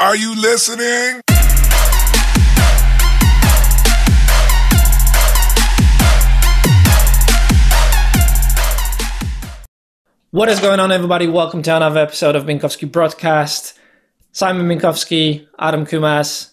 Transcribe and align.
Are 0.00 0.14
you 0.14 0.32
listening? 0.40 1.22
What 10.30 10.48
is 10.50 10.60
going 10.60 10.78
on, 10.78 10.92
everybody? 10.92 11.26
Welcome 11.26 11.62
to 11.62 11.74
another 11.74 12.00
episode 12.00 12.36
of 12.36 12.44
Minkowski 12.44 12.90
Broadcast. 12.90 13.78
Simon 14.32 14.68
Minkowski, 14.68 15.48
Adam 15.58 15.84
Kumas. 15.86 16.52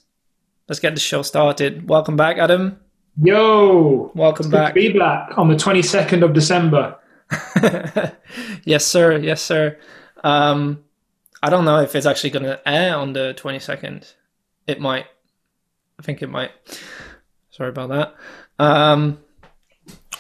Let's 0.68 0.80
get 0.80 0.96
the 0.96 1.02
show 1.02 1.22
started. 1.22 1.88
Welcome 1.88 2.16
back, 2.16 2.38
Adam. 2.38 2.80
Yo, 3.22 4.12
Welcome 4.16 4.46
it's 4.46 4.52
good 4.52 4.58
to 4.58 4.64
back. 4.64 4.74
be 4.74 4.98
back 4.98 5.38
on 5.38 5.50
the 5.50 5.56
22nd 5.56 6.24
of 6.24 6.34
December. 6.34 6.98
yes, 8.64 8.86
sir. 8.86 9.18
Yes, 9.18 9.42
sir. 9.42 9.78
Um, 10.24 10.84
I 11.46 11.50
don't 11.50 11.64
know 11.64 11.80
if 11.80 11.96
it's 11.96 12.08
actually 12.08 12.32
going 12.32 12.46
to 12.46 12.60
air 12.68 12.98
on 12.98 13.14
the 13.14 13.36
22nd. 13.38 14.12
It 14.66 14.80
might. 14.80 15.06
I 16.00 16.02
think 16.02 16.24
it 16.24 16.28
might. 16.28 16.50
Sorry 17.52 17.70
about 17.70 17.90
that. 17.90 18.16
Um, 18.58 19.20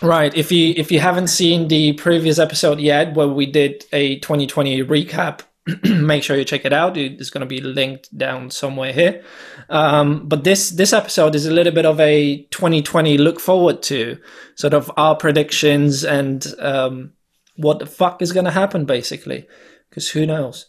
right. 0.04 0.32
If 0.38 0.52
you 0.52 0.76
if 0.78 0.92
you 0.92 1.00
haven't 1.00 1.30
seen 1.30 1.68
the 1.68 1.94
previous 1.94 2.38
episode 2.38 2.80
yet, 2.80 3.16
where 3.16 3.28
we 3.28 3.48
did 3.48 3.86
a 3.92 4.20
2020 4.20 4.84
recap, 4.84 5.42
make 5.84 6.22
sure 6.22 6.38
you 6.38 6.46
check 6.46 6.64
it 6.64 6.74
out. 6.74 6.96
It's 6.96 7.32
going 7.32 7.42
to 7.42 7.48
be 7.48 7.60
linked 7.60 8.16
down 8.16 8.52
somewhere 8.52 8.94
here. 8.94 9.24
Um, 9.68 10.28
but 10.28 10.44
this 10.44 10.70
this 10.70 10.94
episode 10.94 11.34
is 11.34 11.48
a 11.48 11.52
little 11.52 11.74
bit 11.74 11.88
of 11.88 12.00
a 12.00 12.44
2020 12.52 13.18
look 13.18 13.40
forward 13.40 13.82
to, 13.84 14.20
sort 14.54 14.76
of 14.76 14.92
our 14.96 15.16
predictions 15.16 16.04
and 16.04 16.46
um, 16.60 17.14
what 17.56 17.80
the 17.80 17.88
fuck 17.88 18.22
is 18.22 18.32
going 18.32 18.46
to 18.46 18.52
happen, 18.52 18.86
basically, 18.86 19.48
because 19.90 20.12
who 20.12 20.28
knows. 20.28 20.68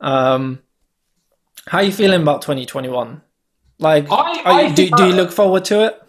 Um, 0.00 0.60
how 1.66 1.78
are 1.78 1.84
you 1.84 1.92
feeling 1.92 2.22
about 2.22 2.42
2021? 2.42 3.22
Like, 3.78 4.06
I- 4.10 4.42
I 4.44 4.60
you, 4.68 4.74
do, 4.74 4.90
do 4.90 5.06
you 5.06 5.12
look 5.12 5.30
forward 5.32 5.64
to 5.66 5.86
it? 5.86 6.00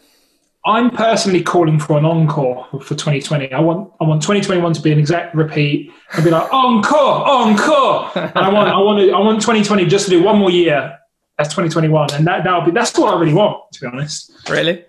I'm 0.65 0.89
personally 0.91 1.41
calling 1.41 1.79
for 1.79 1.97
an 1.97 2.03
encore 2.03 2.67
for 2.81 2.93
2020. 2.95 3.53
I 3.53 3.59
want 3.61 3.93
I 4.01 4.03
want 4.03 4.21
2021 4.21 4.73
to 4.73 4.81
be 4.81 4.91
an 4.91 4.99
exact 4.99 5.33
repeat 5.33 5.93
and 6.13 6.25
be 6.25 6.29
like 6.29 6.51
encore, 6.51 7.25
encore. 7.25 8.11
And 8.17 8.31
I 8.37 8.49
want 8.51 8.67
I 8.69 8.77
want 8.77 8.99
to, 8.99 9.11
I 9.11 9.19
want 9.19 9.39
2020 9.39 9.85
just 9.85 10.05
to 10.05 10.11
do 10.11 10.21
one 10.21 10.37
more 10.37 10.51
year 10.51 10.97
as 11.39 11.47
2021, 11.47 12.13
and 12.15 12.27
that 12.27 12.43
that'll 12.43 12.61
be 12.65 12.71
that's 12.71 12.97
what 12.97 13.13
I 13.13 13.17
really 13.19 13.33
want 13.33 13.71
to 13.73 13.79
be 13.79 13.87
honest. 13.87 14.29
Really? 14.49 14.83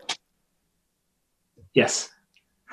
Yes. 1.74 2.08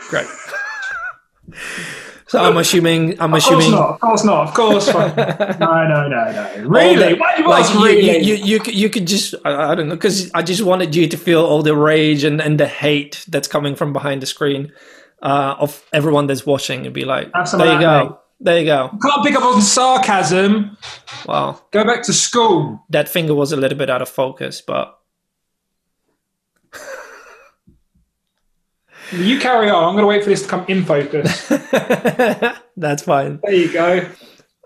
Great. 0.09 0.25
so 2.35 2.43
I'm 2.43 2.57
assuming. 2.57 3.19
I'm 3.21 3.33
Of 3.33 3.41
course 3.43 3.45
assuming. 3.47 3.71
not. 3.71 3.89
Of 3.91 3.99
course 4.01 4.23
not. 4.23 4.47
Of 4.49 4.53
course. 4.53 4.87
not. 4.87 5.17
no, 5.59 5.87
no, 5.87 6.07
no, 6.07 6.31
no. 6.31 6.63
Really? 6.67 7.13
the- 7.13 7.19
Why 7.19 7.35
do 7.35 7.43
you 7.43 7.49
like 7.49 7.63
ask 7.65 7.73
you, 7.73 7.83
really? 7.85 8.19
you, 8.21 8.35
you, 8.35 8.43
you, 8.45 8.59
could, 8.59 8.73
you 8.75 8.89
could 8.89 9.07
just 9.07 9.35
I, 9.45 9.71
I 9.71 9.75
don't 9.75 9.87
know 9.89 9.95
because 9.95 10.31
I 10.33 10.41
just 10.41 10.61
wanted 10.63 10.95
you 10.95 11.07
to 11.07 11.17
feel 11.17 11.43
all 11.45 11.61
the 11.63 11.75
rage 11.75 12.23
and, 12.23 12.41
and 12.41 12.59
the 12.59 12.67
hate 12.67 13.23
that's 13.27 13.47
coming 13.47 13.75
from 13.75 13.93
behind 13.93 14.21
the 14.21 14.25
screen 14.25 14.71
uh, 15.21 15.55
of 15.59 15.83
everyone 15.93 16.27
that's 16.27 16.45
watching 16.45 16.85
and 16.85 16.93
be 16.93 17.05
like, 17.05 17.31
there 17.33 17.73
you 17.73 17.79
go, 17.79 18.19
there 18.39 18.59
you 18.59 18.65
go. 18.65 18.89
Can't 19.01 19.23
pick 19.25 19.35
up 19.35 19.43
on 19.43 19.61
sarcasm. 19.61 20.77
Well, 21.27 21.65
Go 21.71 21.83
back 21.83 22.03
to 22.03 22.13
school. 22.13 22.83
that 22.89 23.09
finger 23.09 23.33
was 23.33 23.51
a 23.51 23.57
little 23.57 23.77
bit 23.77 23.89
out 23.89 24.01
of 24.01 24.09
focus, 24.09 24.61
but 24.61 24.97
You 29.11 29.39
carry 29.39 29.69
on. 29.69 29.83
I'm 29.83 29.93
going 29.93 30.03
to 30.03 30.07
wait 30.07 30.23
for 30.23 30.29
this 30.29 30.41
to 30.43 30.47
come 30.47 30.65
in 30.67 30.83
focus. 30.85 31.47
that's 32.77 33.03
fine. 33.03 33.39
There 33.43 33.53
you 33.53 33.71
go. 33.71 33.95
Here's 34.01 34.11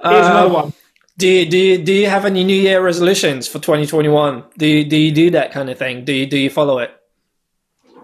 Uh, 0.02 0.30
another 0.32 0.54
one. 0.54 0.74
Do 1.18 1.28
you, 1.28 1.50
do 1.50 1.58
you, 1.58 1.84
do 1.84 1.92
you 1.94 2.08
have 2.08 2.26
any 2.26 2.44
New 2.46 2.56
Year 2.56 2.82
resolutions 2.82 3.48
for 3.48 3.60
2021? 3.60 4.44
Do 4.58 4.66
you, 4.66 4.86
do 4.86 4.96
you 4.96 5.12
do 5.12 5.30
that 5.32 5.52
kind 5.52 5.70
of 5.70 5.78
thing? 5.78 6.06
Do 6.06 6.14
you 6.14 6.26
do 6.26 6.38
you 6.38 6.50
follow 6.50 6.80
it? 6.80 6.92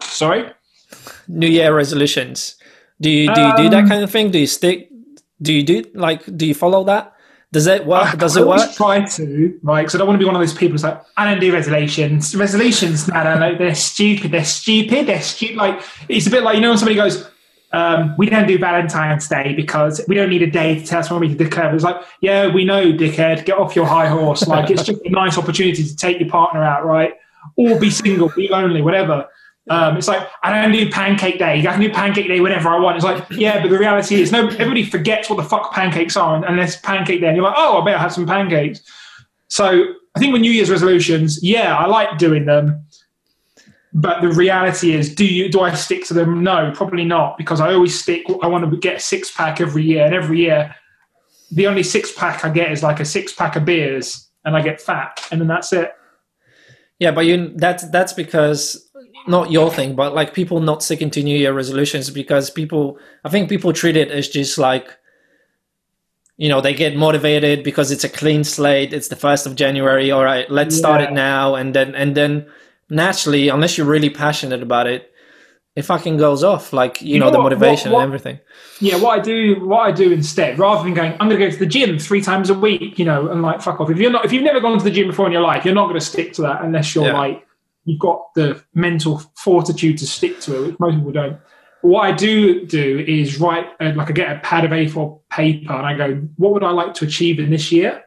Sorry. 0.02 0.52
New 1.30 1.48
Year 1.48 1.74
resolutions. 1.74 2.56
Do 3.00 3.10
you 3.10 3.34
do 3.34 3.42
you 3.42 3.56
do 3.58 3.70
that 3.70 3.84
Um, 3.84 3.90
kind 3.90 4.04
of 4.04 4.12
thing? 4.12 4.32
Do 4.32 4.40
you 4.40 4.48
stick? 4.48 4.90
Do 5.42 5.54
you 5.54 5.64
do 5.64 5.84
like? 5.94 6.26
Do 6.38 6.46
you 6.46 6.54
follow 6.54 6.84
that? 6.86 7.15
Does 7.56 7.68
it 7.68 7.86
work? 7.86 8.18
Does 8.18 8.36
I 8.36 8.42
it 8.42 8.44
always 8.44 8.64
work? 8.64 8.76
try 8.76 9.06
to, 9.06 9.60
right? 9.64 9.84
Because 9.84 9.96
I 9.96 9.98
don't 10.00 10.08
want 10.08 10.20
to 10.20 10.20
be 10.20 10.26
one 10.26 10.36
of 10.36 10.42
those 10.42 10.54
people 10.54 10.72
who's 10.72 10.84
like, 10.84 11.02
I 11.16 11.24
don't 11.24 11.40
do 11.40 11.54
resolutions. 11.54 12.36
Resolutions, 12.36 13.08
no, 13.08 13.24
no, 13.24 13.40
no, 13.40 13.58
they're 13.58 13.74
stupid. 13.74 14.32
They're 14.32 14.44
stupid. 14.44 15.08
They're 15.08 15.22
stupid. 15.22 15.56
Like, 15.56 15.82
it's 16.10 16.28
a 16.28 16.30
bit 16.30 16.44
like, 16.44 16.56
you 16.56 16.62
know, 16.62 16.72
when 16.72 16.78
somebody 16.78 16.98
goes, 16.98 17.26
um, 17.72 18.14
we 18.18 18.30
don't 18.30 18.46
do 18.46 18.58
Valentine's 18.58 19.30
Day 19.30 19.54
because 19.56 20.02
we 20.10 20.16
don't 20.16 20.30
need 20.30 20.42
a 20.42 20.52
day 20.52 20.82
to 20.82 20.86
tell 20.86 21.02
when 21.08 21.22
we 21.22 21.30
can 21.30 21.38
declare. 21.38 21.74
It's 21.74 21.86
like, 21.86 22.04
yeah, 22.20 22.54
we 22.54 22.66
know, 22.66 22.92
dickhead, 22.92 23.46
get 23.46 23.58
off 23.58 23.74
your 23.74 23.86
high 23.86 24.08
horse. 24.08 24.46
Like, 24.46 24.70
it's 24.70 24.84
just 24.84 25.00
a 25.06 25.10
nice 25.10 25.38
opportunity 25.38 25.82
to 25.82 25.96
take 25.96 26.20
your 26.20 26.30
partner 26.30 26.62
out, 26.62 26.86
right? 26.86 27.14
Or 27.56 27.80
be 27.80 27.90
single, 27.90 28.28
be 28.36 28.50
lonely, 28.50 28.82
whatever. 28.82 29.30
Um, 29.70 29.98
it's 29.98 30.08
like 30.08 30.28
I 30.44 30.62
don't 30.62 30.72
do 30.72 30.90
Pancake 30.92 31.40
Day. 31.40 31.60
I 31.60 31.64
can 31.64 31.82
do 31.82 31.90
Pancake 31.90 32.28
Day 32.28 32.40
whenever 32.40 32.70
I 32.70 32.80
want. 32.80 32.98
It's 32.98 33.06
like 33.06 33.26
yeah, 33.32 33.62
but 33.62 33.70
the 33.70 33.80
reality 33.80 34.22
is, 34.22 34.32
no, 34.32 34.48
everybody 34.48 34.84
forgets 34.84 35.30
what 35.30 35.38
the 35.38 35.44
fuck 35.44 35.74
pancakes 35.74 36.16
are 36.16 36.46
unless 36.46 36.80
Pancake 36.82 37.22
Day. 37.22 37.28
And 37.28 37.36
you're 37.36 37.46
like, 37.46 37.56
oh, 37.58 37.82
I 37.82 37.86
better 37.86 37.98
have 37.98 38.14
some 38.14 38.28
pancakes. 38.28 38.82
So 39.48 39.86
I 40.16 40.20
think 40.20 40.34
with 40.34 40.42
New 40.42 40.52
Year's 40.52 40.70
resolutions, 40.70 41.44
yeah, 41.44 41.76
I 41.76 41.88
like 41.88 42.18
doing 42.18 42.46
them. 42.46 42.86
But 43.94 44.22
the 44.22 44.30
reality 44.30 44.94
is, 44.94 45.14
do 45.16 45.26
you 45.26 45.50
do 45.50 45.62
I 45.62 45.74
stick 45.74 46.06
to 46.06 46.14
them? 46.14 46.44
No, 46.44 46.72
probably 46.76 47.06
not, 47.06 47.38
because 47.38 47.60
I 47.60 47.74
always 47.74 48.00
stick. 48.00 48.24
I 48.44 48.48
want 48.48 48.70
to 48.70 48.78
get 48.78 48.98
a 48.98 49.00
six 49.00 49.32
pack 49.32 49.62
every 49.62 49.84
year, 49.84 50.06
and 50.06 50.14
every 50.14 50.42
year, 50.42 50.76
the 51.50 51.66
only 51.66 51.82
six 51.82 52.12
pack 52.12 52.44
I 52.46 52.50
get 52.50 52.72
is 52.72 52.84
like 52.84 53.00
a 53.00 53.06
six 53.06 53.34
pack 53.34 53.56
of 53.56 53.66
beers, 53.66 54.30
and 54.44 54.56
I 54.56 54.62
get 54.62 54.80
fat, 54.80 55.26
and 55.32 55.42
then 55.42 55.48
that's 55.48 55.74
it. 55.74 55.92
Yeah, 57.00 57.12
but 57.12 57.26
you 57.26 57.54
that's 57.56 57.90
that's 57.90 58.14
because 58.14 58.90
not 59.28 59.52
your 59.52 59.72
thing, 59.72 59.96
but 59.96 60.14
like 60.14 60.34
people 60.34 60.60
not 60.60 60.84
sticking 60.84 61.10
to 61.12 61.24
New 61.24 61.38
Year 61.38 61.54
resolutions 61.54 62.10
because 62.10 62.50
people. 62.50 62.98
I 63.24 63.30
think 63.30 63.50
people 63.50 63.74
treat 63.74 63.98
it 63.98 64.12
as 64.12 64.28
just 64.30 64.58
like. 64.58 64.88
You 66.38 66.50
know, 66.50 66.60
they 66.60 66.74
get 66.74 66.98
motivated 66.98 67.64
because 67.64 67.92
it's 67.92 68.04
a 68.04 68.10
clean 68.10 68.44
slate. 68.44 68.92
It's 68.92 69.08
the 69.08 69.16
first 69.16 69.46
of 69.46 69.56
January. 69.56 70.12
All 70.12 70.24
right, 70.24 70.50
let's 70.52 70.76
start 70.76 71.00
it 71.00 71.14
now, 71.14 71.56
and 71.56 71.74
then 71.74 71.96
and 71.96 72.14
then 72.14 72.48
naturally, 72.90 73.48
unless 73.48 73.78
you're 73.78 73.88
really 73.88 74.10
passionate 74.10 74.62
about 74.62 74.86
it, 74.86 75.14
it 75.78 75.84
fucking 75.84 76.18
goes 76.18 76.44
off. 76.44 76.74
Like 76.74 77.02
you, 77.02 77.14
You 77.14 77.20
know, 77.20 77.28
know 77.28 77.32
the 77.32 77.38
what- 77.38 77.44
motivation 77.54 77.94
what- 77.94 78.00
and 78.04 78.10
everything. 78.10 78.40
Yeah, 78.82 78.98
what 78.98 79.18
I 79.18 79.22
do, 79.22 79.66
what 79.66 79.80
I 79.88 79.92
do 79.94 80.12
instead, 80.12 80.60
rather 80.60 80.84
than 80.84 80.94
going, 80.94 81.14
I'm 81.14 81.30
going 81.30 81.40
to 81.40 81.46
go 81.46 81.50
to 81.50 81.58
the 81.58 81.66
gym 81.66 81.98
three 81.98 82.22
times 82.22 82.50
a 82.50 82.54
week, 82.54 83.00
you 83.00 83.06
know, 83.06 83.30
and 83.30 83.42
like 83.42 83.62
fuck 83.62 83.80
off. 83.80 83.90
If 83.90 83.98
you're 83.98 84.12
not, 84.12 84.26
if 84.26 84.34
you've 84.34 84.44
never 84.44 84.60
gone 84.60 84.78
to 84.78 84.84
the 84.84 84.92
gym 84.92 85.08
before 85.08 85.28
in 85.28 85.32
your 85.32 85.42
life, 85.42 85.64
you're 85.64 85.74
not 85.74 85.86
going 85.88 85.98
to 85.98 86.06
stick 86.06 86.34
to 86.34 86.42
that 86.42 86.62
unless 86.66 86.94
you're 86.94 87.06
Yeah. 87.06 87.14
like 87.18 87.45
you've 87.86 88.00
got 88.00 88.34
the 88.34 88.62
mental 88.74 89.20
fortitude 89.36 89.98
to 90.00 90.08
stick 90.08 90.40
to 90.42 90.56
it, 90.56 90.68
which 90.68 90.80
most 90.80 90.96
people 90.96 91.12
don't. 91.12 91.38
What 91.82 92.02
I 92.02 92.12
do 92.12 92.66
do 92.66 93.06
is 93.08 93.40
write, 93.40 93.68
uh, 93.80 93.94
like 93.96 94.10
I 94.10 94.14
get 94.14 94.36
a 94.36 94.40
pad 94.40 94.66
of 94.66 94.72
A4 94.72 95.20
paper 95.30 95.74
and 95.74 95.86
I 95.86 95.96
go, 95.96 96.16
what 96.38 96.54
would 96.54 96.64
I 96.64 96.72
like 96.72 96.96
to 96.96 97.06
achieve 97.06 97.40
in 97.40 97.52
this 97.52 97.72
year? 97.72 98.04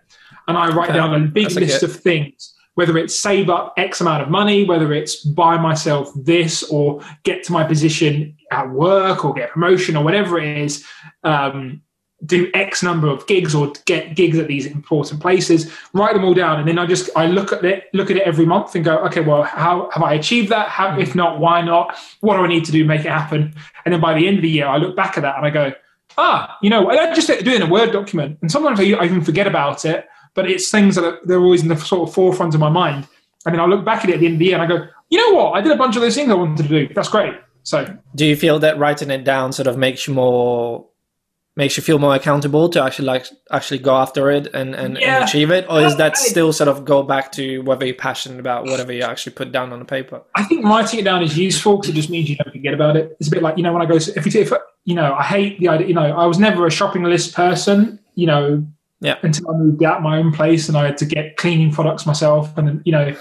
And 0.49 0.59
I 0.59 0.69
write 0.75 0.89
Okay. 0.91 0.99
down 0.99 1.15
a 1.15 1.21
big 1.27 1.44
That's 1.44 1.56
list 1.56 1.83
of 1.84 1.94
things, 1.94 2.55
whether 2.75 2.99
it's 2.99 3.19
save 3.19 3.49
up 3.50 3.75
X 3.77 4.00
amount 4.00 4.22
of 4.22 4.31
money, 4.31 4.65
whether 4.65 4.93
it's 4.93 5.25
buy 5.25 5.59
myself 5.59 6.10
this 6.16 6.65
or 6.65 7.03
get 7.22 7.45
to 7.45 7.53
my 7.53 7.62
position 7.62 8.37
at 8.50 8.69
work 8.71 9.25
or 9.25 9.33
get 9.33 9.50
a 9.50 9.53
promotion 9.53 9.97
or 9.97 10.03
whatever 10.03 10.41
it 10.41 10.59
is, 10.59 10.84
um, 11.22 11.83
do 12.27 12.51
X 12.53 12.83
number 12.83 13.06
of 13.06 13.27
gigs 13.27 13.55
or 13.55 13.73
get 13.84 14.17
gigs 14.17 14.39
at 14.39 14.49
these 14.49 14.67
important 14.67 15.21
places, 15.21 15.73
write 15.93 16.15
them 16.15 16.25
all 16.25 16.34
down, 16.34 16.59
and 16.59 16.69
then 16.69 16.79
I 16.79 16.87
just 16.87 17.11
I 17.17 17.27
look 17.27 17.53
at 17.53 17.65
it, 17.65 17.84
look 17.93 18.11
at 18.11 18.17
it 18.17 18.23
every 18.25 18.45
month 18.45 18.75
and 18.75 18.84
go, 18.84 18.99
okay, 19.06 19.21
well, 19.21 19.45
how 19.45 19.89
have 19.93 20.03
I 20.03 20.15
achieved 20.15 20.49
that? 20.51 20.69
How, 20.69 20.99
if 20.99 21.15
not, 21.15 21.39
why 21.39 21.62
not? 21.62 21.97
What 22.21 22.37
do 22.37 22.43
I 22.43 22.49
need 22.49 22.65
to 22.65 22.73
do 22.73 22.83
to 22.83 22.89
make 22.89 23.01
it 23.01 23.12
happen? 23.12 23.55
And 23.84 23.95
then 23.95 24.01
by 24.01 24.15
the 24.15 24.27
end 24.27 24.39
of 24.39 24.43
the 24.43 24.51
year, 24.51 24.67
I 24.67 24.78
look 24.78 24.97
back 24.97 25.17
at 25.17 25.23
that 25.23 25.37
and 25.37 25.47
I 25.47 25.51
go, 25.51 25.73
ah, 26.17 26.59
you 26.61 26.71
know, 26.71 26.91
I 26.91 27.15
just 27.15 27.28
do 27.28 27.55
in 27.55 27.62
a 27.62 27.69
Word 27.69 27.93
document, 27.93 28.39
and 28.43 28.51
sometimes 28.51 28.81
I, 28.81 28.84
I 28.95 29.05
even 29.05 29.23
forget 29.23 29.47
about 29.47 29.84
it, 29.84 30.09
but 30.34 30.51
it's 30.51 30.71
things 30.71 30.97
that 30.97 31.05
are, 31.05 31.19
they're 31.25 31.41
always 31.41 31.62
in 31.62 31.69
the 31.69 31.77
sort 31.77 32.09
of 32.09 32.15
forefront 32.15 32.55
of 32.55 32.61
my 32.61 32.71
mind. 32.71 33.07
And 33.47 33.54
then 33.54 33.60
I 33.60 33.66
look 33.66 33.84
back 33.84 34.03
at 34.03 34.10
it 34.10 34.15
at 34.15 34.21
the 34.21 34.27
end 34.27 34.34
of 34.34 34.39
the 34.41 34.45
year 34.47 34.60
and 34.60 34.63
I 34.63 34.66
go, 34.66 34.87
you 35.10 35.19
know 35.19 35.39
what? 35.39 35.53
I 35.53 35.60
did 35.60 35.72
a 35.72 35.77
bunch 35.77 35.97
of 35.97 36.03
those 36.03 36.15
things 36.15 36.31
I 36.31 36.34
wanted 36.34 36.63
to 36.65 36.69
do. 36.69 36.92
That's 36.92 37.09
great. 37.09 37.34
So 37.63 37.98
Do 38.15 38.27
you 38.27 38.37
feel 38.37 38.59
that 38.59 38.78
writing 38.78 39.10
it 39.10 39.25
down 39.25 39.53
sort 39.53 39.69
of 39.69 39.77
makes 39.78 40.07
you 40.07 40.15
more 40.15 40.87
makes 41.59 41.77
you 41.77 41.83
feel 41.83 41.99
more 41.99 42.15
accountable 42.15 42.69
to 42.71 42.83
actually 42.83 43.05
like 43.07 43.27
actually 43.51 43.81
go 43.81 43.95
after 43.97 44.31
it 44.31 44.47
and, 44.55 44.75
and, 44.77 44.97
Yeah. 44.97 45.16
and 45.16 45.25
achieve 45.25 45.51
it? 45.51 45.66
Or 45.69 45.81
is 45.81 45.97
that 45.97 46.16
still 46.16 46.53
sort 46.53 46.69
of 46.69 46.84
go 46.84 47.03
back 47.03 47.33
to 47.33 47.60
whether 47.63 47.84
you're 47.84 47.97
passionate 47.97 48.39
about 48.41 48.65
whatever 48.66 48.93
you 48.93 49.03
actually 49.03 49.33
put 49.34 49.51
down 49.53 49.72
on 49.72 49.81
the 49.81 49.84
paper? 49.84 50.22
I 50.37 50.45
think 50.45 50.65
writing 50.65 51.01
it 51.01 51.03
down 51.03 51.22
is 51.22 51.37
useful 51.37 51.77
because 51.77 51.91
it 51.91 51.95
just 51.95 52.10
means 52.10 52.31
you 52.31 52.37
don't 52.37 52.53
forget 52.53 52.72
about 52.75 52.97
it. 52.97 53.16
It's 53.19 53.28
a 53.28 53.31
bit 53.33 53.43
like 53.43 53.57
you 53.59 53.65
know 53.65 53.72
when 53.72 53.83
I 53.83 53.87
go 53.87 53.97
if 53.97 54.25
you 54.34 54.41
if 54.41 54.53
you 54.84 54.95
know 54.95 55.13
I 55.15 55.25
hate 55.25 55.59
the 55.60 55.69
idea. 55.69 55.89
You 55.89 55.95
know 55.95 56.07
I 56.16 56.27
was 56.27 56.39
never 56.39 56.66
a 56.66 56.71
shopping 56.71 57.03
list 57.03 57.34
person. 57.34 57.99
You 58.15 58.27
know 58.27 58.65
Yeah. 59.01 59.16
until 59.22 59.51
I 59.51 59.54
moved 59.54 59.83
out 59.83 60.01
my 60.03 60.19
own 60.19 60.33
place 60.33 60.69
and 60.69 60.78
I 60.78 60.84
had 60.87 60.97
to 60.99 61.07
get 61.07 61.37
cleaning 61.37 61.71
products 61.72 62.07
myself. 62.07 62.57
And 62.57 62.66
then, 62.69 62.83
you 62.84 62.93
know, 62.93 63.15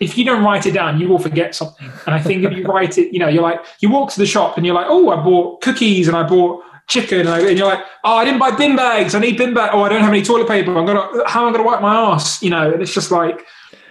if 0.00 0.16
you 0.16 0.24
don't 0.24 0.44
write 0.44 0.64
it 0.66 0.72
down, 0.72 1.00
you 1.00 1.08
will 1.08 1.18
forget 1.18 1.54
something. 1.56 1.90
And 2.06 2.14
I 2.14 2.20
think 2.20 2.44
if 2.44 2.52
you 2.56 2.64
write 2.64 2.98
it, 2.98 3.12
you 3.12 3.18
know, 3.18 3.26
you're 3.28 3.42
like, 3.42 3.60
you 3.80 3.90
walk 3.90 4.10
to 4.12 4.18
the 4.20 4.26
shop 4.26 4.56
and 4.56 4.64
you're 4.64 4.74
like, 4.74 4.86
oh, 4.88 5.10
I 5.10 5.16
bought 5.22 5.60
cookies 5.60 6.06
and 6.08 6.16
I 6.16 6.22
bought 6.22 6.62
chicken, 6.88 7.26
and, 7.26 7.46
and 7.46 7.58
you're 7.58 7.66
like, 7.68 7.84
oh, 8.04 8.16
I 8.16 8.24
didn't 8.24 8.40
buy 8.40 8.50
bin 8.50 8.74
bags. 8.76 9.14
I 9.14 9.20
need 9.20 9.36
bin 9.38 9.54
bag. 9.54 9.70
Oh, 9.72 9.82
I 9.82 9.88
don't 9.88 10.00
have 10.00 10.10
any 10.10 10.22
toilet 10.22 10.48
paper. 10.48 10.76
I'm 10.76 10.86
gonna 10.86 11.06
how 11.26 11.42
am 11.46 11.50
I 11.50 11.56
gonna 11.56 11.68
wipe 11.68 11.80
my 11.82 11.94
ass? 11.94 12.42
You 12.42 12.50
know, 12.50 12.72
and 12.72 12.82
it's 12.82 12.92
just 12.92 13.10
like 13.10 13.46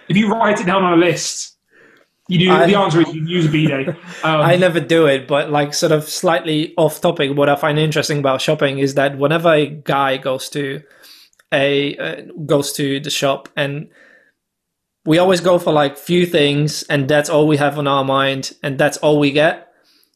if 0.09 0.17
you 0.17 0.29
write 0.31 0.59
it 0.59 0.65
down 0.65 0.83
on 0.83 0.93
a 0.93 0.97
list, 0.97 1.57
you 2.27 2.39
do. 2.39 2.51
I- 2.51 2.65
the 2.65 2.75
answer 2.75 3.01
is 3.01 3.13
you 3.13 3.25
use 3.25 3.45
a 3.45 3.49
bidet. 3.49 3.95
Um, 4.23 4.41
I 4.41 4.55
never 4.55 4.79
do 4.79 5.05
it, 5.05 5.27
but 5.27 5.51
like 5.51 5.73
sort 5.73 5.91
of 5.91 6.03
slightly 6.09 6.73
off 6.75 6.99
topic. 7.01 7.37
What 7.37 7.49
I 7.49 7.55
find 7.55 7.77
interesting 7.77 8.19
about 8.19 8.41
shopping 8.41 8.79
is 8.79 8.95
that 8.95 9.17
whenever 9.17 9.53
a 9.53 9.67
guy 9.67 10.17
goes 10.17 10.49
to 10.49 10.81
a 11.53 11.95
uh, 11.97 12.21
goes 12.45 12.73
to 12.73 12.99
the 12.99 13.09
shop 13.11 13.47
and 13.55 13.89
we 15.05 15.19
always 15.19 15.39
go 15.39 15.57
for 15.57 15.71
like 15.71 15.97
few 15.97 16.25
things 16.25 16.83
and 16.83 17.07
that's 17.07 17.29
all 17.29 17.47
we 17.47 17.55
have 17.55 17.77
on 17.77 17.87
our 17.87 18.03
mind 18.03 18.53
and 18.63 18.77
that's 18.77 18.97
all 18.97 19.19
we 19.19 19.31
get. 19.31 19.66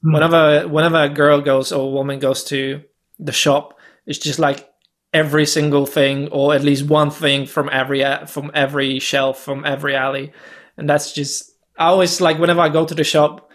Hmm. 0.03 0.13
Whenever 0.13 0.67
whenever 0.67 1.03
a 1.03 1.09
girl 1.09 1.41
goes 1.41 1.71
or 1.71 1.87
a 1.87 1.91
woman 1.91 2.19
goes 2.19 2.43
to 2.45 2.83
the 3.19 3.31
shop, 3.31 3.77
it's 4.05 4.19
just 4.19 4.39
like 4.39 4.67
every 5.13 5.45
single 5.45 5.85
thing 5.85 6.29
or 6.29 6.55
at 6.55 6.63
least 6.63 6.85
one 6.87 7.11
thing 7.11 7.45
from 7.45 7.69
every 7.71 8.03
from 8.27 8.49
every 8.53 8.99
shelf 8.99 9.39
from 9.43 9.65
every 9.65 9.95
alley, 9.95 10.31
and 10.77 10.89
that's 10.89 11.13
just 11.13 11.51
I 11.77 11.85
always 11.87 12.19
like 12.21 12.39
whenever 12.39 12.61
I 12.61 12.69
go 12.69 12.85
to 12.85 12.95
the 12.95 13.03
shop. 13.03 13.49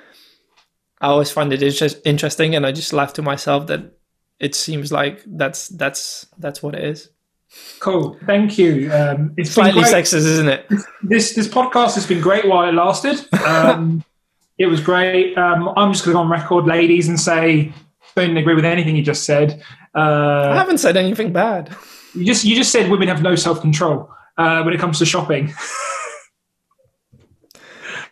I 0.99 1.09
always 1.09 1.31
find 1.31 1.53
it 1.53 1.63
inter- 1.63 2.01
interesting, 2.07 2.55
and 2.55 2.65
I 2.65 2.73
just 2.73 2.93
laugh 2.95 3.13
to 3.15 3.23
myself 3.23 3.67
that 3.67 3.93
it 4.41 4.55
seems 4.55 4.91
like 4.91 5.23
that's 5.27 5.69
that's 5.69 6.27
that's 6.39 6.63
what 6.63 6.75
it 6.75 6.85
is. 6.85 7.11
cool. 7.81 8.19
Thank 8.27 8.57
you. 8.59 8.91
Um, 8.93 9.35
it's 9.37 9.51
Slightly 9.51 9.83
sexist, 9.83 10.15
isn't 10.15 10.49
it? 10.49 10.67
this 11.03 11.35
this 11.35 11.49
podcast 11.49 11.95
has 11.97 12.07
been 12.07 12.21
great 12.21 12.47
while 12.49 12.69
it 12.69 12.73
lasted. 12.73 13.27
Um, 13.45 14.05
it 14.59 14.67
was 14.67 14.81
great. 14.81 15.37
Um, 15.37 15.69
I'm 15.77 15.93
just 15.93 16.05
going 16.05 16.15
to 16.15 16.19
go 16.19 16.23
on 16.23 16.31
record, 16.31 16.67
ladies, 16.67 17.09
and 17.09 17.19
say 17.21 17.73
I 18.17 18.27
don't 18.27 18.37
agree 18.37 18.55
with 18.55 18.65
anything 18.65 18.97
you 18.97 19.03
just 19.03 19.25
said. 19.25 19.63
I 19.95 20.01
Uh, 20.01 20.55
haven't 20.55 20.79
said 20.79 20.97
anything 20.97 21.33
bad. 21.33 21.75
you 22.15 22.25
just 22.25 22.45
you 22.45 22.55
just 22.57 22.71
said 22.73 22.91
women 22.91 23.09
have 23.09 23.23
no 23.23 23.35
self 23.35 23.61
control 23.61 24.11
uh, 24.39 24.63
when 24.63 24.75
it 24.75 24.81
comes 24.81 24.99
to 24.99 25.07
shopping. 25.07 25.53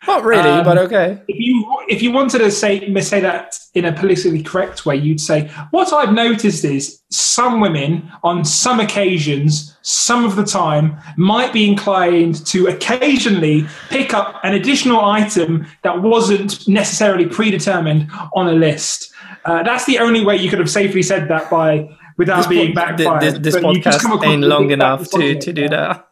Not 0.07 0.23
really, 0.25 0.49
Um, 0.49 0.65
but 0.65 0.79
okay. 0.79 1.21
if 1.29 1.39
you 1.39 1.65
if 1.89 2.03
you 2.03 2.13
wanted 2.13 2.39
to 2.39 2.51
say 2.51 2.93
say 3.01 3.21
that 3.21 3.59
in 3.75 3.85
a 3.85 3.93
politically 3.93 4.43
correct 4.43 4.85
way, 4.87 4.97
you'd 4.97 5.21
say 5.21 5.51
what 5.71 5.93
I've 5.93 6.13
noticed 6.13 6.65
is 6.65 7.01
some 7.11 7.61
women 7.61 8.11
on 8.23 8.45
some 8.45 8.81
occasions, 8.81 9.77
some 9.83 10.25
of 10.25 10.37
the 10.37 10.45
time, 10.45 10.97
might 11.17 11.53
be 11.53 11.67
inclined 11.69 12.45
to 12.47 12.67
occasionally 12.67 13.67
pick 13.89 14.13
up 14.15 14.41
an 14.43 14.55
additional 14.55 15.05
item 15.05 15.67
that 15.83 16.03
wasn't 16.03 16.67
necessarily 16.69 17.27
predetermined 17.27 18.11
on 18.35 18.49
a 18.49 18.53
list. 18.53 19.13
Uh, 19.45 19.63
that's 19.63 19.85
the 19.87 19.99
only 19.99 20.25
way 20.25 20.37
you 20.37 20.49
could 20.51 20.59
have 20.59 20.71
safely 20.71 21.03
said 21.03 21.29
that 21.29 21.51
by 21.51 21.89
without 22.17 22.37
This, 22.39 22.47
being 22.47 22.69
po- 22.75 22.75
backfired. 22.75 23.23
this, 23.23 23.39
this 23.39 23.63
But 23.63 23.75
you 23.75 23.81
just 23.83 24.01
come 24.01 24.19
podcast 24.19 24.27
ain't 24.27 24.43
long 24.45 24.71
enough 24.71 25.11
to, 25.11 25.39
to 25.39 25.53
do 25.53 25.69
that. 25.69 26.07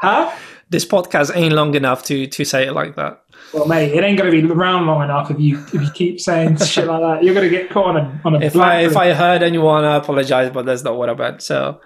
Huh? 0.00 0.30
This 0.68 0.84
podcast 0.84 1.34
ain't 1.36 1.54
long 1.54 1.74
enough 1.74 2.02
to 2.04 2.26
to 2.26 2.44
say 2.44 2.66
it 2.66 2.72
like 2.72 2.96
that. 2.96 3.22
Well, 3.52 3.66
mate, 3.66 3.92
it 3.94 4.02
ain't 4.02 4.18
going 4.18 4.30
to 4.30 4.42
be 4.42 4.52
around 4.52 4.86
long 4.86 5.02
enough 5.02 5.30
if 5.30 5.38
you 5.38 5.58
if 5.72 5.74
you 5.74 5.90
keep 5.92 6.20
saying 6.20 6.56
shit 6.64 6.86
like 6.86 7.00
that. 7.00 7.24
You're 7.24 7.34
going 7.34 7.48
to 7.48 7.56
get 7.56 7.70
caught 7.70 7.96
on 7.96 7.96
a 7.96 8.20
on 8.24 8.34
a 8.34 8.40
If 8.40 8.56
I 8.56 8.80
if. 8.80 8.96
I 8.96 9.12
heard 9.12 9.42
anyone, 9.42 9.84
I 9.84 9.96
apologize, 9.96 10.50
but 10.50 10.66
that's 10.66 10.82
not 10.82 10.96
what 10.96 11.08
I 11.08 11.14
meant. 11.14 11.42
So 11.42 11.80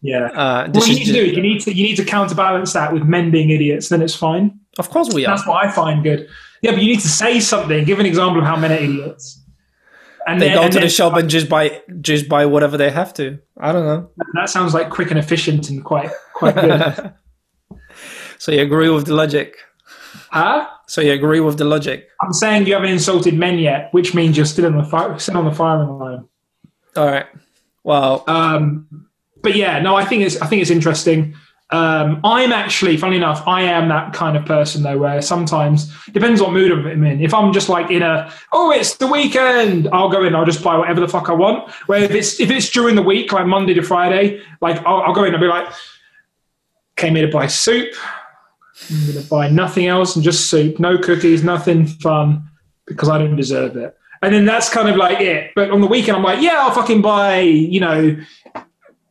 yeah. 0.00 0.26
uh, 0.26 0.70
What 0.70 0.86
you 0.88 0.94
need 0.94 1.04
to 1.06 1.12
do 1.12 1.22
is 1.22 1.36
you 1.36 1.42
need 1.42 1.60
to 1.62 1.72
you 1.74 1.84
need 1.84 1.96
to 1.96 2.04
counterbalance 2.04 2.72
that 2.72 2.92
with 2.92 3.04
men 3.04 3.30
being 3.30 3.50
idiots. 3.50 3.88
Then 3.88 4.02
it's 4.02 4.14
fine. 4.14 4.58
of 4.78 4.90
course 4.90 5.12
we 5.12 5.26
are. 5.26 5.36
That's 5.36 5.46
what 5.46 5.64
I 5.64 5.70
find 5.70 6.02
good. 6.02 6.28
Yeah, 6.62 6.72
but 6.72 6.82
you 6.82 6.88
need 6.92 7.00
to 7.00 7.08
say 7.08 7.40
something. 7.40 7.84
Give 7.84 7.98
an 7.98 8.06
example 8.06 8.40
of 8.40 8.46
how 8.46 8.56
men 8.56 8.72
are 8.72 8.76
idiots. 8.76 9.40
And 10.26 10.40
They 10.40 10.48
then- 10.48 10.56
go 10.56 10.62
and 10.62 10.72
to 10.72 10.80
the 10.80 10.88
shop 10.88 11.14
and 11.14 11.28
just 11.28 11.48
buy 11.48 11.82
just 12.00 12.28
buy 12.28 12.46
whatever 12.46 12.76
they 12.76 12.90
have 12.90 13.12
to. 13.14 13.38
I 13.58 13.72
don't 13.72 13.84
know. 13.84 14.10
That 14.34 14.48
sounds 14.48 14.72
like 14.74 14.88
quick 14.90 15.10
and 15.10 15.18
efficient 15.18 15.68
and 15.68 15.84
quite 15.84 16.10
quite 16.34 16.54
good. 16.54 17.12
so 18.38 18.52
you 18.52 18.62
agree 18.62 18.88
with 18.88 19.06
the 19.06 19.14
logic? 19.14 19.56
Huh? 20.32 20.66
So 20.86 21.00
you 21.00 21.12
agree 21.12 21.40
with 21.40 21.58
the 21.58 21.64
logic? 21.64 22.08
I'm 22.20 22.32
saying 22.32 22.66
you 22.66 22.74
haven't 22.74 22.90
insulted 22.90 23.34
men 23.34 23.58
yet, 23.58 23.92
which 23.92 24.14
means 24.14 24.36
you're 24.36 24.46
still 24.46 24.66
on 24.66 24.76
the 24.76 24.84
fire, 24.84 25.18
still 25.18 25.36
on 25.38 25.44
the 25.44 25.52
firing 25.52 25.88
line. 25.98 26.24
All 26.96 27.06
right. 27.06 27.26
Well, 27.84 28.24
Um, 28.26 29.08
but 29.42 29.56
yeah, 29.56 29.80
no, 29.80 29.96
I 29.96 30.04
think 30.04 30.22
it's 30.22 30.40
I 30.40 30.46
think 30.46 30.62
it's 30.62 30.70
interesting. 30.70 31.34
Um, 31.70 32.20
I'm 32.22 32.52
actually, 32.52 32.98
funny 32.98 33.16
enough, 33.16 33.48
I 33.48 33.62
am 33.62 33.88
that 33.88 34.12
kind 34.12 34.36
of 34.36 34.44
person 34.44 34.82
though, 34.82 34.98
where 34.98 35.22
sometimes 35.22 35.90
depends 36.12 36.40
what 36.42 36.52
mood 36.52 36.70
I'm 36.70 37.04
in. 37.04 37.22
If 37.22 37.32
I'm 37.32 37.50
just 37.50 37.70
like 37.70 37.90
in 37.90 38.02
a, 38.02 38.30
oh, 38.52 38.70
it's 38.70 38.96
the 38.98 39.06
weekend, 39.06 39.88
I'll 39.90 40.10
go 40.10 40.22
in, 40.22 40.34
I'll 40.34 40.44
just 40.44 40.62
buy 40.62 40.76
whatever 40.76 41.00
the 41.00 41.08
fuck 41.08 41.30
I 41.30 41.32
want. 41.32 41.70
Where 41.86 42.02
if 42.02 42.10
it's 42.10 42.38
if 42.38 42.50
it's 42.50 42.68
during 42.68 42.94
the 42.94 43.02
week, 43.02 43.32
like 43.32 43.46
Monday 43.46 43.72
to 43.72 43.82
Friday, 43.82 44.42
like 44.60 44.84
I'll, 44.84 45.00
I'll 45.00 45.14
go 45.14 45.24
in 45.24 45.32
and 45.32 45.40
be 45.40 45.46
like, 45.46 45.66
came 46.96 47.16
here 47.16 47.26
to 47.26 47.32
buy 47.32 47.46
soup. 47.46 47.94
I'm 48.90 49.06
gonna 49.06 49.26
buy 49.26 49.48
nothing 49.48 49.86
else 49.86 50.16
and 50.16 50.24
just 50.24 50.48
soup, 50.50 50.78
no 50.78 50.98
cookies, 50.98 51.44
nothing 51.44 51.86
fun, 51.86 52.48
because 52.86 53.08
I 53.08 53.18
don't 53.18 53.36
deserve 53.36 53.76
it. 53.76 53.96
And 54.22 54.32
then 54.32 54.44
that's 54.44 54.68
kind 54.68 54.88
of 54.88 54.96
like 54.96 55.20
it. 55.20 55.50
But 55.54 55.70
on 55.70 55.80
the 55.80 55.86
weekend, 55.86 56.16
I'm 56.16 56.22
like, 56.22 56.40
yeah, 56.40 56.58
I'll 56.60 56.70
fucking 56.70 57.02
buy, 57.02 57.40
you 57.40 57.80
know, 57.80 58.16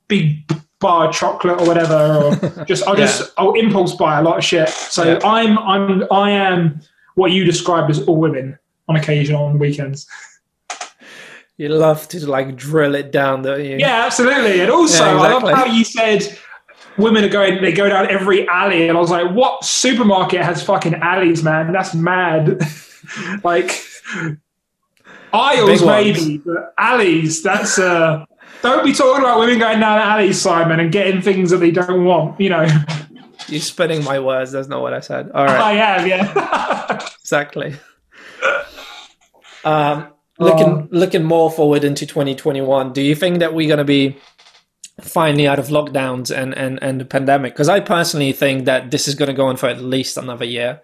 big 0.08 0.38
bar 0.80 1.10
of 1.10 1.16
chocolate 1.16 1.62
or 1.62 1.68
whatever, 1.68 1.96
or 1.96 2.66
just 2.66 2.88
I'll 2.88 2.96
just 2.96 3.32
I'll 3.38 3.54
impulse 3.54 3.96
buy 3.96 4.20
a 4.20 4.24
lot 4.24 4.38
of 4.38 4.44
shit. 4.44 4.70
So 4.70 5.04
Yeah. 5.04 5.20
I'm 5.24 5.58
I'm 5.60 6.04
I 6.12 6.32
am 6.32 6.82
what 7.16 7.32
you 7.32 7.44
described 7.44 7.90
as 7.92 8.02
all 8.08 8.18
women 8.18 8.58
on 8.88 8.96
occasion 8.96 9.36
on 9.36 9.60
weekends. 9.60 10.08
you 11.58 11.70
love 11.70 12.08
to 12.10 12.26
like 12.28 12.56
drill 12.56 12.96
it 12.96 13.12
down, 13.12 13.44
don't 13.44 13.64
you? 13.64 13.78
Yeah, 13.78 14.06
absolutely. 14.06 14.62
And 14.62 14.72
also, 14.72 15.04
Yeah, 15.04 15.12
I 15.22 15.34
love 15.34 15.44
how 15.44 15.66
you 15.66 15.84
said 15.84 16.38
women 16.98 17.24
are 17.24 17.30
going. 17.30 17.62
They 17.62 17.72
go 17.72 17.90
down 17.90 18.10
every 18.10 18.48
alley, 18.48 18.88
and 18.88 18.98
I 18.98 19.02
was 19.02 19.12
like, 19.12 19.32
what 19.32 19.64
supermarket 19.64 20.42
has 20.42 20.64
fucking 20.64 20.96
alleys, 20.96 21.44
man? 21.44 21.72
That's 21.72 21.94
mad. 21.94 22.62
like 23.44 23.84
aisles, 25.34 25.84
maybe, 25.84 26.38
but 26.38 26.74
alleys. 26.78 27.44
That's 27.44 27.80
uh. 27.80 28.26
Don't 28.62 28.86
be 28.86 28.94
talking 28.94 29.24
about 29.24 29.40
women 29.40 29.58
going 29.58 29.80
down 29.80 29.98
alleys, 29.98 30.40
Simon, 30.40 30.80
and 30.80 30.92
getting 30.92 31.20
things 31.20 31.50
that 31.50 31.58
they 31.58 31.72
don't 31.72 32.06
want. 32.06 32.40
You 32.40 32.50
know, 32.50 32.68
You're 33.48 33.62
spinning 33.62 34.04
my 34.04 34.20
words. 34.20 34.52
That's 34.52 34.68
not 34.68 34.82
what 34.82 34.94
I 34.94 35.00
said. 35.00 35.32
All 35.32 35.46
right. 35.46 35.60
I 35.60 35.74
am, 35.74 36.08
yeah. 36.08 37.08
exactly. 37.20 37.76
Um, 39.64 40.08
looking 40.40 40.68
Um, 40.68 40.88
looking 40.92 41.24
more 41.24 41.52
forward 41.52 41.84
into 41.84 42.06
2021, 42.06 42.94
do 42.94 43.02
you 43.02 43.16
think 43.16 43.40
that 43.40 43.54
we're 43.54 43.68
going 43.68 43.78
to 43.80 43.84
be 43.84 44.18
finally 45.04 45.48
out 45.48 45.60
of 45.60 45.68
lockdowns 45.68 46.36
and 46.36 46.54
and 46.58 46.82
and 46.82 47.00
the 47.02 47.06
pandemic? 47.06 47.54
Because 47.54 47.70
I 47.70 47.80
personally 47.80 48.32
think 48.32 48.66
that 48.66 48.92
this 48.92 49.08
is 49.08 49.16
going 49.16 49.28
to 49.28 49.34
go 49.36 49.48
on 49.48 49.58
for 49.58 49.68
at 49.68 49.82
least 49.82 50.18
another 50.18 50.46
year, 50.46 50.82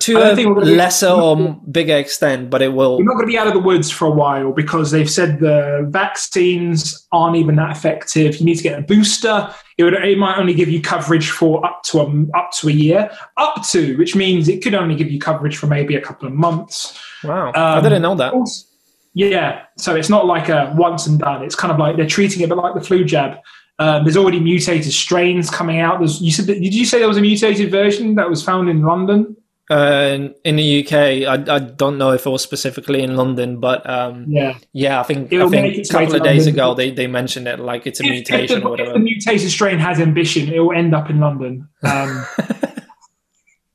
to 0.00 0.16
a 0.20 0.34
think 0.34 0.58
be- 0.58 0.64
lesser 0.76 1.08
or 1.08 1.60
bigger 1.70 1.96
extent, 1.96 2.50
but 2.50 2.62
it 2.62 2.72
will. 2.72 2.98
We're 2.98 3.04
not 3.04 3.14
going 3.14 3.26
to 3.26 3.32
be 3.32 3.38
out 3.38 3.46
of 3.46 3.52
the 3.54 3.60
woods 3.60 3.90
for 3.90 4.06
a 4.06 4.10
while 4.10 4.52
because 4.52 4.90
they've 4.90 5.10
said 5.10 5.38
the 5.40 5.86
vaccines 5.90 7.06
aren't 7.12 7.36
even 7.36 7.56
that 7.56 7.70
effective. 7.76 8.36
You 8.38 8.46
need 8.46 8.56
to 8.56 8.62
get 8.62 8.78
a 8.78 8.82
booster. 8.82 9.54
It, 9.78 9.84
would, 9.84 9.94
it 9.94 10.18
might 10.18 10.38
only 10.38 10.54
give 10.54 10.68
you 10.68 10.80
coverage 10.80 11.30
for 11.30 11.64
up 11.66 11.82
to 11.84 12.00
a, 12.00 12.38
up 12.38 12.50
to 12.60 12.68
a 12.68 12.72
year, 12.72 13.10
up 13.36 13.64
to, 13.68 13.96
which 13.98 14.14
means 14.16 14.48
it 14.48 14.62
could 14.62 14.74
only 14.74 14.94
give 14.94 15.10
you 15.10 15.18
coverage 15.18 15.56
for 15.56 15.66
maybe 15.66 15.96
a 15.96 16.00
couple 16.00 16.28
of 16.28 16.34
months. 16.34 16.98
Wow, 17.24 17.50
I 17.54 17.76
Um, 17.78 17.82
didn't 17.82 18.02
know 18.02 18.14
that. 18.16 18.32
Also- 18.32 18.66
Yeah, 19.14 19.62
so 19.78 19.94
it's 19.94 20.10
not 20.10 20.26
like 20.26 20.48
a 20.48 20.74
once 20.76 21.06
and 21.06 21.18
done. 21.20 21.42
It's 21.44 21.54
kind 21.54 21.72
of 21.72 21.78
like 21.78 21.96
they're 21.96 22.06
treating 22.06 22.42
it 22.42 22.48
but 22.48 22.58
like 22.58 22.74
the 22.74 22.80
flu 22.80 23.04
jab. 23.04 23.38
Um, 23.78 24.04
there's 24.04 24.16
already 24.16 24.40
mutated 24.40 24.92
strains 24.92 25.50
coming 25.50 25.78
out. 25.80 25.98
There's, 26.00 26.20
you 26.20 26.30
said, 26.32 26.46
that- 26.46 26.60
did 26.60 26.74
you 26.74 26.84
say 26.84 26.98
there 26.98 27.08
was 27.08 27.16
a 27.16 27.20
mutated 27.20 27.70
version 27.70 28.14
that 28.16 28.28
was 28.28 28.42
found 28.42 28.68
in 28.68 28.82
London? 28.82 29.36
Uh, 29.70 30.28
in 30.44 30.56
the 30.56 30.84
UK, 30.84 30.92
I, 31.26 31.54
I 31.54 31.58
don't 31.58 31.96
know 31.96 32.10
if 32.12 32.26
it 32.26 32.30
was 32.30 32.42
specifically 32.42 33.02
in 33.02 33.16
London, 33.16 33.60
but 33.60 33.88
um, 33.88 34.26
Yeah. 34.28 34.58
yeah, 34.74 35.00
I 35.00 35.04
think 35.04 35.32
It'll 35.32 35.48
I 35.48 35.50
think 35.50 35.86
a 35.86 35.88
couple 35.90 36.16
of 36.16 36.22
days 36.22 36.44
London. 36.46 36.54
ago 36.54 36.74
they, 36.74 36.90
they 36.90 37.06
mentioned 37.06 37.48
it 37.48 37.58
like 37.60 37.86
it's 37.86 37.98
a 38.00 38.02
If- 38.04 38.08
if 38.08 38.12
mutation 38.12 38.60
the, 38.60 38.66
or 38.66 38.74
if 38.74 38.80
whatever. 38.80 38.92
the 38.92 38.98
mutated 38.98 39.50
strain 39.50 39.78
has 39.78 40.00
ambition, 40.00 40.52
it 40.52 40.58
will 40.60 40.72
end 40.72 40.94
up 40.94 41.08
in 41.08 41.18
London. 41.18 41.66
Um, 41.82 42.26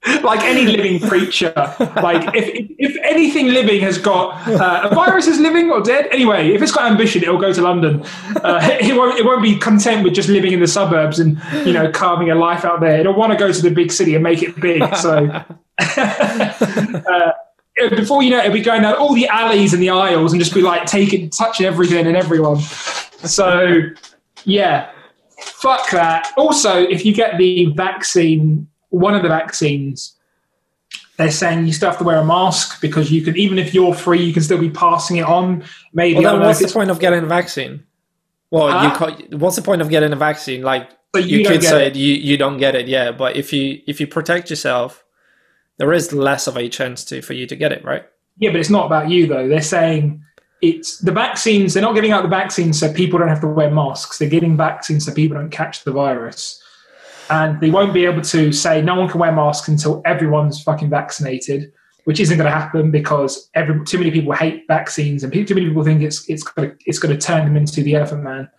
like 0.24 0.42
any 0.44 0.66
living 0.66 0.98
creature, 0.98 1.54
like 1.98 2.34
if 2.34 2.74
if 2.80 2.98
anything 3.04 3.48
living 3.48 3.82
has 3.82 3.98
got 3.98 4.48
uh, 4.48 4.88
a 4.90 4.96
virus 4.96 5.28
is 5.28 5.40
living 5.40 5.70
or 5.70 5.82
dead. 5.82 6.08
Anyway, 6.12 6.52
if 6.54 6.62
it's 6.62 6.72
got 6.72 6.90
ambition, 6.90 7.22
it 7.22 7.30
will 7.30 7.40
go 7.40 7.52
to 7.52 7.62
London. 7.62 8.02
Uh, 8.38 8.60
it 8.80 8.96
won't 8.96 9.20
it 9.20 9.26
won't 9.26 9.42
be 9.42 9.58
content 9.58 10.06
with 10.06 10.14
just 10.14 10.30
living 10.30 10.54
in 10.54 10.62
the 10.62 10.68
suburbs 10.68 11.20
and 11.20 11.42
you 11.66 11.74
know 11.74 11.92
carving 11.92 12.32
a 12.32 12.36
life 12.36 12.64
out 12.64 12.80
there. 12.80 13.02
It'll 13.02 13.14
want 13.14 13.34
to 13.34 13.38
go 13.38 13.52
to 13.52 13.62
the 13.62 13.72
big 13.72 13.92
city 13.92 14.16
and 14.16 14.24
make 14.24 14.42
it 14.42 14.60
big. 14.60 14.84
So. 14.96 15.30
uh, 15.80 17.32
before 17.90 18.24
you 18.24 18.30
know 18.30 18.38
it, 18.38 18.46
it'll 18.46 18.54
be 18.54 18.62
going 18.62 18.84
down 18.84 18.96
all 18.96 19.14
the 19.14 19.28
alleys 19.28 19.74
and 19.74 19.82
the 19.82 19.90
aisles 19.90 20.32
and 20.32 20.42
just 20.42 20.54
be 20.54 20.62
like 20.62 20.86
taking, 20.86 21.30
touching 21.30 21.66
everything 21.66 22.08
and 22.08 22.16
everyone. 22.16 22.60
So, 22.60 23.82
yeah, 24.44 24.92
fuck 25.40 25.90
that. 25.92 26.32
Also, 26.38 26.82
if 26.82 27.06
you 27.06 27.14
get 27.14 27.38
the 27.38 27.68
vaccine, 27.68 28.69
one 28.90 29.16
of 29.16 29.24
the 29.24 29.30
vaccines, 29.30 30.16
they're 31.18 31.32
saying 31.32 31.66
you 31.66 31.74
still 31.74 31.90
have 31.90 31.98
to 32.00 32.04
wear 32.04 32.18
a 32.18 32.26
mask 32.26 32.82
because 32.82 33.12
you 33.12 33.22
can, 33.22 33.36
even 33.38 33.60
if 33.60 33.74
you're 33.74 33.94
free, 33.94 34.24
you 34.24 34.34
can 34.34 34.42
still 34.42 34.58
be 34.58 34.70
passing 34.70 35.18
it 35.18 35.26
on. 35.26 35.64
Maybe. 35.94 36.24
Well, 36.24 36.38
then 36.38 36.48
what's 36.48 36.60
the 36.60 36.68
point 36.68 36.90
of 36.90 37.00
getting 37.00 37.24
a 37.24 37.28
vaccine? 37.28 37.84
Well, 38.52 38.68
you 38.68 38.74
ah. 38.74 38.96
Huh? 38.98 39.12
ca- 39.12 39.38
what's 39.38 39.56
the 39.56 39.62
point 39.62 39.82
of 39.82 39.90
getting 39.90 40.12
a 40.14 40.16
vaccine? 40.16 40.62
Like 40.62 40.90
But 41.12 41.26
you, 41.26 41.40
you 41.40 41.44
don't 41.44 41.54
could 41.54 41.62
get 41.62 41.70
say 41.70 41.88
it. 41.88 41.96
you 41.96 42.14
you 42.16 42.38
don't 42.38 42.58
get 42.58 42.76
it, 42.76 42.88
yeah. 42.88 43.12
But 43.12 43.36
if 43.36 43.54
you 43.54 43.82
if 43.86 44.00
you 44.00 44.08
protect 44.08 44.50
yourself, 44.50 45.04
there 45.78 45.94
is 45.94 46.14
less 46.14 46.48
of 46.48 46.58
a 46.58 46.70
chance 46.70 47.04
to 47.06 47.22
for 47.22 47.34
you 47.34 47.46
to 47.48 47.56
get 47.56 47.72
it, 47.72 47.84
right? 47.84 48.06
Yeah, 48.38 48.52
but 48.52 48.60
it's 48.60 48.70
not 48.70 48.86
about 48.86 49.10
you 49.10 49.28
though. 49.28 49.48
They're 49.48 49.62
saying 49.62 50.24
it's 50.62 51.00
the 51.00 51.12
vaccines. 51.12 51.74
They're 51.74 51.84
not 51.84 51.96
giving 51.96 52.12
out 52.12 52.24
the 52.24 52.30
vaccines 52.30 52.80
so 52.80 52.92
people 52.92 53.20
don't 53.20 53.28
have 53.28 53.42
to 53.42 53.48
wear 53.48 53.70
masks. 53.70 54.18
They're 54.18 54.30
giving 54.30 54.58
vaccines 54.58 55.06
so 55.06 55.14
people 55.14 55.38
don't 55.38 55.52
catch 55.52 55.84
the 55.84 55.92
virus. 55.92 56.64
And 57.30 57.60
they 57.62 57.70
won't 57.70 57.94
be 57.94 58.06
able 58.06 58.22
to 58.22 58.52
say 58.52 58.82
no 58.82 58.96
one 58.96 59.08
can 59.08 59.20
wear 59.20 59.32
masks 59.32 59.68
until 59.68 60.02
everyone's 60.06 60.62
fucking 60.62 60.90
vaccinated, 60.90 61.72
which 62.06 62.20
isn't 62.20 62.38
going 62.38 62.52
to 62.52 62.58
happen 62.58 62.92
because 62.92 63.50
every, 63.54 63.84
too 63.86 64.00
many 64.00 64.12
people 64.12 64.34
hate 64.34 64.64
vaccines 64.68 65.24
and 65.24 65.32
too 65.32 65.54
many 65.54 65.68
people 65.68 65.84
think 65.84 66.02
it's 66.02 66.28
it's 66.28 66.44
going 66.44 66.72
to 66.72 66.78
it's 66.86 67.00
going 67.00 67.18
to 67.18 67.26
turn 67.26 67.46
them 67.46 67.56
into 67.56 67.84
the 67.84 67.96
Elephant 67.96 68.24
Man. 68.24 68.50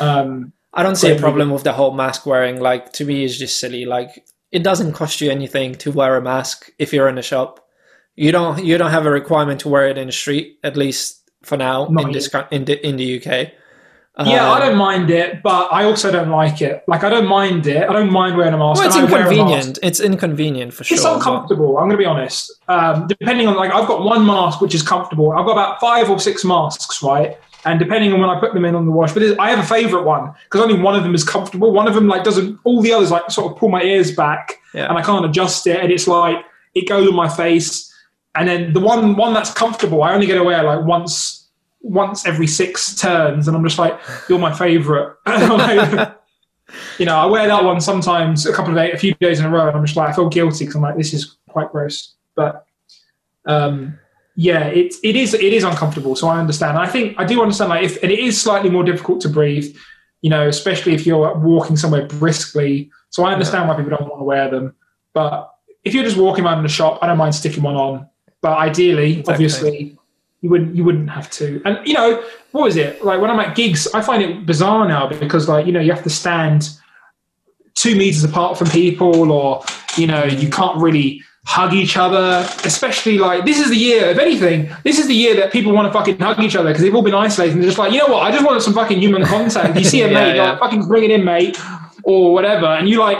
Um, 0.00 0.52
I 0.72 0.82
don't 0.82 0.96
see 0.96 1.10
a 1.12 1.18
problem 1.18 1.50
with 1.50 1.62
the 1.62 1.72
whole 1.72 1.94
mask 1.94 2.26
wearing. 2.26 2.60
Like 2.60 2.92
to 2.94 3.04
me, 3.04 3.24
it's 3.24 3.38
just 3.38 3.60
silly. 3.60 3.84
Like 3.84 4.24
it 4.50 4.62
doesn't 4.62 4.92
cost 4.92 5.20
you 5.20 5.30
anything 5.30 5.74
to 5.76 5.92
wear 5.92 6.16
a 6.16 6.22
mask 6.22 6.70
if 6.78 6.92
you're 6.92 7.08
in 7.08 7.18
a 7.18 7.22
shop. 7.22 7.64
You 8.16 8.32
don't 8.32 8.64
you 8.64 8.76
don't 8.76 8.90
have 8.90 9.06
a 9.06 9.10
requirement 9.10 9.60
to 9.60 9.68
wear 9.68 9.88
it 9.88 9.98
in 9.98 10.06
the 10.08 10.12
street, 10.12 10.58
at 10.64 10.76
least 10.76 11.30
for 11.42 11.56
now 11.56 11.86
Not 11.90 12.06
in 12.06 12.12
this 12.12 12.28
in 12.50 12.64
the 12.64 12.86
in 12.86 12.96
the 12.96 13.20
UK. 13.20 13.52
Yeah, 14.18 14.48
I 14.50 14.60
Um, 14.60 14.68
don't 14.68 14.76
mind 14.78 15.10
it, 15.10 15.42
but 15.42 15.68
I 15.72 15.84
also 15.84 16.12
don't 16.12 16.30
like 16.30 16.60
it. 16.62 16.84
Like 16.86 17.02
I 17.02 17.08
don't 17.10 17.26
mind 17.26 17.66
it. 17.66 17.88
I 17.88 17.92
don't 17.92 18.10
mind 18.12 18.36
wearing 18.36 18.54
a 18.54 18.58
mask. 18.58 18.78
Well, 18.78 18.86
it's 18.86 18.96
and 18.96 19.08
I 19.08 19.12
wear 19.12 19.22
a 19.22 19.24
mask. 19.24 19.32
inconvenient. 19.38 19.78
It's 19.82 20.00
inconvenient 20.00 20.74
for 20.74 20.84
sure. 20.84 20.94
It's 20.96 21.04
uncomfortable. 21.04 21.78
I'm 21.78 21.84
going 21.88 21.92
to 21.92 21.96
be 21.96 22.04
honest. 22.06 22.52
Um, 22.68 23.06
depending 23.08 23.48
on 23.48 23.56
like, 23.56 23.72
I've 23.72 23.88
got 23.88 24.04
one 24.04 24.24
mask 24.24 24.60
which 24.60 24.74
is 24.74 24.82
comfortable. 24.82 25.32
I've 25.32 25.44
got 25.46 25.52
about 25.52 25.80
five 25.80 26.08
or 26.10 26.20
six 26.20 26.44
masks, 26.44 27.02
right? 27.02 27.36
And 27.66 27.78
depending 27.80 28.12
on 28.12 28.20
when 28.20 28.28
I 28.30 28.38
put 28.38 28.52
them 28.54 28.64
in 28.66 28.74
on 28.74 28.84
the 28.84 28.92
wash, 28.92 29.12
but 29.12 29.22
I 29.40 29.50
have 29.50 29.58
a 29.58 29.66
favorite 29.66 30.04
one 30.04 30.32
because 30.44 30.60
only 30.60 30.78
one 30.78 30.94
of 30.94 31.02
them 31.02 31.14
is 31.14 31.24
comfortable. 31.24 31.72
One 31.72 31.88
of 31.88 31.94
them 31.94 32.06
like 32.06 32.22
doesn't. 32.22 32.58
All 32.64 32.82
the 32.82 32.92
others 32.92 33.10
like 33.10 33.30
sort 33.30 33.50
of 33.52 33.58
pull 33.58 33.70
my 33.70 33.82
ears 33.82 34.12
back, 34.14 34.58
Yeah. 34.74 34.88
and 34.88 34.98
I 34.98 35.02
can't 35.02 35.24
adjust 35.24 35.66
it, 35.66 35.80
and 35.80 35.90
it's 35.90 36.06
like 36.06 36.36
it 36.74 36.86
goes 36.88 37.08
on 37.08 37.14
my 37.16 37.28
face. 37.28 37.90
And 38.36 38.48
then 38.48 38.74
the 38.74 38.80
one 38.80 39.16
one 39.16 39.32
that's 39.32 39.50
comfortable, 39.52 40.02
I 40.02 40.12
only 40.12 40.26
get 40.26 40.34
to 40.34 40.44
wear 40.44 40.62
like 40.62 40.84
once 40.84 41.43
once 41.84 42.26
every 42.26 42.46
six 42.46 42.94
turns, 42.94 43.46
and 43.46 43.56
I'm 43.56 43.62
just 43.62 43.78
like, 43.78 44.00
you're 44.28 44.38
my 44.38 44.52
favorite. 44.52 45.16
you 46.98 47.06
know, 47.06 47.16
I 47.16 47.26
wear 47.26 47.46
that 47.46 47.62
one 47.62 47.80
sometimes 47.80 48.46
a 48.46 48.52
couple 48.52 48.70
of 48.70 48.76
days, 48.76 48.94
a 48.94 48.98
few 48.98 49.14
days 49.14 49.38
in 49.38 49.44
a 49.44 49.50
row, 49.50 49.68
and 49.68 49.76
I'm 49.76 49.84
just 49.84 49.96
like, 49.96 50.08
I 50.08 50.12
feel 50.12 50.28
guilty 50.28 50.64
because 50.64 50.76
I'm 50.76 50.82
like, 50.82 50.96
this 50.96 51.12
is 51.12 51.36
quite 51.48 51.70
gross. 51.70 52.14
But 52.34 52.66
um, 53.44 53.98
yeah, 54.34 54.64
it 54.64 54.94
it 55.04 55.14
is 55.14 55.34
it 55.34 55.52
is 55.52 55.62
uncomfortable. 55.62 56.16
So 56.16 56.26
I 56.28 56.40
understand. 56.40 56.78
I 56.78 56.86
think 56.86 57.14
I 57.18 57.24
do 57.24 57.42
understand. 57.42 57.68
Like, 57.68 57.84
if 57.84 58.02
and 58.02 58.10
it 58.10 58.18
is 58.18 58.40
slightly 58.40 58.70
more 58.70 58.82
difficult 58.82 59.20
to 59.20 59.28
breathe, 59.28 59.76
you 60.22 60.30
know, 60.30 60.48
especially 60.48 60.94
if 60.94 61.06
you're 61.06 61.36
walking 61.38 61.76
somewhere 61.76 62.06
briskly. 62.06 62.90
So 63.10 63.24
I 63.24 63.32
understand 63.32 63.68
why 63.68 63.76
people 63.76 63.90
don't 63.90 64.08
want 64.08 64.20
to 64.20 64.24
wear 64.24 64.50
them. 64.50 64.74
But 65.12 65.52
if 65.84 65.94
you're 65.94 66.02
just 66.02 66.16
walking 66.16 66.44
around 66.44 66.58
in 66.58 66.64
the 66.64 66.70
shop, 66.70 66.98
I 67.02 67.06
don't 67.06 67.18
mind 67.18 67.34
sticking 67.34 67.62
one 67.62 67.76
on. 67.76 68.08
But 68.40 68.58
ideally, 68.58 69.20
Exactly. 69.20 69.32
obviously, 69.32 69.98
you 70.44 70.50
wouldn't 70.50 70.76
you 70.76 70.84
wouldn't 70.84 71.08
have 71.08 71.30
to. 71.30 71.62
And 71.64 71.78
you 71.88 71.94
know, 71.94 72.22
what 72.50 72.64
was 72.64 72.76
it 72.76 73.02
like 73.02 73.18
when 73.18 73.30
I'm 73.30 73.40
at 73.40 73.56
gigs? 73.56 73.88
I 73.94 74.02
find 74.02 74.22
it 74.22 74.44
bizarre 74.44 74.86
now 74.86 75.08
because 75.08 75.48
like 75.48 75.64
you 75.64 75.72
know 75.72 75.80
you 75.80 75.90
have 75.90 76.02
to 76.02 76.10
stand 76.10 76.68
two 77.74 77.96
meters 77.96 78.22
apart 78.24 78.58
from 78.58 78.68
people, 78.68 79.32
or 79.32 79.64
you 79.96 80.06
know 80.06 80.24
you 80.24 80.50
can't 80.50 80.76
really 80.76 81.22
hug 81.46 81.72
each 81.72 81.96
other. 81.96 82.46
Especially 82.64 83.16
like 83.16 83.46
this 83.46 83.58
is 83.58 83.70
the 83.70 83.76
year, 83.76 84.04
if 84.10 84.18
anything, 84.18 84.68
this 84.82 84.98
is 84.98 85.06
the 85.06 85.14
year 85.14 85.34
that 85.34 85.50
people 85.50 85.72
want 85.72 85.90
to 85.90 85.98
fucking 85.98 86.18
hug 86.18 86.38
each 86.40 86.56
other 86.56 86.68
because 86.68 86.82
they've 86.82 86.94
all 86.94 87.00
been 87.00 87.14
isolated 87.14 87.54
and 87.54 87.62
they're 87.62 87.70
just 87.70 87.78
like, 87.78 87.90
you 87.90 87.98
know 88.00 88.08
what? 88.08 88.22
I 88.22 88.30
just 88.30 88.44
want 88.44 88.60
some 88.60 88.74
fucking 88.74 89.00
human 89.00 89.24
contact. 89.24 89.78
You 89.78 89.84
see 89.84 90.02
a 90.02 90.08
Yeah, 90.10 90.12
mate, 90.12 90.36
yeah. 90.36 90.50
like 90.50 90.58
fucking 90.60 90.86
bring 90.86 91.04
it 91.04 91.10
in, 91.10 91.24
mate, 91.24 91.58
or 92.02 92.34
whatever, 92.34 92.66
and 92.66 92.86
you 92.86 93.00
like 93.00 93.16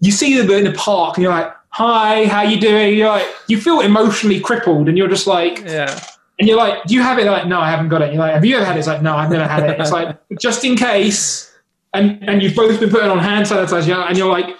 you 0.00 0.10
see 0.10 0.36
them 0.36 0.50
in 0.50 0.64
the 0.64 0.72
park 0.72 1.16
and 1.16 1.22
you're 1.22 1.32
like. 1.32 1.54
Hi, 1.76 2.26
how 2.26 2.42
you 2.42 2.60
doing? 2.60 2.98
You're 2.98 3.08
like, 3.08 3.26
you 3.48 3.58
feel 3.58 3.80
emotionally 3.80 4.40
crippled, 4.40 4.90
and 4.90 4.98
you're 4.98 5.08
just 5.08 5.26
like, 5.26 5.60
yeah. 5.60 5.98
And 6.42 6.48
you're 6.48 6.58
like, 6.58 6.82
do 6.86 6.94
you 6.94 7.02
have 7.02 7.20
it? 7.20 7.22
They're 7.22 7.30
like, 7.30 7.46
no, 7.46 7.60
I 7.60 7.70
haven't 7.70 7.88
got 7.88 8.02
it. 8.02 8.06
And 8.06 8.14
you're 8.14 8.22
like, 8.24 8.34
have 8.34 8.44
you 8.44 8.56
ever 8.56 8.64
had 8.64 8.74
it? 8.74 8.80
It's 8.80 8.88
like, 8.88 9.00
no, 9.00 9.14
I've 9.14 9.30
never 9.30 9.46
had 9.46 9.62
it. 9.62 9.78
It's 9.80 9.92
like, 9.92 10.18
just 10.40 10.64
in 10.64 10.74
case. 10.74 11.48
And 11.94 12.28
and 12.28 12.42
you've 12.42 12.56
both 12.56 12.80
been 12.80 12.90
putting 12.90 13.08
on 13.08 13.20
hand 13.20 13.46
sanitizer, 13.46 14.08
and 14.08 14.18
you're 14.18 14.28
like, 14.28 14.56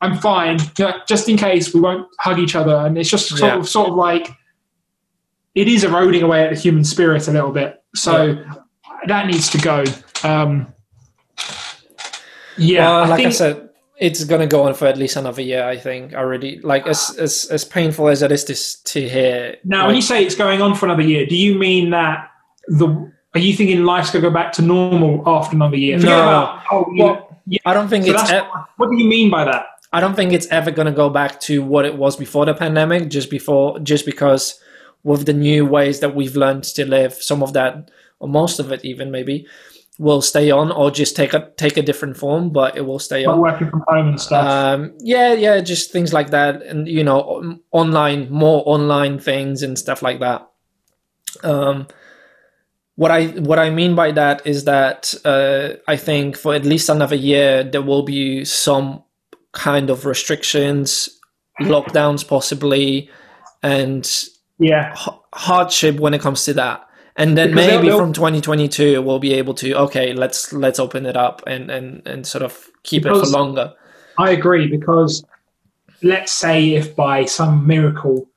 I'm 0.00 0.16
fine. 0.16 0.58
Like, 0.78 1.06
just 1.06 1.28
in 1.28 1.36
case 1.36 1.74
we 1.74 1.80
won't 1.80 2.08
hug 2.18 2.38
each 2.38 2.54
other. 2.56 2.74
And 2.76 2.96
it's 2.96 3.10
just 3.10 3.28
sort 3.28 3.42
Yeah. 3.42 3.58
of 3.58 3.68
sort 3.68 3.90
of 3.90 3.94
like, 3.94 4.30
it 5.54 5.68
is 5.68 5.84
eroding 5.84 6.22
away 6.22 6.44
at 6.44 6.54
the 6.54 6.58
human 6.58 6.82
spirit 6.82 7.28
a 7.28 7.30
little 7.30 7.52
bit. 7.52 7.82
So 7.94 8.42
that 9.06 9.26
needs 9.26 9.50
to 9.50 9.58
go. 9.58 9.84
Um, 10.24 10.72
yeah, 12.56 12.88
well, 12.88 12.94
I 12.94 13.00
like 13.00 13.10
I 13.12 13.16
think, 13.24 13.34
said, 13.34 13.68
it's 14.02 14.24
gonna 14.24 14.46
go 14.46 14.64
on 14.66 14.74
for 14.74 14.86
at 14.86 14.98
least 14.98 15.16
another 15.16 15.42
year. 15.42 15.64
I 15.64 15.76
think 15.78 16.12
already. 16.14 16.58
Like 16.62 16.86
as 16.86 17.16
as 17.18 17.46
as 17.56 17.64
painful 17.64 18.08
as 18.08 18.20
it 18.22 18.32
is 18.32 18.44
to 18.44 18.54
to 18.92 19.08
hear. 19.08 19.56
Now, 19.64 19.86
when 19.86 19.96
you 19.96 20.02
say 20.02 20.24
it's 20.24 20.34
going 20.34 20.60
on 20.60 20.74
for 20.74 20.86
another 20.86 21.02
year, 21.12 21.24
do 21.26 21.36
you 21.36 21.54
mean 21.58 21.90
that 21.90 22.28
the 22.66 22.88
are 23.34 23.40
you 23.40 23.54
thinking 23.54 23.84
life's 23.84 24.10
going 24.10 24.22
to 24.22 24.28
go 24.28 24.34
back 24.34 24.52
to 24.52 24.62
normal 24.62 25.22
after 25.26 25.56
another 25.56 25.76
year? 25.76 25.98
Forget 25.98 26.16
No. 26.18 26.22
about 26.22 26.62
oh, 26.70 26.84
Well, 26.98 27.38
yeah. 27.46 27.60
I 27.64 27.72
don't 27.72 27.88
think 27.88 28.04
So 28.04 28.12
it's. 28.12 28.30
e- 28.30 28.40
what 28.76 28.90
do 28.90 28.96
you 28.98 29.08
mean 29.08 29.30
by 29.30 29.44
that? 29.44 29.64
I 29.94 30.00
don't 30.00 30.14
think 30.14 30.32
it's 30.32 30.46
ever 30.48 30.70
going 30.70 30.86
to 30.86 30.92
go 30.92 31.08
back 31.08 31.40
to 31.48 31.62
what 31.62 31.84
it 31.86 31.96
was 31.96 32.16
before 32.16 32.44
the 32.44 32.54
pandemic. 32.54 33.08
Just 33.08 33.30
before, 33.30 33.78
just 33.78 34.04
because 34.04 34.60
with 35.02 35.24
the 35.24 35.32
new 35.32 35.64
ways 35.64 36.00
that 36.00 36.14
we've 36.14 36.36
learned 36.36 36.64
to 36.64 36.84
live, 36.84 37.14
some 37.14 37.42
of 37.42 37.52
that, 37.54 37.90
or 38.20 38.28
most 38.28 38.58
of 38.60 38.70
it, 38.70 38.84
even 38.84 39.10
maybe, 39.10 39.46
will 40.02 40.20
stay 40.20 40.50
on, 40.50 40.72
or 40.72 40.90
just 40.90 41.14
take 41.14 41.32
a 41.32 41.50
take 41.56 41.76
a 41.76 41.82
different 41.82 42.16
form, 42.16 42.50
but 42.50 42.76
it 42.76 42.82
will 42.82 42.98
stay 42.98 43.24
on. 43.24 43.38
working 43.38 43.70
from 43.70 43.84
home 43.86 44.08
and 44.08 44.20
stuff. 44.20 44.46
Um, 44.46 44.92
yeah, 44.98 45.32
yeah, 45.32 45.60
just 45.60 45.92
things 45.92 46.12
like 46.12 46.30
that, 46.30 46.60
and 46.62 46.88
you 46.88 47.04
know, 47.04 47.60
online, 47.70 48.28
more 48.30 48.62
online 48.66 49.20
things 49.20 49.62
and 49.62 49.78
stuff 49.78 50.02
like 50.02 50.18
that. 50.18 50.50
Um, 51.44 51.86
what 52.96 53.12
I 53.12 53.28
what 53.28 53.60
I 53.60 53.70
mean 53.70 53.94
by 53.94 54.10
that 54.12 54.44
is 54.44 54.64
that 54.64 55.14
uh, 55.24 55.74
I 55.86 55.96
think 55.96 56.36
for 56.36 56.52
at 56.52 56.64
least 56.64 56.88
another 56.88 57.16
year 57.16 57.62
there 57.62 57.82
will 57.82 58.02
be 58.02 58.44
some 58.44 59.04
kind 59.52 59.88
of 59.88 60.04
restrictions, 60.04 61.08
lockdowns 61.60 62.26
possibly, 62.26 63.08
and 63.62 64.04
yeah, 64.58 64.94
h- 64.94 65.14
hardship 65.32 66.00
when 66.00 66.12
it 66.12 66.20
comes 66.20 66.44
to 66.46 66.54
that. 66.54 66.88
And 67.16 67.36
then 67.36 67.50
Because 67.50 67.66
maybe 67.66 67.88
they'll- 67.88 67.98
from 67.98 68.12
2022 68.14 69.02
we'll 69.02 69.18
be 69.18 69.34
able 69.34 69.54
to 69.54 69.74
okay, 69.74 70.12
let's 70.14 70.52
let's 70.52 70.78
open 70.78 71.04
it 71.06 71.16
up 71.16 71.42
and 71.46 71.70
and 71.70 72.06
and 72.06 72.26
sort 72.26 72.42
of 72.42 72.70
keep 72.84 73.04
it 73.06 73.10
for 73.10 73.26
longer. 73.26 73.72
I 74.18 74.30
agree 74.30 74.66
because 74.68 75.24
let's 76.02 76.32
say 76.32 76.70
if 76.74 76.96
by 76.96 77.24
some 77.26 77.66
miracle 77.66 78.28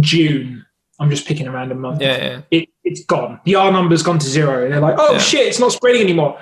June, 0.00 0.64
I'm 0.98 1.10
just 1.10 1.26
picking 1.26 1.46
a 1.46 1.52
random 1.52 1.80
month, 1.80 2.00
Yeah, 2.00 2.16
yeah. 2.16 2.40
it, 2.50 2.68
it's 2.82 3.04
gone. 3.04 3.40
The 3.44 3.54
R 3.56 3.70
number's 3.70 4.02
gone 4.02 4.18
to 4.18 4.26
zero. 4.26 4.64
And 4.64 4.72
they're 4.72 4.80
like, 4.80 4.96
oh 4.98 5.12
Yeah. 5.12 5.18
shit, 5.18 5.46
it's 5.46 5.58
not 5.60 5.72
spreading 5.72 6.02
anymore. 6.02 6.38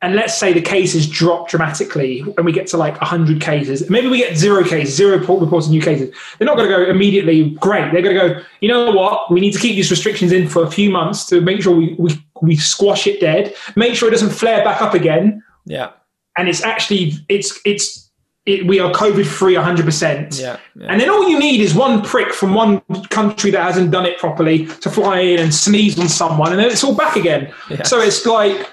And 0.00 0.14
let's 0.14 0.38
say 0.38 0.52
the 0.52 0.60
cases 0.60 1.08
drop 1.08 1.48
dramatically 1.48 2.20
and 2.36 2.46
we 2.46 2.52
get 2.52 2.68
to 2.68 2.76
like 2.76 3.00
100 3.00 3.40
cases. 3.40 3.90
Maybe 3.90 4.06
we 4.06 4.18
get 4.18 4.36
zero 4.36 4.62
cases, 4.62 4.94
zero 4.94 5.18
report- 5.18 5.40
reports 5.40 5.66
of 5.66 5.72
new 5.72 5.82
cases. 5.82 6.14
They're 6.38 6.46
not 6.46 6.56
going 6.56 6.70
to 6.70 6.76
go 6.76 6.88
immediately, 6.88 7.50
great. 7.56 7.92
They're 7.92 8.02
going 8.02 8.14
to 8.14 8.34
go, 8.34 8.40
you 8.60 8.68
know 8.68 8.92
what? 8.92 9.28
We 9.28 9.40
need 9.40 9.54
to 9.54 9.58
keep 9.58 9.74
these 9.74 9.90
restrictions 9.90 10.30
in 10.30 10.48
for 10.48 10.62
a 10.62 10.70
few 10.70 10.88
months 10.88 11.26
to 11.30 11.40
make 11.40 11.62
sure 11.62 11.74
we, 11.74 11.96
we, 11.98 12.12
we 12.40 12.54
squash 12.56 13.08
it 13.08 13.20
dead, 13.20 13.54
make 13.74 13.96
sure 13.96 14.06
it 14.06 14.12
doesn't 14.12 14.30
flare 14.30 14.62
back 14.62 14.80
up 14.80 14.94
again. 14.94 15.42
Yeah, 15.64 15.90
And 16.36 16.48
it's 16.48 16.62
actually, 16.62 17.14
it's, 17.28 17.60
it's, 17.64 18.08
it, 18.46 18.66
we 18.68 18.78
are 18.78 18.92
COVID 18.92 19.26
free 19.26 19.54
100%. 19.54 20.40
yeah, 20.40 20.58
yeah. 20.76 20.86
And 20.88 21.00
then 21.00 21.10
all 21.10 21.28
you 21.28 21.40
need 21.40 21.60
is 21.60 21.74
one 21.74 22.02
prick 22.02 22.32
from 22.32 22.54
one 22.54 22.80
country 23.10 23.50
that 23.50 23.62
hasn't 23.62 23.90
done 23.90 24.06
it 24.06 24.16
properly 24.18 24.66
to 24.66 24.88
fly 24.90 25.18
in 25.18 25.40
and 25.40 25.52
sneeze 25.52 25.98
on 25.98 26.08
someone, 26.08 26.52
and 26.52 26.60
then 26.60 26.70
it's 26.70 26.84
all 26.84 26.94
back 26.94 27.16
again. 27.16 27.52
Yeah. 27.68 27.82
So 27.82 28.00
it's 28.00 28.24
like 28.24 28.66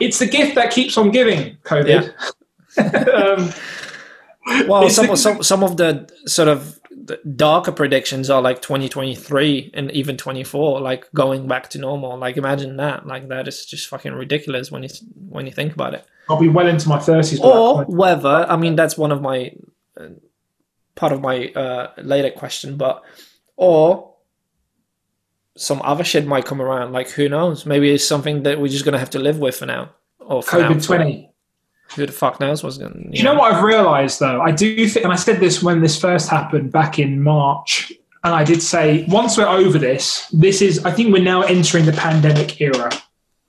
it's 0.00 0.18
the 0.18 0.26
gift 0.26 0.54
that 0.54 0.70
keeps 0.72 0.96
on 0.96 1.10
giving. 1.10 1.56
COVID. 1.64 2.12
um, 3.14 3.52
Well, 4.66 4.88
some, 4.88 5.08
the- 5.08 5.16
some 5.16 5.42
some 5.42 5.62
of 5.62 5.76
the 5.76 6.08
sort 6.26 6.48
of 6.48 6.80
the 6.90 7.20
darker 7.36 7.70
predictions 7.72 8.30
are 8.30 8.40
like 8.40 8.62
2023 8.62 9.72
and 9.74 9.90
even 9.90 10.16
24, 10.16 10.80
like 10.80 11.06
going 11.14 11.46
back 11.46 11.68
to 11.70 11.78
normal. 11.78 12.16
Like 12.16 12.36
imagine 12.38 12.76
that. 12.78 13.06
Like 13.06 13.28
that 13.28 13.46
is 13.46 13.66
just 13.66 13.88
fucking 13.88 14.12
ridiculous 14.12 14.70
when 14.72 14.82
you 14.84 14.88
when 15.28 15.44
you 15.46 15.52
think 15.52 15.74
about 15.74 15.94
it. 15.94 16.06
I'll 16.30 16.38
be 16.40 16.48
well 16.48 16.66
into 16.66 16.88
my 16.88 16.98
thirties. 16.98 17.40
Or 17.40 17.84
whether 17.84 18.46
I 18.48 18.56
mean 18.56 18.74
that's 18.76 18.96
one 18.96 19.12
of 19.12 19.20
my 19.20 19.52
uh, 20.00 20.08
part 20.94 21.12
of 21.12 21.20
my 21.20 21.48
uh, 21.48 21.92
later 22.02 22.30
question, 22.30 22.76
but 22.78 23.02
or 23.56 24.07
some 25.58 25.82
other 25.82 26.04
shit 26.04 26.26
might 26.26 26.44
come 26.44 26.62
around. 26.62 26.92
Like 26.92 27.10
who 27.10 27.28
knows? 27.28 27.66
Maybe 27.66 27.92
it's 27.92 28.04
something 28.04 28.44
that 28.44 28.60
we're 28.60 28.68
just 28.68 28.84
gonna 28.84 28.98
have 28.98 29.10
to 29.10 29.18
live 29.18 29.38
with 29.38 29.56
for 29.56 29.66
now. 29.66 29.90
Or 30.20 30.42
COVID 30.42 30.84
twenty. 30.84 31.30
Who 31.96 32.04
the 32.04 32.12
fuck 32.12 32.38
knows 32.38 32.62
what's 32.62 32.76
going? 32.76 33.10
Do 33.12 33.16
you 33.18 33.24
know 33.24 33.34
what 33.34 33.52
I've 33.52 33.62
realised 33.62 34.20
though? 34.20 34.42
I 34.42 34.50
do 34.50 34.86
think, 34.88 35.04
and 35.04 35.12
I 35.12 35.16
said 35.16 35.40
this 35.40 35.62
when 35.62 35.80
this 35.80 35.98
first 35.98 36.28
happened 36.28 36.70
back 36.70 36.98
in 36.98 37.22
March, 37.22 37.90
and 38.24 38.34
I 38.34 38.44
did 38.44 38.62
say 38.62 39.06
once 39.08 39.38
we're 39.38 39.48
over 39.48 39.78
this, 39.78 40.28
this 40.28 40.60
is. 40.60 40.84
I 40.84 40.90
think 40.90 41.12
we're 41.12 41.22
now 41.22 41.42
entering 41.42 41.86
the 41.86 41.92
pandemic 41.92 42.60
era. 42.60 42.90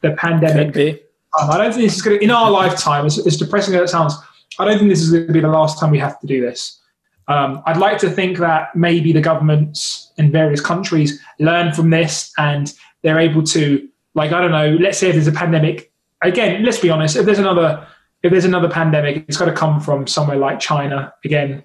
The 0.02 0.12
pandemic. 0.12 1.06
Um, 1.40 1.52
I 1.52 1.58
don't 1.58 1.72
think 1.72 1.84
this 1.84 1.96
is 1.96 2.02
going 2.02 2.18
to, 2.18 2.24
in 2.24 2.32
our 2.32 2.50
lifetime, 2.50 3.06
as, 3.06 3.24
as 3.28 3.38
depressing 3.38 3.76
as 3.76 3.82
it 3.82 3.90
sounds, 3.90 4.16
I 4.58 4.66
don't 4.66 4.80
think 4.80 4.90
this 4.90 5.02
is 5.02 5.12
going 5.12 5.28
to 5.28 5.34
be 5.34 5.42
the 5.42 5.48
last 5.48 5.80
time 5.80 5.92
we 5.92 6.00
have 6.00 6.20
to 6.22 6.26
do 6.26 6.42
this. 6.42 6.80
Um, 7.30 7.62
I'd 7.68 7.78
like 7.78 8.00
to 8.00 8.10
think 8.10 8.40
that 8.40 8.76
maybe 8.76 9.14
the 9.14 9.22
governments 9.22 10.12
in 10.18 10.32
various 10.32 10.62
countries 10.62 11.22
learn 11.40 11.74
from 11.74 11.92
this 11.92 12.34
and 12.40 12.74
they're 13.04 13.20
able 13.20 13.44
to, 13.44 13.88
like, 14.16 14.32
I 14.32 14.42
don't 14.42 14.52
know, 14.52 14.76
let's 14.82 14.98
say 14.98 15.10
if 15.10 15.16
there's 15.16 15.28
a 15.28 15.32
pandemic, 15.32 15.92
again, 16.24 16.64
let's 16.64 16.80
be 16.80 16.90
honest, 16.90 17.16
if 17.16 17.26
there's 17.26 17.40
another, 17.40 17.88
if 18.24 18.32
there's 18.32 18.46
another 18.46 18.68
pandemic, 18.68 19.26
it's 19.28 19.38
got 19.38 19.46
to 19.46 19.54
come 19.54 19.80
from 19.80 20.08
somewhere 20.08 20.38
like 20.38 20.60
China 20.60 21.14
again. 21.24 21.64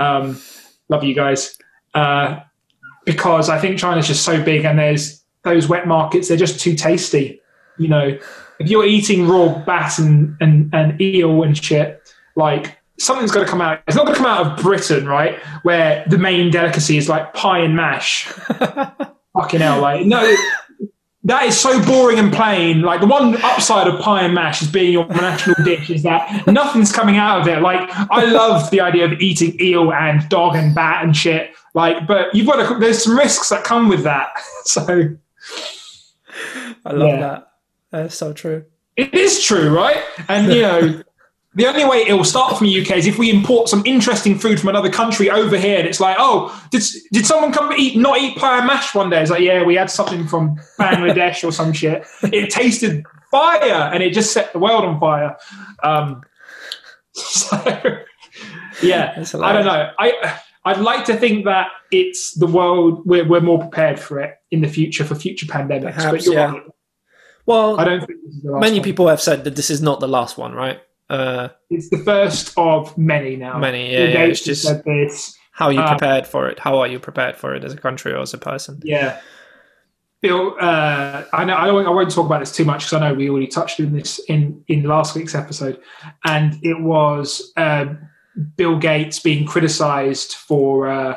Um, 0.00 0.38
love 0.88 1.04
you 1.04 1.14
guys. 1.14 1.56
Uh, 1.94 2.40
because 3.04 3.48
I 3.48 3.58
think 3.60 3.78
China's 3.78 4.08
just 4.08 4.24
so 4.24 4.42
big 4.42 4.64
and 4.64 4.78
there's 4.78 5.22
those 5.44 5.68
wet 5.68 5.86
markets, 5.86 6.26
they're 6.28 6.36
just 6.36 6.58
too 6.58 6.74
tasty. 6.74 7.40
You 7.78 7.88
know, 7.88 8.18
if 8.58 8.68
you're 8.68 8.84
eating 8.84 9.28
raw 9.28 9.62
bat 9.64 9.98
and, 9.98 10.36
and, 10.40 10.74
and 10.74 11.00
eel 11.00 11.44
and 11.44 11.56
shit, 11.56 12.02
like 12.34 12.78
something's 12.98 13.32
got 13.32 13.40
to 13.40 13.46
come 13.46 13.60
out. 13.60 13.80
It's 13.86 13.96
not 13.96 14.04
going 14.06 14.16
to 14.16 14.22
come 14.22 14.30
out 14.30 14.46
of 14.58 14.62
Britain, 14.62 15.06
right? 15.06 15.38
Where 15.62 16.04
the 16.08 16.18
main 16.18 16.50
delicacy 16.50 16.96
is 16.96 17.08
like 17.08 17.34
pie 17.34 17.58
and 17.60 17.74
mash. 17.76 18.24
Fucking 19.36 19.60
hell, 19.60 19.80
like 19.80 20.06
no, 20.06 20.34
that 21.24 21.44
is 21.44 21.58
so 21.58 21.82
boring 21.84 22.18
and 22.20 22.32
plain. 22.32 22.82
Like 22.82 23.00
the 23.00 23.06
one 23.06 23.34
upside 23.42 23.88
of 23.88 23.98
pie 24.00 24.22
and 24.22 24.32
mash 24.34 24.62
is 24.62 24.70
being 24.70 24.92
your 24.92 25.06
national 25.08 25.56
dish 25.64 25.90
is 25.90 26.02
that 26.04 26.46
nothing's 26.46 26.92
coming 26.92 27.16
out 27.16 27.40
of 27.40 27.48
it. 27.48 27.60
Like 27.60 27.80
I 28.10 28.26
love 28.26 28.70
the 28.70 28.80
idea 28.80 29.06
of 29.06 29.12
eating 29.20 29.56
eel 29.60 29.92
and 29.92 30.28
dog 30.28 30.54
and 30.54 30.72
bat 30.74 31.02
and 31.02 31.16
shit. 31.16 31.50
Like, 31.74 32.06
but 32.06 32.32
you've 32.34 32.46
got 32.46 32.68
to. 32.68 32.78
There's 32.78 33.02
some 33.02 33.18
risks 33.18 33.48
that 33.48 33.64
come 33.64 33.88
with 33.88 34.04
that. 34.04 34.28
So 34.66 35.16
I 36.84 36.92
love 36.92 37.08
Yeah. 37.08 37.20
that. 37.20 37.48
That's 37.90 38.14
so 38.16 38.32
true. 38.32 38.64
It 38.96 39.12
is 39.14 39.42
true, 39.42 39.74
right? 39.74 40.02
And 40.28 40.52
you 40.52 40.62
know, 40.62 41.02
the 41.54 41.66
only 41.66 41.84
way 41.84 42.04
it 42.06 42.12
will 42.12 42.24
start 42.24 42.56
from 42.58 42.66
the 42.66 42.80
UK 42.80 42.96
is 42.96 43.06
if 43.06 43.18
we 43.18 43.30
import 43.30 43.68
some 43.68 43.82
interesting 43.86 44.36
food 44.38 44.58
from 44.58 44.70
another 44.70 44.90
country 44.90 45.30
over 45.30 45.56
here, 45.56 45.78
and 45.78 45.86
it's 45.86 46.00
like, 46.00 46.16
oh, 46.18 46.50
did 46.70 46.82
did 47.12 47.26
someone 47.26 47.52
come 47.52 47.72
eat 47.76 47.96
not 47.96 48.18
eat 48.18 48.36
pie 48.36 48.58
and 48.58 48.66
mash 48.66 48.94
one 48.94 49.08
day? 49.10 49.22
It's 49.22 49.30
like, 49.30 49.42
yeah, 49.42 49.62
we 49.62 49.76
had 49.76 49.90
something 49.90 50.26
from 50.26 50.56
Bangladesh 50.78 51.46
or 51.46 51.52
some 51.52 51.72
shit. 51.72 52.06
It 52.24 52.50
tasted 52.50 53.04
fire, 53.30 53.90
and 53.92 54.02
it 54.02 54.12
just 54.12 54.32
set 54.32 54.52
the 54.52 54.58
world 54.58 54.84
on 54.84 54.98
fire. 54.98 55.36
Um, 55.82 56.22
so, 57.12 57.56
yeah, 58.82 59.12
I 59.16 59.52
don't 59.52 59.64
know. 59.64 59.90
I 59.98 60.40
I'd 60.64 60.80
like 60.80 61.04
to 61.06 61.16
think 61.16 61.44
that 61.44 61.68
it's 61.92 62.32
the 62.32 62.46
world 62.46 63.02
we're 63.04 63.26
we're 63.28 63.40
more 63.40 63.60
prepared 63.60 64.00
for 64.00 64.18
it 64.18 64.34
in 64.50 64.60
the 64.60 64.68
future 64.68 65.04
for 65.04 65.14
future 65.14 65.46
pandemics. 65.46 66.10
but 66.10 66.24
you're 66.24 66.34
yeah. 66.34 66.52
right. 66.52 66.62
Well, 67.46 67.78
I 67.78 67.84
don't 67.84 68.00
think 68.04 68.20
this 68.24 68.36
is 68.36 68.42
the 68.42 68.52
last 68.52 68.60
many 68.62 68.78
one. 68.78 68.84
people 68.84 69.08
have 69.08 69.20
said 69.20 69.44
that 69.44 69.54
this 69.54 69.70
is 69.70 69.82
not 69.82 70.00
the 70.00 70.08
last 70.08 70.38
one, 70.38 70.52
right? 70.52 70.80
Uh, 71.14 71.48
It's 71.70 71.88
the 71.90 71.98
first 71.98 72.52
of 72.56 72.96
many 72.98 73.36
now. 73.36 73.58
Many, 73.58 73.92
yeah, 73.92 74.04
yeah, 74.14 74.24
it's 74.24 74.44
just- 74.44 74.62
said 74.62 74.82
this. 74.84 75.36
how 75.52 75.66
are 75.66 75.72
you 75.72 75.80
Uh, 75.80 75.88
prepared 75.96 76.26
for 76.26 76.48
it? 76.48 76.58
How 76.58 76.78
are 76.80 76.86
you 76.88 76.98
prepared 76.98 77.36
for 77.36 77.54
it 77.54 77.62
as 77.64 77.72
a 77.72 77.76
country 77.76 78.12
or 78.12 78.20
as 78.22 78.34
a 78.34 78.38
person? 78.38 78.80
Yeah. 78.84 79.18
Bill, 80.20 80.56
uh, 80.58 81.24
I 81.32 81.44
know 81.44 81.54
I 81.54 81.66
don't. 81.66 81.86
I 81.86 81.90
won't 81.90 82.10
talk 82.10 82.24
about 82.26 82.40
this 82.40 82.50
too 82.50 82.64
much 82.64 82.80
because 82.84 82.94
I 82.94 83.00
know 83.08 83.14
we 83.14 83.28
already 83.28 83.46
touched 83.46 83.78
on 83.80 83.92
this 83.92 84.18
in 84.28 84.64
in 84.68 84.84
last 84.84 85.14
week's 85.14 85.34
episode, 85.34 85.78
and 86.24 86.54
it 86.62 86.80
was 86.80 87.52
uh, 87.58 87.84
Bill 88.56 88.78
Gates 88.78 89.18
being 89.20 89.46
criticised 89.46 90.32
for 90.32 90.88
uh, 90.88 91.16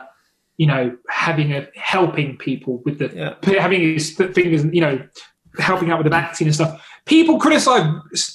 you 0.58 0.68
know 0.68 0.98
having 1.10 1.54
a 1.54 1.68
helping 1.76 2.36
people 2.38 2.82
with 2.86 3.00
the 3.00 3.10
Yeah. 3.16 3.36
having 3.62 3.80
his 3.82 4.12
fingers, 4.12 4.66
you 4.74 4.82
know, 4.82 5.00
helping 5.60 5.92
out 5.92 5.98
with 5.98 6.06
the 6.06 6.10
vaccine 6.12 6.48
and 6.48 6.56
stuff. 6.56 6.84
People 7.06 7.40
criticize 7.40 7.86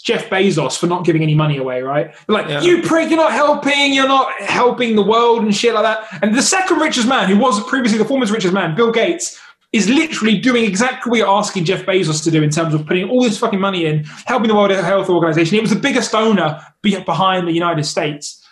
Jeff 0.02 0.31
Bezos 0.31 0.79
for 0.79 0.87
not 0.87 1.05
giving 1.05 1.23
any 1.23 1.35
money 1.35 1.59
away, 1.59 1.83
right? 1.83 2.14
They're 2.26 2.35
like, 2.35 2.49
Yeah. 2.49 2.62
you 2.62 2.83
prick, 2.83 3.11
you're 3.11 3.19
not 3.19 3.33
helping, 3.33 3.93
you're 3.93 4.09
not 4.09 4.33
helping 4.41 4.97
the 4.97 5.02
world 5.02 5.43
and 5.43 5.55
shit 5.55 5.75
like 5.75 5.85
that. 5.85 6.23
And 6.23 6.35
the 6.35 6.43
second 6.43 6.79
richest 6.79 7.07
man, 7.07 7.29
who 7.29 7.37
was 7.38 7.62
previously 7.68 7.99
the 7.99 8.05
former 8.05 8.25
richest 8.27 8.55
man, 8.55 8.75
Bill 8.75 8.90
Gates, 8.90 9.38
is 9.73 9.88
literally 9.88 10.38
doing 10.38 10.64
exactly 10.64 11.11
what 11.11 11.16
you're 11.18 11.29
asking 11.29 11.64
Jeff 11.64 11.85
Bezos 11.87 12.23
to 12.25 12.31
do 12.31 12.42
in 12.42 12.51
terms 12.51 12.75
of 12.75 12.87
putting 12.87 13.09
all 13.09 13.23
this 13.23 13.38
fucking 13.38 13.61
money 13.61 13.87
in, 13.87 14.05
helping 14.27 14.49
the 14.49 14.55
World 14.55 14.70
Health 14.70 15.09
Organization. 15.09 15.55
He 15.55 15.61
was 15.61 15.70
the 15.70 15.79
biggest 15.81 16.12
donor 16.12 16.61
behind 16.83 17.47
the 17.49 17.53
United 17.53 17.85
States. 17.85 18.42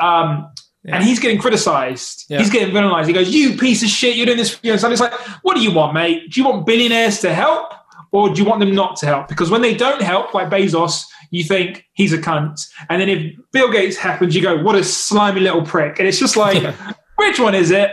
Um, 0.00 0.50
Yeah. 0.86 0.96
And 0.96 1.04
he's 1.04 1.18
getting 1.18 1.38
criticized. 1.38 2.26
Yeah. 2.28 2.38
He's 2.40 2.50
getting 2.50 2.74
villainized. 2.74 3.06
He 3.06 3.12
goes, 3.14 3.30
You 3.34 3.56
piece 3.56 3.82
of 3.82 3.88
shit, 3.88 4.16
you're 4.16 4.26
doing 4.26 4.36
this 4.38 4.50
for 4.54 4.66
you. 4.66 4.72
And 4.72 4.80
so 4.80 4.90
it's 4.90 5.00
like, 5.00 5.14
What 5.42 5.54
do 5.56 5.62
you 5.62 5.72
want, 5.72 5.94
mate? 5.94 6.30
Do 6.30 6.40
you 6.40 6.46
want 6.46 6.66
billionaires 6.66 7.20
to 7.20 7.32
help 7.32 7.72
or 8.14 8.32
do 8.32 8.40
you 8.40 8.48
want 8.48 8.60
them 8.60 8.72
not 8.72 8.94
to 8.94 9.06
help? 9.06 9.26
Because 9.26 9.50
when 9.50 9.60
they 9.60 9.74
don't 9.74 10.00
help, 10.00 10.34
like 10.34 10.48
Bezos, 10.48 11.04
you 11.32 11.42
think 11.42 11.84
he's 11.94 12.12
a 12.12 12.18
cunt. 12.18 12.64
And 12.88 13.02
then 13.02 13.08
if 13.08 13.34
Bill 13.50 13.72
Gates 13.72 13.96
happens, 13.96 14.36
you 14.36 14.40
go, 14.40 14.62
What 14.62 14.76
a 14.76 14.84
slimy 14.84 15.40
little 15.40 15.62
prick. 15.62 15.98
And 15.98 16.06
it's 16.06 16.20
just 16.20 16.36
like, 16.36 16.62
Which 17.16 17.40
one 17.40 17.56
is 17.56 17.72
it? 17.72 17.90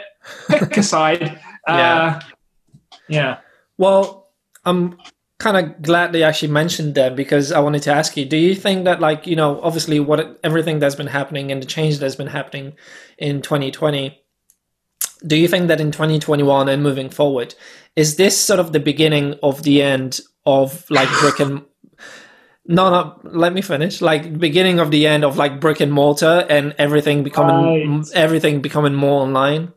Pick 0.47 0.77
a 0.77 0.83
side. 0.83 1.39
Yeah. 1.67 2.03
Uh, 2.03 2.21
yeah. 3.07 3.37
Well, 3.77 4.31
I'm 4.65 4.97
kind 5.37 5.57
of 5.57 5.79
glad 5.83 6.11
they 6.11 6.23
actually 6.23 6.51
mentioned 6.51 6.95
that 6.95 7.15
because 7.15 7.51
I 7.51 7.59
wanted 7.59 7.83
to 7.83 7.93
ask 7.93 8.17
you: 8.17 8.25
Do 8.25 8.35
you 8.35 8.55
think 8.55 8.85
that, 8.85 8.99
like, 8.99 9.27
you 9.27 9.35
know, 9.35 9.61
obviously, 9.61 9.99
what 9.99 10.39
everything 10.43 10.79
that's 10.79 10.95
been 10.95 11.05
happening 11.05 11.51
and 11.51 11.61
the 11.61 11.67
change 11.67 11.99
that's 11.99 12.15
been 12.15 12.25
happening 12.25 12.73
in 13.19 13.43
2020, 13.43 14.20
do 15.25 15.35
you 15.35 15.47
think 15.47 15.67
that 15.67 15.79
in 15.81 15.91
2021 15.91 16.69
and 16.69 16.81
moving 16.83 17.09
forward, 17.09 17.53
is 17.95 18.15
this 18.15 18.39
sort 18.39 18.59
of 18.59 18.71
the 18.73 18.79
beginning 18.79 19.35
of 19.43 19.63
the 19.63 19.81
end 19.81 20.19
of 20.45 20.89
like 20.89 21.09
brick 21.19 21.39
and 21.39 21.61
no, 22.67 22.89
no, 22.89 23.19
let 23.23 23.53
me 23.53 23.61
finish. 23.61 24.01
Like 24.01 24.37
beginning 24.39 24.79
of 24.79 24.91
the 24.91 25.07
end 25.07 25.23
of 25.25 25.37
like 25.37 25.59
brick 25.59 25.79
and 25.79 25.91
mortar 25.91 26.45
and 26.49 26.73
everything 26.77 27.23
becoming 27.23 27.99
Right. 27.99 28.07
everything 28.13 28.61
becoming 28.61 28.93
more 28.93 29.21
online. 29.21 29.73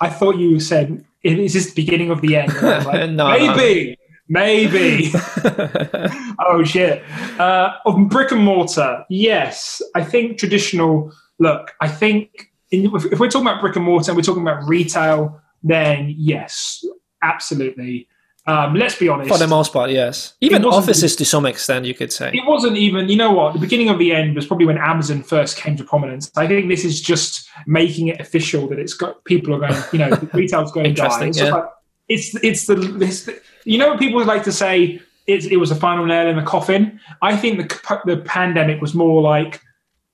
I 0.00 0.08
thought 0.10 0.36
you 0.36 0.60
said, 0.60 1.04
Is 1.22 1.52
this 1.54 1.66
the 1.72 1.82
beginning 1.82 2.10
of 2.10 2.20
the 2.20 2.36
end? 2.36 2.52
And 2.52 2.66
I 2.66 2.76
was 2.78 2.86
like, 2.86 3.10
No, 3.10 3.28
no. 3.30 3.56
maybe. 3.56 3.98
Maybe. 4.26 5.12
oh 6.46 6.64
shit 6.64 7.02
uh, 7.38 7.74
of 7.84 8.08
brick 8.08 8.30
and 8.32 8.42
mortar 8.42 9.04
yes 9.10 9.82
i 9.94 10.02
think 10.02 10.38
traditional 10.38 11.12
look 11.38 11.74
i 11.82 11.88
think 11.88 12.30
in, 12.30 12.48
if, 12.82 13.18
we're 13.18 13.30
talking 13.30 13.46
about 13.46 13.60
brick 13.60 13.76
and 13.76 13.84
mortar 13.84 14.10
and 14.10 14.16
we're 14.16 14.22
talking 14.22 14.42
about 14.42 14.66
retail 14.68 15.40
then 15.62 16.14
yes 16.16 16.84
absolutely 17.22 18.08
um, 18.46 18.74
let's 18.74 18.98
be 18.98 19.08
honest 19.08 19.30
For 19.30 19.38
the 19.38 19.46
most 19.46 19.72
part, 19.72 19.90
yes. 19.90 20.34
Even 20.42 20.66
offices 20.66 21.16
to 21.16 21.24
some 21.24 21.46
extent, 21.46 21.86
you 21.86 21.94
could 21.94 22.12
say. 22.12 22.30
it 22.34 22.46
wasn't 22.46 22.76
even 22.76 23.08
you 23.08 23.16
know 23.16 23.32
what 23.32 23.54
the 23.54 23.58
beginning 23.58 23.88
of 23.88 23.98
the 23.98 24.12
end 24.12 24.36
was 24.36 24.46
probably 24.46 24.66
when 24.66 24.76
amazon 24.76 25.22
first 25.22 25.56
came 25.56 25.76
to 25.76 25.84
prominence 25.84 26.30
i 26.36 26.46
think 26.46 26.68
this 26.68 26.84
is 26.84 27.00
just 27.00 27.48
making 27.66 28.08
it 28.08 28.20
official 28.20 28.68
that 28.68 28.78
it's 28.78 28.94
got 28.94 29.24
people 29.24 29.54
are 29.54 29.60
going 29.60 29.82
you 29.92 29.98
know 29.98 30.10
retail's 30.34 30.72
going 30.72 30.86
to 30.86 30.92
die 30.92 31.26
it's, 31.26 31.38
yeah. 31.38 31.50
like, 31.50 31.64
it's 32.08 32.34
it's 32.44 32.66
the 32.66 32.98
it's 33.00 33.24
the- 33.24 33.40
you 33.64 33.78
know 33.78 33.88
what 33.88 33.98
people 33.98 34.22
like 34.24 34.44
to 34.44 34.52
say 34.52 35.00
it's, 35.26 35.46
it 35.46 35.56
was 35.56 35.70
the 35.70 35.74
final 35.74 36.04
nail 36.04 36.28
in 36.28 36.36
the 36.36 36.42
coffin 36.42 37.00
i 37.22 37.34
think 37.34 37.56
the 37.58 38.00
the 38.04 38.18
pandemic 38.18 38.80
was 38.80 38.94
more 38.94 39.22
like 39.22 39.60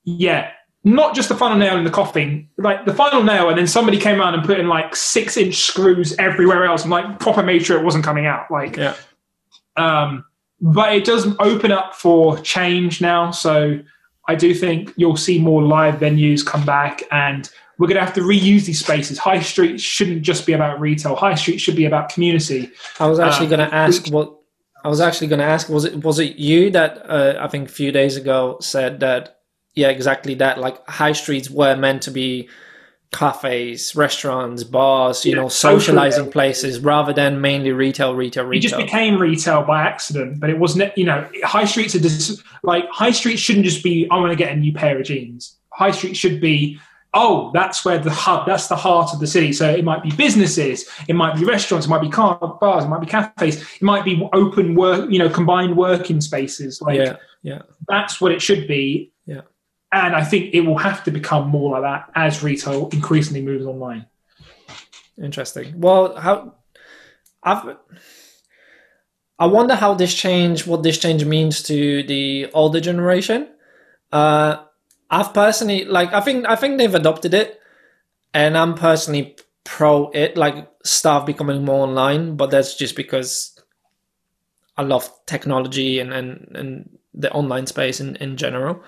yeah 0.05 0.53
not 0.83 1.15
just 1.15 1.29
the 1.29 1.35
final 1.37 1.59
nail 1.59 1.77
in 1.77 1.85
the 1.85 1.91
coffin 1.91 2.49
like 2.57 2.87
the 2.87 2.95
final 2.95 3.23
nail 3.23 3.49
and 3.51 3.59
then 3.59 3.67
somebody 3.67 3.99
came 3.99 4.19
around 4.19 4.33
and 4.35 4.45
put 4.45 4.59
in 4.59 4.67
like 4.69 4.97
six 4.97 5.37
inch 5.37 5.57
screws 5.57 6.17
everywhere 6.19 6.65
else 6.65 6.83
and 6.83 6.91
like 6.91 7.19
proper 7.19 7.43
made 7.43 7.65
sure 7.65 7.79
it 7.79 7.85
wasn't 7.85 8.03
coming 8.03 8.25
out 8.27 8.51
like 8.51 8.77
Yeah. 8.77 8.95
um, 9.77 10.25
but 10.61 10.95
it 10.95 11.05
does 11.05 11.27
open 11.39 11.73
up 11.73 11.95
for 11.95 12.39
change 12.39 13.01
now. 13.01 13.31
So 13.31 13.81
I 14.29 14.35
do 14.35 14.55
think 14.55 14.93
you'll 14.97 15.17
see 15.17 15.39
more 15.39 15.63
live 15.63 15.95
venues 15.97 16.45
come 16.45 16.65
back, 16.67 17.03
and 17.11 17.49
we're 17.79 17.89
going 17.89 17.99
to 17.99 18.05
have 18.05 18.13
to 18.15 18.21
reuse 18.21 18.67
these 18.67 18.79
spaces. 18.79 19.19
High 19.19 19.41
Street 19.41 19.81
shouldn't 19.81 20.21
just 20.23 20.45
be 20.47 20.53
about 20.53 20.79
retail. 20.79 21.17
High 21.17 21.35
Street 21.35 21.59
should 21.63 21.77
be 21.77 21.87
about 21.87 22.11
community. 22.11 22.71
I 22.99 23.07
was 23.07 23.19
actually 23.19 23.47
Uh, 23.47 23.57
going 23.57 23.69
to 23.71 23.75
ask 23.75 24.07
what 24.09 24.37
I 24.85 24.89
was 24.89 25.01
actually 25.01 25.29
going 25.29 25.41
to 25.41 25.47
ask 25.47 25.69
was 25.71 25.85
it 25.87 26.05
was 26.05 26.19
it 26.19 26.37
you 26.37 26.71
that 26.73 27.03
uh, 27.09 27.39
I 27.41 27.49
think 27.49 27.69
a 27.69 27.73
few 27.73 27.91
days 27.91 28.17
ago 28.19 28.59
said 28.61 29.01
that 29.01 29.40
yeah 29.75 29.89
exactly 29.89 30.35
that 30.35 30.59
like 30.59 30.87
high 30.89 31.13
streets 31.13 31.51
were 31.51 31.77
meant 31.77 32.03
to 32.03 32.11
be 32.11 32.49
cafes, 33.13 33.97
restaurants, 33.97 34.63
bars, 34.65 35.25
you 35.25 35.33
Yeah, 35.33 35.43
know, 35.43 35.49
social, 35.49 35.81
socializing 35.81 36.31
places 36.31 36.81
rather 36.81 37.13
than 37.13 37.41
mainly 37.41 37.73
retail, 37.73 38.15
retail, 38.15 38.45
retail. 38.45 38.59
It 38.59 38.63
just 38.63 38.77
became 38.77 39.21
retail 39.21 39.63
by 39.63 39.83
accident, 39.83 40.41
but 40.41 40.51
it 40.51 40.59
wasn't. 40.59 40.97
You 40.97 41.07
know, 41.07 41.29
high 41.43 41.65
streets 41.65 41.95
are 41.95 42.01
just 42.01 42.43
like 42.63 42.89
high 42.91 43.11
streets 43.11 43.41
shouldn't 43.41 43.65
just 43.65 43.83
be. 43.83 44.09
I 44.11 44.17
want 44.17 44.31
to 44.31 44.37
get 44.37 44.53
a 44.53 44.57
new 44.57 44.73
pair 44.73 44.99
of 44.99 45.05
jeans. 45.05 45.57
High 45.73 45.91
street 45.91 46.17
should 46.17 46.41
be. 46.41 46.79
Oh, 47.13 47.51
that's 47.53 47.85
where 47.85 47.99
the 47.99 48.11
hub. 48.11 48.47
That's 48.47 48.69
the 48.69 48.77
heart 48.77 49.13
of 49.13 49.19
the 49.19 49.27
city. 49.27 49.53
So 49.53 49.69
it 49.69 49.83
might 49.85 50.05
be 50.05 50.13
businesses, 50.13 50.89
it 51.09 51.15
might 51.15 51.35
be 51.35 51.45
restaurants, 51.45 51.87
it 51.87 51.91
might 51.91 52.03
be 52.03 52.09
car 52.09 52.39
bars, 52.61 52.85
it 52.85 52.89
might 52.89 53.01
be 53.01 53.09
cafes, 53.09 53.61
it 53.61 53.83
might 53.83 54.05
be 54.05 54.29
open 54.33 54.77
work. 54.77 55.11
You 55.11 55.19
know, 55.19 55.29
combined 55.29 55.77
working 55.77 56.21
spaces. 56.21 56.81
Like 56.81 56.99
yeah, 56.99 57.17
yeah, 57.43 57.63
that's 57.89 58.21
what 58.21 58.31
it 58.31 58.41
should 58.41 58.69
be. 58.69 59.11
And 59.93 60.15
I 60.15 60.23
think 60.23 60.55
it 60.55 60.61
will 60.61 60.79
have 60.79 61.03
to 61.05 61.11
become 61.11 61.49
more 61.49 61.73
like 61.73 61.83
that 61.83 62.11
as 62.15 62.43
retail 62.43 62.89
increasingly 62.91 63.43
moves 63.43 63.67
online. 63.67 64.07
Interesting. 65.21 65.81
Well, 65.81 66.17
how 66.17 66.55
I've 67.43 67.77
I 69.41 69.47
wonder 69.47 69.75
how 69.75 69.95
this 69.95 70.15
change, 70.15 70.67
what 70.67 70.83
this 70.83 70.99
change 70.99 71.25
means 71.25 71.63
to 71.63 72.03
the 72.03 72.51
older 72.53 72.79
generation. 72.79 73.49
Uh, 74.13 74.59
I've 75.11 75.33
personally 75.33 75.87
like 75.87 76.13
I 76.13 76.21
think 76.21 76.47
I 76.47 76.57
think 76.57 76.79
they've 76.79 76.95
adopted 76.95 77.35
it, 77.35 77.59
and 78.35 78.57
I'm 78.57 78.75
personally 78.75 79.37
pro 79.65 80.11
it, 80.11 80.37
like 80.37 80.69
stuff 80.85 81.27
becoming 81.27 81.65
more 81.65 81.87
online. 81.87 82.37
But 82.37 82.51
that's 82.51 82.77
just 82.77 82.97
because 82.97 83.59
I 84.77 84.83
love 84.83 85.11
technology 85.27 86.01
and 86.01 86.13
and, 86.13 86.53
and 86.55 86.99
the 87.15 87.33
online 87.33 87.67
space 87.67 87.99
in 87.99 88.17
in 88.17 88.37
general. 88.37 88.83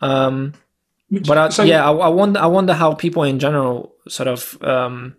Um, 0.00 0.54
but 1.10 1.38
I, 1.38 1.48
so, 1.50 1.62
yeah, 1.62 1.88
I, 1.88 1.92
I, 1.92 2.08
wonder 2.08 2.40
I 2.40 2.46
wonder 2.46 2.72
how 2.72 2.94
people 2.94 3.22
in 3.22 3.38
general 3.38 3.94
sort 4.08 4.28
of 4.28 4.62
um, 4.62 5.16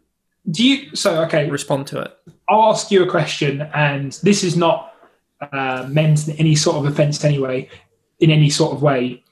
do 0.50 0.64
you 0.68 0.96
so 0.96 1.24
okay. 1.24 1.50
respond 1.50 1.88
to 1.88 2.02
it. 2.02 2.18
I'll 2.50 2.72
ask 2.72 2.92
you 2.92 3.04
a 3.04 3.10
question, 3.10 3.62
and 3.74 4.12
this 4.24 4.44
is 4.44 4.56
not 4.56 4.94
uh, 5.42 5.88
meant 5.90 6.28
in 6.28 6.36
any 6.38 6.56
sort 6.56 6.78
of 6.78 6.86
offence 6.86 7.24
anyway, 7.24 7.70
in 8.20 8.30
any 8.30 8.50
sort 8.50 8.74
of 8.74 8.82
way. 8.82 9.24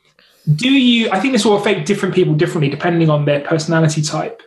Do 0.56 0.70
you 0.70 1.10
i 1.12 1.20
think 1.20 1.34
this 1.34 1.46
will 1.46 1.56
affect 1.56 1.88
different 1.88 2.14
people 2.14 2.34
differently 2.34 2.70
depending 2.70 3.10
on 3.10 3.26
their 3.26 3.42
personality 3.42 4.02
type. 4.02 4.42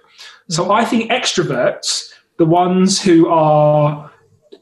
So 0.48 0.70
i 0.70 0.84
think 0.84 1.10
extroverts 1.10 2.12
the 2.38 2.44
ones 2.44 3.00
who 3.00 3.28
are 3.28 4.10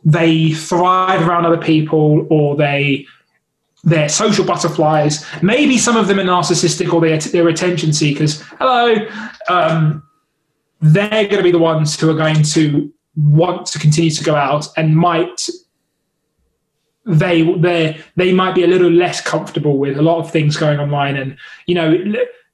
they 0.04 0.52
thrive 0.52 1.26
around 1.26 1.46
other 1.46 1.58
people 1.58 2.26
or 2.30 2.56
they 2.56 3.06
they're 3.84 4.08
social 4.08 4.44
butterflies 4.44 5.24
maybe 5.42 5.76
some 5.78 5.96
of 5.96 6.08
them 6.08 6.18
are 6.18 6.24
narcissistic 6.24 6.92
or 6.92 7.00
they're, 7.00 7.18
they're 7.18 7.48
attention 7.48 7.92
seekers. 7.92 8.40
Hello. 8.58 8.94
Um, 9.48 10.02
they're 10.80 11.08
going 11.08 11.36
to 11.36 11.42
be 11.42 11.50
the 11.50 11.58
ones 11.58 11.98
who 11.98 12.10
are 12.10 12.14
going 12.14 12.42
to 12.42 12.92
want 13.16 13.66
to 13.66 13.78
continue 13.78 14.10
to 14.10 14.24
go 14.24 14.34
out 14.34 14.66
and 14.76 14.96
might 14.96 15.48
they 17.06 17.42
they 17.58 18.00
they 18.16 18.32
might 18.32 18.54
be 18.54 18.64
a 18.64 18.66
little 18.66 18.90
less 18.90 19.20
comfortable 19.20 19.78
with 19.78 19.98
a 19.98 20.02
lot 20.02 20.18
of 20.18 20.30
things 20.30 20.56
going 20.56 20.78
online 20.80 21.16
and 21.16 21.36
you 21.66 21.74
know 21.74 21.94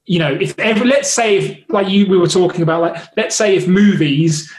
you 0.07 0.19
know 0.19 0.33
if 0.41 0.59
ever 0.59 0.85
let's 0.85 1.09
say 1.09 1.39
if 1.39 1.71
like 1.71 1.89
you 1.89 2.07
we 2.09 2.19
were 2.19 2.27
talking 2.27 2.63
about 2.63 2.83
like 2.83 3.03
let's 3.17 3.37
say 3.37 3.55
if 3.55 3.69
movies 3.69 4.53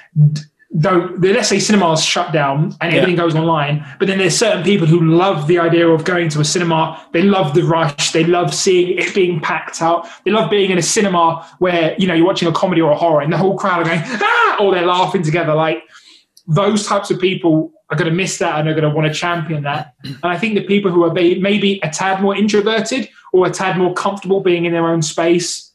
don't 0.79 1.19
let's 1.21 1.49
say 1.49 1.59
cinemas 1.59 2.03
shut 2.03 2.31
down 2.31 2.73
and 2.79 2.93
everything 2.93 3.17
yeah. 3.17 3.23
goes 3.23 3.35
online 3.35 3.85
but 3.99 4.07
then 4.07 4.17
there's 4.17 4.37
certain 4.37 4.63
people 4.63 4.87
who 4.87 5.01
love 5.01 5.47
the 5.47 5.59
idea 5.59 5.85
of 5.85 6.05
going 6.05 6.29
to 6.29 6.39
a 6.39 6.45
cinema 6.45 7.05
they 7.11 7.21
love 7.21 7.53
the 7.53 7.61
rush 7.61 8.13
they 8.13 8.23
love 8.23 8.53
seeing 8.53 8.97
it 8.97 9.13
being 9.13 9.41
packed 9.41 9.81
out 9.81 10.07
they 10.23 10.31
love 10.31 10.49
being 10.49 10.71
in 10.71 10.77
a 10.77 10.81
cinema 10.81 11.45
where 11.59 11.93
you 11.97 12.07
know 12.07 12.13
you're 12.13 12.25
watching 12.25 12.47
a 12.47 12.53
comedy 12.53 12.79
or 12.79 12.91
a 12.91 12.95
horror 12.95 13.21
and 13.21 13.33
the 13.33 13.37
whole 13.37 13.57
crowd 13.57 13.81
are 13.81 13.83
going 13.83 14.01
ah 14.05 14.57
or 14.61 14.73
they're 14.73 14.85
laughing 14.85 15.21
together 15.21 15.53
like 15.53 15.83
those 16.47 16.85
types 16.85 17.11
of 17.11 17.19
people 17.19 17.73
are 17.89 17.97
going 17.97 18.09
to 18.09 18.15
miss 18.15 18.37
that 18.37 18.59
and 18.59 18.69
are 18.69 18.73
going 18.73 18.89
to 18.89 18.95
want 18.95 19.07
to 19.07 19.13
champion 19.13 19.63
that. 19.63 19.93
And 20.03 20.19
I 20.23 20.37
think 20.37 20.55
the 20.55 20.63
people 20.63 20.91
who 20.91 21.03
are 21.03 21.13
maybe 21.13 21.79
a 21.83 21.89
tad 21.89 22.21
more 22.21 22.35
introverted 22.35 23.09
or 23.33 23.47
a 23.47 23.51
tad 23.51 23.77
more 23.77 23.93
comfortable 23.93 24.41
being 24.41 24.65
in 24.65 24.71
their 24.71 24.87
own 24.87 25.01
space 25.01 25.71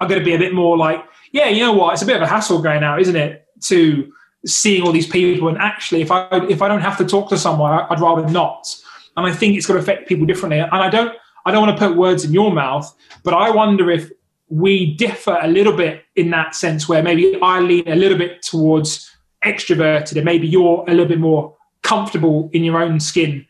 are 0.00 0.08
going 0.08 0.20
to 0.20 0.24
be 0.24 0.34
a 0.34 0.38
bit 0.38 0.54
more 0.54 0.76
like, 0.76 1.04
yeah, 1.32 1.48
you 1.48 1.60
know 1.60 1.72
what? 1.72 1.94
It's 1.94 2.02
a 2.02 2.06
bit 2.06 2.16
of 2.16 2.22
a 2.22 2.26
hassle 2.26 2.62
going 2.62 2.82
out, 2.82 3.00
isn't 3.00 3.16
it? 3.16 3.45
To 3.64 4.12
seeing 4.44 4.82
all 4.82 4.92
these 4.92 5.08
people 5.08 5.48
and 5.48 5.58
actually, 5.58 6.02
if 6.02 6.10
I 6.10 6.28
if 6.48 6.62
I 6.62 6.68
don't 6.68 6.80
have 6.80 6.98
to 6.98 7.04
talk 7.04 7.28
to 7.30 7.38
someone, 7.38 7.72
I'd 7.72 8.00
rather 8.00 8.28
not. 8.28 8.74
And 9.16 9.26
I 9.26 9.32
think 9.32 9.56
it's 9.56 9.66
going 9.66 9.78
to 9.78 9.82
affect 9.82 10.08
people 10.08 10.26
differently. 10.26 10.58
And 10.58 10.70
I 10.70 10.90
don't 10.90 11.14
I 11.44 11.50
don't 11.50 11.66
want 11.66 11.78
to 11.78 11.88
put 11.88 11.96
words 11.96 12.24
in 12.24 12.32
your 12.32 12.52
mouth, 12.52 12.92
but 13.22 13.34
I 13.34 13.50
wonder 13.50 13.90
if 13.90 14.10
we 14.48 14.94
differ 14.94 15.38
a 15.42 15.48
little 15.48 15.76
bit 15.76 16.04
in 16.14 16.30
that 16.30 16.54
sense, 16.54 16.88
where 16.88 17.02
maybe 17.02 17.36
I 17.42 17.60
lean 17.60 17.88
a 17.88 17.96
little 17.96 18.18
bit 18.18 18.42
towards 18.42 19.10
extroverted 19.44 20.16
and 20.16 20.24
maybe 20.24 20.46
you're 20.46 20.84
a 20.88 20.90
little 20.90 21.06
bit 21.06 21.20
more 21.20 21.56
comfortable 21.82 22.50
in 22.52 22.64
your 22.64 22.82
own 22.82 22.98
skin 22.98 23.46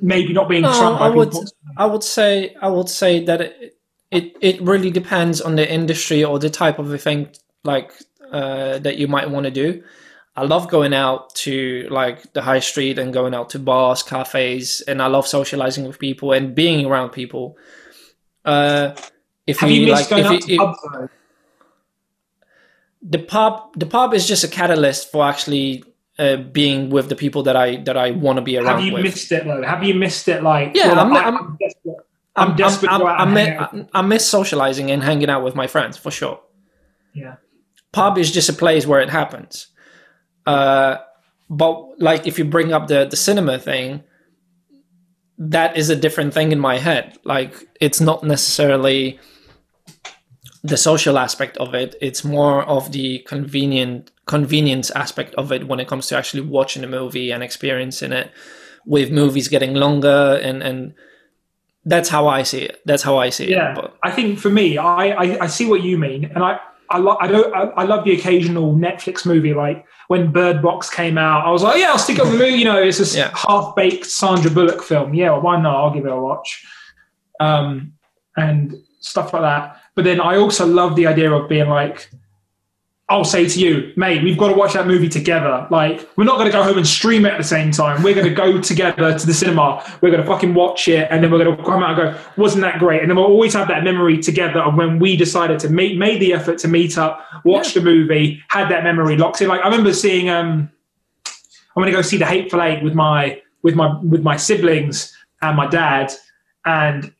maybe 0.00 0.32
not 0.32 0.48
being 0.48 0.62
no, 0.62 0.96
I 0.96 1.08
would 1.08 1.34
I 1.76 1.86
would 1.86 2.02
say 2.02 2.54
I 2.60 2.68
would 2.68 2.88
say 2.88 3.24
that 3.24 3.40
it, 3.40 3.78
it 4.10 4.36
it 4.40 4.60
really 4.60 4.90
depends 4.90 5.40
on 5.40 5.56
the 5.56 5.70
industry 5.70 6.24
or 6.24 6.38
the 6.38 6.50
type 6.50 6.78
of 6.78 6.92
event 6.92 7.38
like 7.64 7.92
uh, 8.30 8.78
that 8.78 8.96
you 8.96 9.08
might 9.08 9.30
want 9.30 9.44
to 9.44 9.50
do. 9.50 9.82
I 10.36 10.44
love 10.44 10.68
going 10.68 10.94
out 10.94 11.34
to 11.36 11.86
like 11.90 12.32
the 12.32 12.42
high 12.42 12.60
street 12.60 12.98
and 12.98 13.12
going 13.12 13.34
out 13.34 13.50
to 13.50 13.58
bars, 13.58 14.02
cafes, 14.02 14.80
and 14.82 15.02
I 15.02 15.08
love 15.08 15.26
socializing 15.26 15.86
with 15.86 15.98
people 15.98 16.32
and 16.32 16.54
being 16.54 16.86
around 16.86 17.10
people. 17.10 17.58
Uh, 18.44 18.94
if 19.46 19.58
Have 19.58 19.70
you, 19.70 19.82
you 19.82 19.92
like, 19.92 20.10
if 20.10 20.48
you, 20.48 20.60
if, 20.60 21.10
the 23.02 23.18
pub 23.18 23.74
the 23.76 23.86
pub 23.86 24.14
is 24.14 24.26
just 24.26 24.44
a 24.44 24.48
catalyst 24.48 25.10
for 25.10 25.24
actually 25.24 25.84
uh, 26.18 26.36
being 26.36 26.90
with 26.90 27.08
the 27.08 27.16
people 27.16 27.42
that 27.44 27.56
I 27.56 27.76
that 27.82 27.96
I 27.96 28.10
want 28.10 28.36
to 28.36 28.42
be 28.42 28.56
around. 28.56 28.76
Have 28.76 28.84
you 28.84 28.92
with. 28.92 29.02
missed 29.04 29.32
it 29.32 29.44
though? 29.44 29.62
Have 29.62 29.82
you 29.82 29.94
missed 29.94 30.28
it? 30.28 30.42
Like 30.42 30.72
yeah, 30.74 30.88
well, 30.88 31.00
I'm, 31.00 31.16
I'm, 31.16 31.36
I'm, 31.36 31.56
desperate. 31.58 31.96
I'm, 32.36 32.56
desperate. 32.56 32.90
I'm, 32.90 33.06
I'm, 33.06 33.36
I'm, 33.36 33.88
I 33.94 34.02
miss 34.02 34.28
socializing 34.28 34.90
and 34.90 35.02
hanging 35.02 35.30
out 35.30 35.42
with 35.42 35.54
my 35.54 35.66
friends 35.66 35.96
for 35.96 36.10
sure. 36.10 36.40
Yeah, 37.14 37.36
pub 37.92 38.18
is 38.18 38.30
just 38.30 38.48
a 38.48 38.52
place 38.52 38.86
where 38.86 39.00
it 39.00 39.10
happens. 39.10 39.68
Uh, 40.46 40.98
but 41.48 42.00
like 42.00 42.26
if 42.26 42.38
you 42.38 42.44
bring 42.44 42.72
up 42.72 42.86
the 42.86 43.06
the 43.06 43.16
cinema 43.16 43.58
thing, 43.58 44.04
that 45.38 45.76
is 45.76 45.90
a 45.90 45.96
different 45.96 46.32
thing 46.32 46.52
in 46.52 46.60
my 46.60 46.78
head. 46.78 47.18
Like 47.24 47.54
it's 47.80 48.00
not 48.00 48.22
necessarily 48.22 49.18
the 50.62 50.76
social 50.76 51.18
aspect 51.18 51.56
of 51.56 51.74
it. 51.74 51.96
It's 52.00 52.24
more 52.24 52.62
of 52.64 52.92
the 52.92 53.20
convenient 53.20 54.10
convenience 54.26 54.90
aspect 54.90 55.34
of 55.34 55.50
it 55.50 55.66
when 55.66 55.80
it 55.80 55.88
comes 55.88 56.06
to 56.08 56.16
actually 56.16 56.42
watching 56.42 56.84
a 56.84 56.86
movie 56.86 57.32
and 57.32 57.42
experiencing 57.42 58.12
it. 58.12 58.30
With 58.86 59.10
movies 59.10 59.48
getting 59.48 59.74
longer 59.74 60.40
and 60.42 60.62
and 60.62 60.94
that's 61.84 62.08
how 62.08 62.28
I 62.28 62.42
see 62.44 62.62
it. 62.62 62.80
That's 62.84 63.02
how 63.02 63.18
I 63.18 63.30
see 63.30 63.50
yeah, 63.50 63.72
it. 63.72 63.78
Yeah, 63.78 63.88
I 64.02 64.10
think 64.10 64.38
for 64.38 64.50
me, 64.50 64.78
I, 64.78 65.10
I, 65.10 65.44
I 65.44 65.46
see 65.46 65.66
what 65.66 65.82
you 65.82 65.96
mean, 65.98 66.24
and 66.26 66.44
I 66.44 66.60
I, 66.90 66.98
lo- 66.98 67.16
I 67.20 67.26
don't 67.28 67.54
I, 67.54 67.62
I, 67.82 67.84
love 67.84 68.04
the 68.04 68.12
occasional 68.12 68.74
Netflix 68.74 69.24
movie 69.24 69.54
like 69.54 69.84
when 70.08 70.32
Bird 70.32 70.60
Box 70.60 70.90
came 70.90 71.16
out. 71.16 71.46
I 71.46 71.50
was 71.50 71.62
like, 71.62 71.78
yeah, 71.78 71.90
I'll 71.90 71.98
stick 71.98 72.18
it 72.18 72.22
on 72.22 72.32
the 72.32 72.38
movie. 72.38 72.58
You 72.58 72.64
know, 72.64 72.82
it's 72.82 72.98
this 72.98 73.14
yeah. 73.14 73.30
half 73.34 73.76
baked 73.76 74.06
Sandra 74.06 74.50
Bullock 74.50 74.82
film. 74.82 75.14
Yeah, 75.14 75.30
well, 75.30 75.42
why 75.42 75.60
not? 75.60 75.76
I'll 75.76 75.94
give 75.94 76.04
it 76.04 76.12
a 76.12 76.16
watch. 76.16 76.66
Um, 77.38 77.92
and 78.36 78.74
stuff 79.00 79.32
like 79.32 79.42
that. 79.42 79.80
But 79.94 80.04
then 80.04 80.20
I 80.20 80.36
also 80.36 80.66
love 80.66 80.96
the 80.96 81.06
idea 81.06 81.32
of 81.32 81.48
being 81.48 81.68
like, 81.68 82.10
I'll 83.10 83.24
say 83.24 83.48
to 83.48 83.60
you, 83.60 83.92
mate, 83.96 84.22
we've 84.22 84.38
got 84.38 84.48
to 84.48 84.54
watch 84.54 84.74
that 84.74 84.86
movie 84.86 85.08
together. 85.08 85.66
Like, 85.68 86.08
we're 86.16 86.24
not 86.24 86.36
going 86.36 86.46
to 86.46 86.52
go 86.52 86.62
home 86.62 86.78
and 86.78 86.86
stream 86.86 87.26
it 87.26 87.32
at 87.32 87.38
the 87.38 87.44
same 87.44 87.72
time. 87.72 88.04
We're 88.04 88.14
going 88.14 88.28
to 88.28 88.32
go 88.34 88.60
together 88.60 89.18
to 89.18 89.26
the 89.26 89.34
cinema. 89.34 89.84
We're 90.00 90.12
going 90.12 90.22
to 90.22 90.26
fucking 90.28 90.54
watch 90.54 90.86
it, 90.86 91.08
and 91.10 91.22
then 91.22 91.32
we're 91.32 91.42
going 91.42 91.56
to 91.56 91.64
come 91.64 91.82
out 91.82 91.98
and 91.98 92.14
go, 92.14 92.20
wasn't 92.36 92.62
that 92.62 92.78
great? 92.78 93.00
And 93.02 93.10
then 93.10 93.16
we'll 93.16 93.26
always 93.26 93.52
have 93.54 93.66
that 93.66 93.82
memory 93.82 94.18
together 94.18 94.60
of 94.60 94.76
when 94.76 95.00
we 95.00 95.16
decided 95.16 95.58
to 95.58 95.68
make 95.68 95.98
made 95.98 96.22
the 96.22 96.32
effort 96.32 96.58
to 96.58 96.68
meet 96.68 96.98
up, 96.98 97.20
watch 97.44 97.74
yeah. 97.74 97.82
the 97.82 97.90
movie, 97.90 98.40
had 98.46 98.70
that 98.70 98.84
memory 98.84 99.16
locked 99.16 99.42
in. 99.42 99.48
Like, 99.48 99.60
I 99.62 99.64
remember 99.64 99.92
seeing, 99.92 100.30
um, 100.30 100.70
I'm 101.26 101.82
going 101.82 101.86
to 101.86 101.92
go 101.92 102.02
see 102.02 102.16
the 102.16 102.26
Hateful 102.26 102.62
Eight 102.62 102.84
with 102.84 102.94
my 102.94 103.42
with 103.62 103.74
my 103.74 103.98
with 104.02 104.22
my 104.22 104.36
siblings 104.36 105.12
and 105.42 105.56
my 105.56 105.66
dad, 105.66 106.12
and 106.64 107.12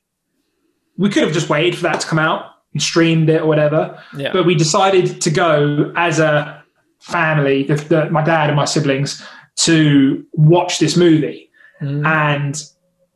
we 0.96 1.09
could 1.09 1.24
have 1.24 1.33
just 1.33 1.48
waited 1.48 1.74
for 1.74 1.83
that 1.83 2.00
to 2.00 2.07
come 2.07 2.20
out 2.20 2.59
streamed 2.78 3.28
it 3.28 3.42
or 3.42 3.46
whatever. 3.46 4.02
Yeah. 4.16 4.33
But 4.33 4.46
we 4.46 4.54
decided 4.54 5.20
to 5.20 5.30
go 5.30 5.92
as 5.96 6.18
a 6.18 6.62
family, 7.00 7.64
the, 7.64 7.74
the, 7.74 8.11
my 8.11 8.22
dad 8.22 8.50
and 8.50 8.56
my 8.56 8.64
siblings, 8.64 9.26
to 9.56 10.24
watch 10.33 10.78
this 10.78 10.96
movie. 10.96 11.50
Mm. 11.80 12.06
And 12.06 12.62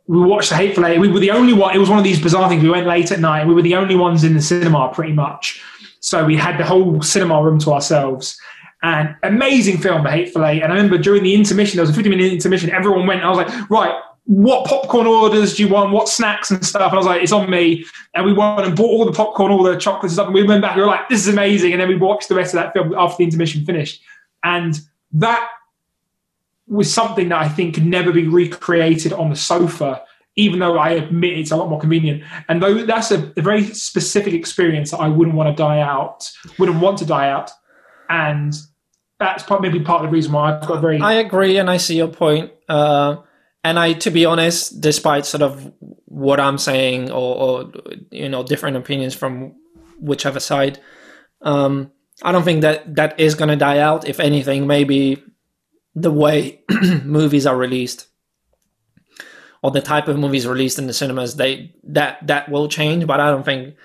we 0.06 0.18
watched 0.20 0.50
The 0.50 0.56
Hateful 0.56 0.86
Eight. 0.86 0.98
We 0.98 1.08
were 1.08 1.20
the 1.20 1.30
only 1.30 1.52
one. 1.52 1.74
It 1.74 1.78
was 1.78 1.88
one 1.88 1.98
of 1.98 2.04
these 2.04 2.20
bizarre 2.20 2.48
things. 2.48 2.62
We 2.62 2.70
went 2.70 2.86
late 2.86 3.10
at 3.12 3.20
night. 3.20 3.46
We 3.46 3.54
were 3.54 3.62
the 3.62 3.76
only 3.76 3.96
ones 3.96 4.24
in 4.24 4.34
the 4.34 4.42
cinema, 4.42 4.90
pretty 4.92 5.12
much. 5.12 5.62
So 6.00 6.24
we 6.24 6.36
had 6.36 6.58
the 6.58 6.64
whole 6.64 7.00
cinema 7.00 7.42
room 7.42 7.58
to 7.60 7.72
ourselves. 7.72 8.38
And 8.82 9.14
amazing 9.22 9.78
film, 9.78 10.04
The 10.04 10.10
Hateful 10.10 10.44
Eight. 10.44 10.62
And 10.62 10.72
I 10.72 10.76
remember 10.76 10.98
during 10.98 11.22
the 11.22 11.34
intermission, 11.34 11.76
there 11.76 11.82
was 11.82 11.90
a 11.90 11.94
50 11.94 12.10
minute 12.10 12.30
intermission, 12.32 12.70
everyone 12.70 13.06
went, 13.06 13.22
I 13.22 13.30
was 13.30 13.38
like, 13.38 13.70
right, 13.70 13.94
what 14.26 14.66
popcorn 14.66 15.06
orders 15.06 15.56
do 15.56 15.64
you 15.64 15.68
want? 15.68 15.92
What 15.92 16.08
snacks 16.08 16.50
and 16.50 16.64
stuff? 16.64 16.92
And 16.92 16.94
I 16.94 16.96
was 16.96 17.06
like, 17.06 17.22
it's 17.22 17.32
on 17.32 17.50
me. 17.50 17.84
And 18.14 18.24
we 18.24 18.32
went 18.32 18.60
and 18.60 18.74
bought 18.74 18.86
all 18.86 19.04
the 19.04 19.12
popcorn, 19.12 19.52
all 19.52 19.62
the 19.62 19.76
chocolates 19.76 20.12
and 20.12 20.12
stuff. 20.12 20.26
And 20.26 20.34
we 20.34 20.42
went 20.42 20.62
back. 20.62 20.76
We 20.76 20.82
were 20.82 20.88
like, 20.88 21.08
this 21.08 21.20
is 21.20 21.28
amazing. 21.28 21.72
And 21.72 21.80
then 21.80 21.88
we 21.88 21.96
watched 21.96 22.28
the 22.28 22.34
rest 22.34 22.54
of 22.54 22.60
that 22.60 22.72
film 22.72 22.94
after 22.96 23.18
the 23.18 23.24
intermission 23.24 23.64
finished. 23.66 24.00
And 24.42 24.80
that 25.12 25.48
was 26.66 26.92
something 26.92 27.28
that 27.28 27.38
I 27.42 27.48
think 27.48 27.74
could 27.74 27.84
never 27.84 28.12
be 28.12 28.26
recreated 28.26 29.12
on 29.12 29.28
the 29.28 29.36
sofa, 29.36 30.02
even 30.36 30.58
though 30.58 30.78
I 30.78 30.90
admit 30.90 31.38
it's 31.38 31.50
a 31.50 31.56
lot 31.56 31.68
more 31.68 31.80
convenient. 31.80 32.22
And 32.48 32.62
though 32.62 32.84
that's 32.86 33.10
a, 33.10 33.30
a 33.36 33.42
very 33.42 33.64
specific 33.74 34.32
experience 34.32 34.90
that 34.92 35.00
I 35.00 35.08
wouldn't 35.08 35.36
want 35.36 35.54
to 35.54 35.62
die 35.62 35.80
out, 35.80 36.30
wouldn't 36.58 36.80
want 36.80 36.98
to 36.98 37.06
die 37.06 37.28
out. 37.28 37.50
And 38.08 38.54
that's 39.18 39.44
maybe 39.60 39.80
part 39.80 40.02
of 40.02 40.10
the 40.10 40.12
reason 40.12 40.32
why 40.32 40.54
I've 40.54 40.66
got 40.66 40.80
very. 40.80 41.00
I 41.00 41.14
agree, 41.14 41.58
and 41.58 41.70
I 41.70 41.76
see 41.76 41.96
your 41.96 42.08
point. 42.08 42.52
Uh, 42.68 43.16
and 43.64 43.78
I, 43.78 43.94
to 43.94 44.10
be 44.10 44.26
honest, 44.26 44.80
despite 44.80 45.24
sort 45.24 45.42
of 45.42 45.72
what 46.04 46.38
I'm 46.38 46.58
saying 46.58 47.10
or, 47.10 47.36
or 47.36 47.72
you 48.10 48.28
know 48.28 48.42
different 48.42 48.76
opinions 48.76 49.14
from 49.14 49.56
whichever 49.98 50.38
side, 50.38 50.78
um, 51.40 51.90
I 52.22 52.30
don't 52.30 52.44
think 52.44 52.60
that 52.60 52.94
that 52.96 53.18
is 53.18 53.34
going 53.34 53.48
to 53.48 53.56
die 53.56 53.78
out. 53.78 54.06
If 54.06 54.20
anything, 54.20 54.66
maybe 54.66 55.22
the 55.94 56.10
way 56.10 56.62
movies 57.04 57.46
are 57.46 57.56
released 57.56 58.06
or 59.62 59.70
the 59.70 59.80
type 59.80 60.08
of 60.08 60.18
movies 60.18 60.46
released 60.46 60.78
in 60.78 60.86
the 60.86 60.92
cinemas, 60.92 61.36
they 61.36 61.74
that 61.84 62.24
that 62.26 62.50
will 62.50 62.68
change. 62.68 63.06
But 63.06 63.18
I 63.20 63.30
don't 63.30 63.44
think 63.44 63.76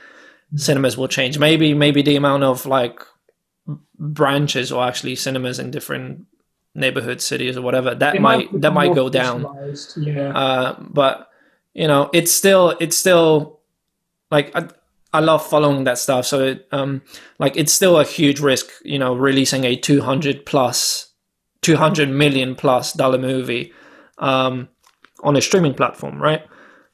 cinemas 0.55 0.97
will 0.97 1.07
change. 1.07 1.39
Maybe 1.39 1.73
maybe 1.73 2.01
the 2.01 2.17
amount 2.17 2.43
of 2.43 2.65
like 2.65 2.99
branches 3.97 4.73
or 4.73 4.83
actually 4.83 5.15
cinemas 5.15 5.57
in 5.57 5.71
different 5.71 6.25
neighborhood 6.75 7.21
cities 7.21 7.57
or 7.57 7.61
whatever 7.61 7.95
that 7.95 8.15
It 8.15 8.21
might, 8.21 8.61
that 8.61 8.73
might 8.73 8.93
go 8.93 9.09
down. 9.09 9.45
Yeah. 9.97 10.37
Uh, 10.37 10.75
but 10.79 11.29
you 11.73 11.87
know, 11.87 12.09
it's 12.13 12.31
still 12.31 12.75
it's 12.79 12.97
still 12.97 13.59
like 14.31 14.55
I, 14.55 14.67
I 15.13 15.19
love 15.21 15.45
following 15.45 15.85
that 15.85 15.97
stuff. 15.97 16.25
So 16.25 16.43
it, 16.43 16.67
um, 16.71 17.01
like 17.39 17.57
it's 17.57 17.73
still 17.73 17.99
a 17.99 18.03
huge 18.03 18.39
risk. 18.39 18.67
You 18.83 18.99
know, 18.99 19.15
releasing 19.15 19.63
a 19.63 19.75
two 19.75 20.01
hundred 20.01 20.45
plus, 20.45 21.11
two 21.61 21.75
hundred 21.77 22.09
million 22.09 22.55
plus 22.55 22.93
dollar 22.93 23.17
movie 23.17 23.73
um, 24.17 24.69
on 25.23 25.35
a 25.35 25.41
streaming 25.41 25.73
platform, 25.73 26.21
right? 26.21 26.45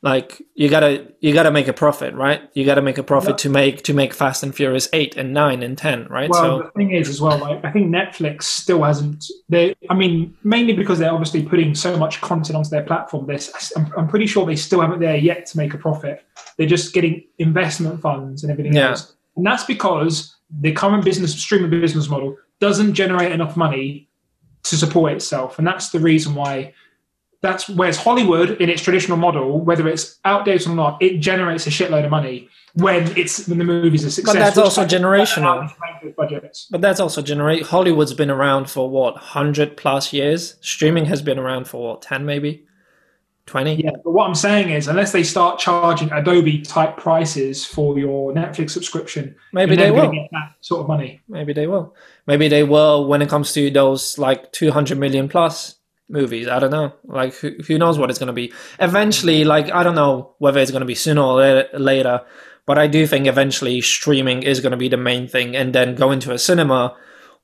Like 0.06 0.40
you 0.54 0.70
gotta 0.70 1.08
you 1.20 1.34
gotta 1.34 1.50
make 1.50 1.68
a 1.68 1.74
profit, 1.74 2.14
right? 2.14 2.40
You 2.54 2.64
gotta 2.64 2.84
make 2.84 3.00
a 3.00 3.04
profit 3.04 3.32
Yeah. 3.32 3.36
to 3.38 3.50
make 3.50 3.82
to 3.86 3.94
make 3.96 4.14
Fast 4.14 4.44
and 4.44 4.54
Furious 4.54 4.88
eight 4.94 5.18
and 5.18 5.34
nine 5.34 5.64
and 5.64 5.76
ten, 5.76 6.06
right? 6.12 6.30
Well, 6.30 6.60
so 6.60 6.64
the 6.66 6.70
thing 6.78 6.92
is, 6.92 7.10
as 7.10 7.20
well, 7.20 7.40
like 7.40 7.66
I 7.66 7.72
think 7.72 7.88
Netflix 7.88 8.44
still 8.44 8.84
hasn't. 8.84 9.26
They, 9.50 9.76
I 9.90 9.96
mean, 9.96 10.38
mainly 10.44 10.74
because 10.74 11.00
they're 11.00 11.12
obviously 11.12 11.42
putting 11.42 11.74
so 11.74 11.98
much 11.98 12.22
content 12.22 12.56
onto 12.56 12.70
their 12.70 12.84
platform. 12.84 13.26
This, 13.26 13.74
I'm, 13.76 13.92
I'm 13.98 14.08
pretty 14.08 14.28
sure 14.28 14.46
they 14.46 14.56
still 14.56 14.80
haven't 14.80 15.00
there 15.00 15.16
yet 15.18 15.48
to 15.48 15.58
make 15.58 15.74
a 15.74 15.78
profit. 15.80 16.24
They're 16.58 16.68
just 16.68 16.94
getting 16.94 17.24
investment 17.40 18.00
funds 18.00 18.44
and 18.44 18.52
everything 18.52 18.74
Yeah. 18.76 18.90
else, 18.92 19.16
and 19.36 19.44
that's 19.44 19.64
because 19.64 20.36
the 20.62 20.72
current 20.72 21.04
business 21.04 21.34
streaming 21.34 21.72
business 21.72 22.08
model 22.10 22.38
doesn't 22.60 22.94
generate 22.94 23.32
enough 23.32 23.58
money 23.58 24.08
to 24.66 24.78
support 24.78 25.14
itself, 25.14 25.58
and 25.58 25.66
that's 25.66 25.90
the 25.90 26.00
reason 26.00 26.36
why. 26.36 26.74
That's 27.46 27.70
whereas 27.70 27.98
Hollywood, 27.98 28.60
in 28.60 28.70
its 28.70 28.82
traditional 28.82 29.18
model, 29.18 29.62
whether 29.64 29.88
it's 29.88 30.20
outdated 30.26 30.68
or 30.68 30.76
not, 30.76 31.02
it 31.02 31.20
generates 31.20 31.68
a 31.68 31.70
shitload 31.70 32.04
of 32.04 32.12
money 32.12 32.50
when 32.74 33.16
it's 33.18 33.48
when 33.48 33.58
the 33.58 33.64
movies 33.64 34.04
are 34.04 34.10
successful. 34.10 34.40
that's 34.40 34.58
also 34.58 34.84
generational. 34.84 35.44
allows 35.44 35.60
them 35.60 35.70
to 35.70 35.76
make 35.82 36.02
those 36.04 36.14
budgets. 36.16 36.68
But 36.70 36.82
that's 36.82 37.00
also 37.00 37.22
generate. 37.22 37.64
Hollywood's 37.68 38.14
been 38.14 38.32
around 38.32 38.70
for 38.70 38.90
what 38.90 39.16
hundred 39.16 39.78
plus 39.78 40.12
years. 40.12 40.56
Streaming 40.62 41.06
has 41.06 41.22
been 41.22 41.40
around 41.40 41.68
for 41.68 41.88
what 41.88 42.02
ten, 42.02 42.26
maybe 42.26 42.66
twenty. 43.46 43.76
Yeah, 43.76 43.92
but 44.04 44.12
what 44.12 44.28
I'm 44.28 44.36
saying 44.36 44.72
is, 44.72 44.88
unless 44.88 45.12
they 45.12 45.24
start 45.24 45.60
charging 45.60 46.12
Adobe 46.12 46.62
type 46.62 46.98
prices 46.98 47.66
for 47.66 47.98
your 47.98 48.34
Netflix 48.34 48.72
subscription, 48.72 49.36
Maybe 49.54 49.76
you're 49.76 49.86
they 49.86 49.92
will. 49.92 50.12
get 50.12 50.30
that 50.32 50.56
sort 50.62 50.82
of 50.82 50.88
money. 50.88 51.22
Maybe 51.30 51.54
they 51.54 51.68
will. 51.68 51.96
Maybe 52.28 52.48
they 52.48 52.64
will 52.64 53.08
when 53.08 53.22
it 53.22 53.30
comes 53.30 53.54
to 53.54 53.70
those 53.70 54.18
like 54.18 54.52
two 54.52 54.72
hundred 54.72 54.98
million 54.98 55.30
plus 55.30 55.76
movies. 56.10 56.48
I 56.48 56.60
don't 56.60 56.72
know. 56.72 56.94
Like 57.06 57.34
who, 57.36 57.52
who 57.68 57.78
knows 57.78 57.98
what 57.98 58.10
it's 58.10 58.20
going 58.20 58.28
to 58.28 58.34
be. 58.34 58.54
Eventually, 58.80 59.44
like 59.44 59.72
I 59.72 59.84
don't 59.84 59.96
know 59.96 60.36
whether 60.40 60.60
it's 60.60 60.72
going 60.72 60.82
to 60.82 60.86
be 60.86 60.96
sooner 60.96 61.22
or 61.22 61.66
later, 61.78 62.22
but 62.66 62.78
I 62.78 62.88
do 62.88 63.06
think 63.08 63.28
eventually 63.28 63.82
streaming 63.82 64.44
is 64.44 64.60
going 64.60 64.72
to 64.72 64.78
be 64.78 64.90
the 64.90 64.98
main 64.98 65.28
thing, 65.28 65.56
and 65.56 65.74
then 65.74 65.96
going 65.96 66.20
to 66.22 66.34
a 66.34 66.40
cinema 66.40 66.96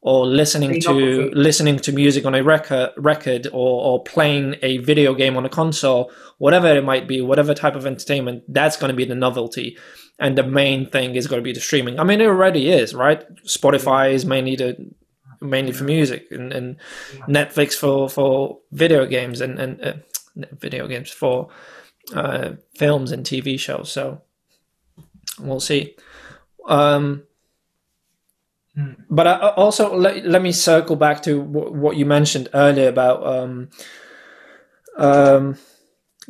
or 0.01 0.25
listening 0.25 0.81
to 0.81 1.29
listening 1.33 1.77
to 1.77 1.91
music 1.91 2.25
on 2.25 2.33
a 2.33 2.43
record 2.43 2.89
record 2.97 3.47
or, 3.47 3.83
or 3.83 4.03
playing 4.03 4.55
a 4.63 4.77
video 4.79 5.13
game 5.13 5.37
on 5.37 5.45
a 5.45 5.49
console 5.49 6.11
whatever 6.39 6.67
it 6.75 6.83
might 6.83 7.07
be 7.07 7.21
whatever 7.21 7.53
type 7.53 7.75
of 7.75 7.85
entertainment 7.85 8.43
that's 8.47 8.77
going 8.77 8.89
to 8.89 8.95
be 8.95 9.05
the 9.05 9.15
novelty 9.15 9.77
and 10.19 10.37
the 10.37 10.43
main 10.43 10.89
thing 10.89 11.15
is 11.15 11.27
going 11.27 11.39
to 11.39 11.43
be 11.43 11.53
the 11.53 11.59
streaming 11.59 11.99
i 11.99 12.03
mean 12.03 12.19
it 12.19 12.25
already 12.25 12.69
is 12.69 12.95
right 12.95 13.23
spotify 13.43 14.11
is 14.11 14.25
mainly 14.25 14.55
the 14.55 14.75
mainly 15.41 15.71
for 15.71 15.83
music 15.83 16.27
and, 16.31 16.53
and 16.53 16.77
netflix 17.27 17.73
for 17.73 18.07
for 18.09 18.59
video 18.71 19.05
games 19.05 19.41
and 19.41 19.59
and 19.59 19.81
uh, 19.83 19.93
video 20.59 20.87
games 20.87 21.09
for 21.11 21.49
uh, 22.13 22.51
films 22.75 23.11
and 23.11 23.25
tv 23.25 23.59
shows 23.59 23.91
so 23.91 24.21
we'll 25.39 25.59
see 25.59 25.95
um 26.67 27.23
Hmm. 28.73 28.91
but 29.09 29.27
I, 29.27 29.31
I- 29.33 29.55
also 29.55 29.93
let, 29.97 30.25
let 30.25 30.41
me 30.41 30.53
circle 30.53 30.95
back 30.95 31.23
to 31.23 31.43
w- 31.43 31.73
what 31.73 31.97
you 31.97 32.05
mentioned 32.05 32.47
earlier 32.53 32.87
about 32.87 33.21
um, 33.27 33.69
um, 34.97 35.57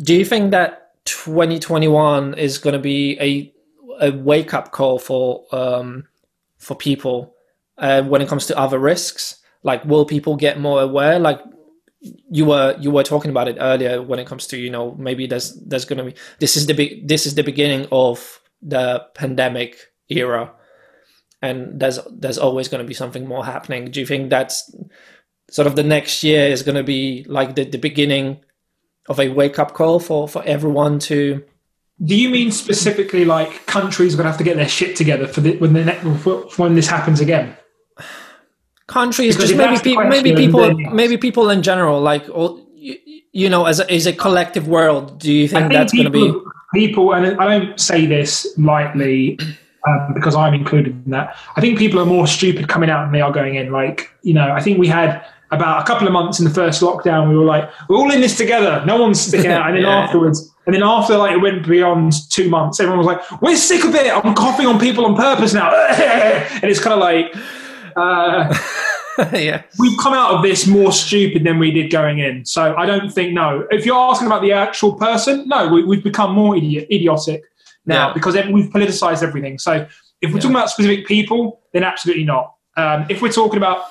do 0.01 0.15
you 0.15 0.25
think 0.25 0.49
that 0.51 0.93
2021 1.05 2.33
is 2.35 2.57
going 2.57 2.73
to 2.73 2.79
be 2.79 3.17
a 3.19 3.53
a 4.07 4.11
wake 4.11 4.53
up 4.55 4.71
call 4.71 4.97
for 4.97 5.45
um, 5.51 6.07
for 6.57 6.75
people 6.75 7.35
uh, 7.81 8.01
when 8.03 8.21
it 8.21 8.29
comes 8.29 8.45
to 8.45 8.57
other 8.57 8.79
risks 8.79 9.41
like 9.63 9.83
will 9.85 10.05
people 10.05 10.35
get 10.35 10.59
more 10.59 10.81
aware 10.81 11.19
like 11.19 11.41
you 11.99 12.45
were 12.45 12.75
you 12.79 12.89
were 12.89 13.03
talking 13.03 13.29
about 13.29 13.47
it 13.47 13.57
earlier 13.59 14.01
when 14.01 14.19
it 14.19 14.25
comes 14.25 14.47
to 14.47 14.57
you 14.57 14.69
know 14.69 14.95
maybe 14.95 15.27
there's 15.27 15.53
there's 15.65 15.85
to 15.97 16.03
be 16.05 16.15
this 16.39 16.55
is 16.55 16.65
the 16.65 16.73
big 16.73 17.07
this 17.07 17.25
is 17.25 17.35
the 17.35 17.43
beginning 17.43 17.85
of 17.91 18.39
the 18.61 19.05
pandemic 19.13 19.91
era 20.09 20.51
and 21.41 21.79
there's 21.79 21.99
there's 22.11 22.37
always 22.37 22.67
to 22.83 22.87
be 22.87 22.93
something 22.93 23.27
more 23.27 23.43
happening. 23.43 23.85
Do 23.85 23.99
you 23.99 24.05
think 24.05 24.29
that's 24.29 24.73
sort 25.49 25.67
of 25.67 25.75
the 25.75 25.83
next 25.83 26.23
year 26.23 26.47
is 26.47 26.63
to 26.75 26.83
be 26.83 27.25
like 27.27 27.55
the, 27.55 27.65
the 27.65 27.77
beginning 27.77 28.39
of 29.09 29.19
a 29.19 29.29
wake 29.29 29.59
up 29.59 29.73
call 29.73 29.99
for 29.99 30.27
for 30.27 30.43
everyone 30.45 30.99
to? 30.99 31.43
Do 32.03 32.15
you 32.15 32.29
mean 32.29 32.51
specifically 32.51 33.25
like 33.25 33.65
countries 33.65 34.13
are 34.13 34.17
going 34.17 34.25
to 34.25 34.31
have 34.31 34.37
to 34.39 34.43
get 34.43 34.55
their 34.55 34.67
shit 34.67 34.95
together 34.95 35.27
for 35.27 35.41
the, 35.41 35.57
when 35.57 35.73
the 35.73 35.93
for 36.21 36.41
when 36.57 36.75
this 36.75 36.87
happens 36.87 37.19
again? 37.19 37.57
Countries 38.91 39.35
Because 39.35 39.51
just 39.51 39.57
maybe 39.57 39.79
people 39.81 40.05
maybe 40.05 40.35
people 40.35 40.73
maybe 40.91 41.17
people 41.17 41.49
in 41.49 41.61
general 41.61 42.01
like 42.01 42.23
or, 42.31 42.59
you, 42.75 42.97
you 43.31 43.49
know 43.49 43.65
as 43.65 43.79
a, 43.79 43.91
as 43.91 44.05
a 44.05 44.13
collective 44.13 44.67
world 44.67 45.19
do 45.19 45.31
you 45.31 45.47
think, 45.47 45.61
think 45.61 45.73
that's 45.73 45.93
going 45.93 46.05
to 46.05 46.11
be 46.11 46.27
people, 46.27 46.51
people, 46.73 47.13
and 47.13 47.39
I 47.39 47.59
don't 47.59 47.79
say 47.79 48.05
this 48.05 48.53
lightly 48.57 49.39
um, 49.87 50.13
because 50.13 50.35
I'm 50.35 50.53
included 50.53 50.93
in 51.05 51.11
that. 51.11 51.35
I 51.55 51.61
think 51.61 51.77
people 51.77 51.99
are 51.99 52.05
more 52.05 52.27
stupid 52.27 52.67
coming 52.67 52.89
out 52.89 53.03
than 53.03 53.11
they 53.11 53.21
are 53.21 53.31
going 53.31 53.55
in. 53.55 53.71
Like, 53.71 54.11
you 54.21 54.33
know, 54.33 54.51
I 54.51 54.61
think 54.61 54.77
we 54.77 54.87
had 54.87 55.25
about 55.51 55.81
a 55.81 55.85
couple 55.85 56.07
of 56.07 56.13
months 56.13 56.39
in 56.39 56.45
the 56.45 56.51
first 56.51 56.81
lockdown, 56.81 57.29
we 57.29 57.37
were 57.37 57.43
like, 57.43 57.69
we're 57.89 57.97
all 57.97 58.11
in 58.11 58.21
this 58.21 58.37
together. 58.37 58.83
No 58.85 59.01
one's 59.01 59.19
sticking 59.19 59.51
out. 59.51 59.67
And 59.67 59.75
then 59.75 59.83
Yeah. 59.91 59.99
afterwards, 59.99 60.49
and 60.65 60.73
then 60.73 60.83
after 60.83 61.17
like 61.17 61.33
it 61.33 61.41
went 61.41 61.67
beyond 61.67 62.13
two 62.29 62.49
months, 62.49 62.79
everyone 62.79 62.99
was 62.99 63.07
like, 63.07 63.41
we're 63.41 63.57
sick 63.57 63.83
of 63.83 63.93
it. 63.95 64.13
I'm 64.15 64.33
coughing 64.33 64.65
on 64.65 64.79
people 64.79 65.05
on 65.05 65.15
purpose 65.15 65.53
now. 65.53 65.73
and 65.89 66.63
it's 66.63 66.79
kind 66.79 66.93
of 66.93 66.99
like, 66.99 67.35
uh, 67.95 68.53
yeah 69.33 69.61
we've 69.79 69.97
come 69.99 70.13
out 70.13 70.33
of 70.33 70.41
this 70.41 70.65
more 70.67 70.91
stupid 70.91 71.43
than 71.43 71.59
we 71.59 71.71
did 71.71 71.91
going 71.91 72.19
in. 72.19 72.45
So 72.45 72.75
I 72.75 72.85
don't 72.85 73.09
think 73.11 73.33
no. 73.33 73.67
If 73.71 73.85
you're 73.85 73.97
asking 73.97 74.27
about 74.27 74.41
the 74.41 74.53
actual 74.53 74.93
person, 74.93 75.47
no, 75.47 75.67
we, 75.67 75.83
we've 75.83 76.03
become 76.03 76.33
more 76.33 76.55
idiot, 76.55 76.87
idiotic 76.91 77.43
now 77.85 78.07
Yeah. 78.07 78.13
because 78.13 78.35
we've 78.51 78.69
politicized 78.69 79.21
everything. 79.23 79.57
So 79.59 79.85
if 80.21 80.29
we're 80.29 80.35
Yeah. 80.37 80.41
talking 80.41 80.55
about 80.55 80.69
specific 80.69 81.05
people, 81.07 81.61
then 81.73 81.83
absolutely 81.83 82.23
not. 82.23 82.53
Um, 82.77 83.05
if 83.09 83.21
we're 83.21 83.31
talking 83.31 83.57
about 83.57 83.83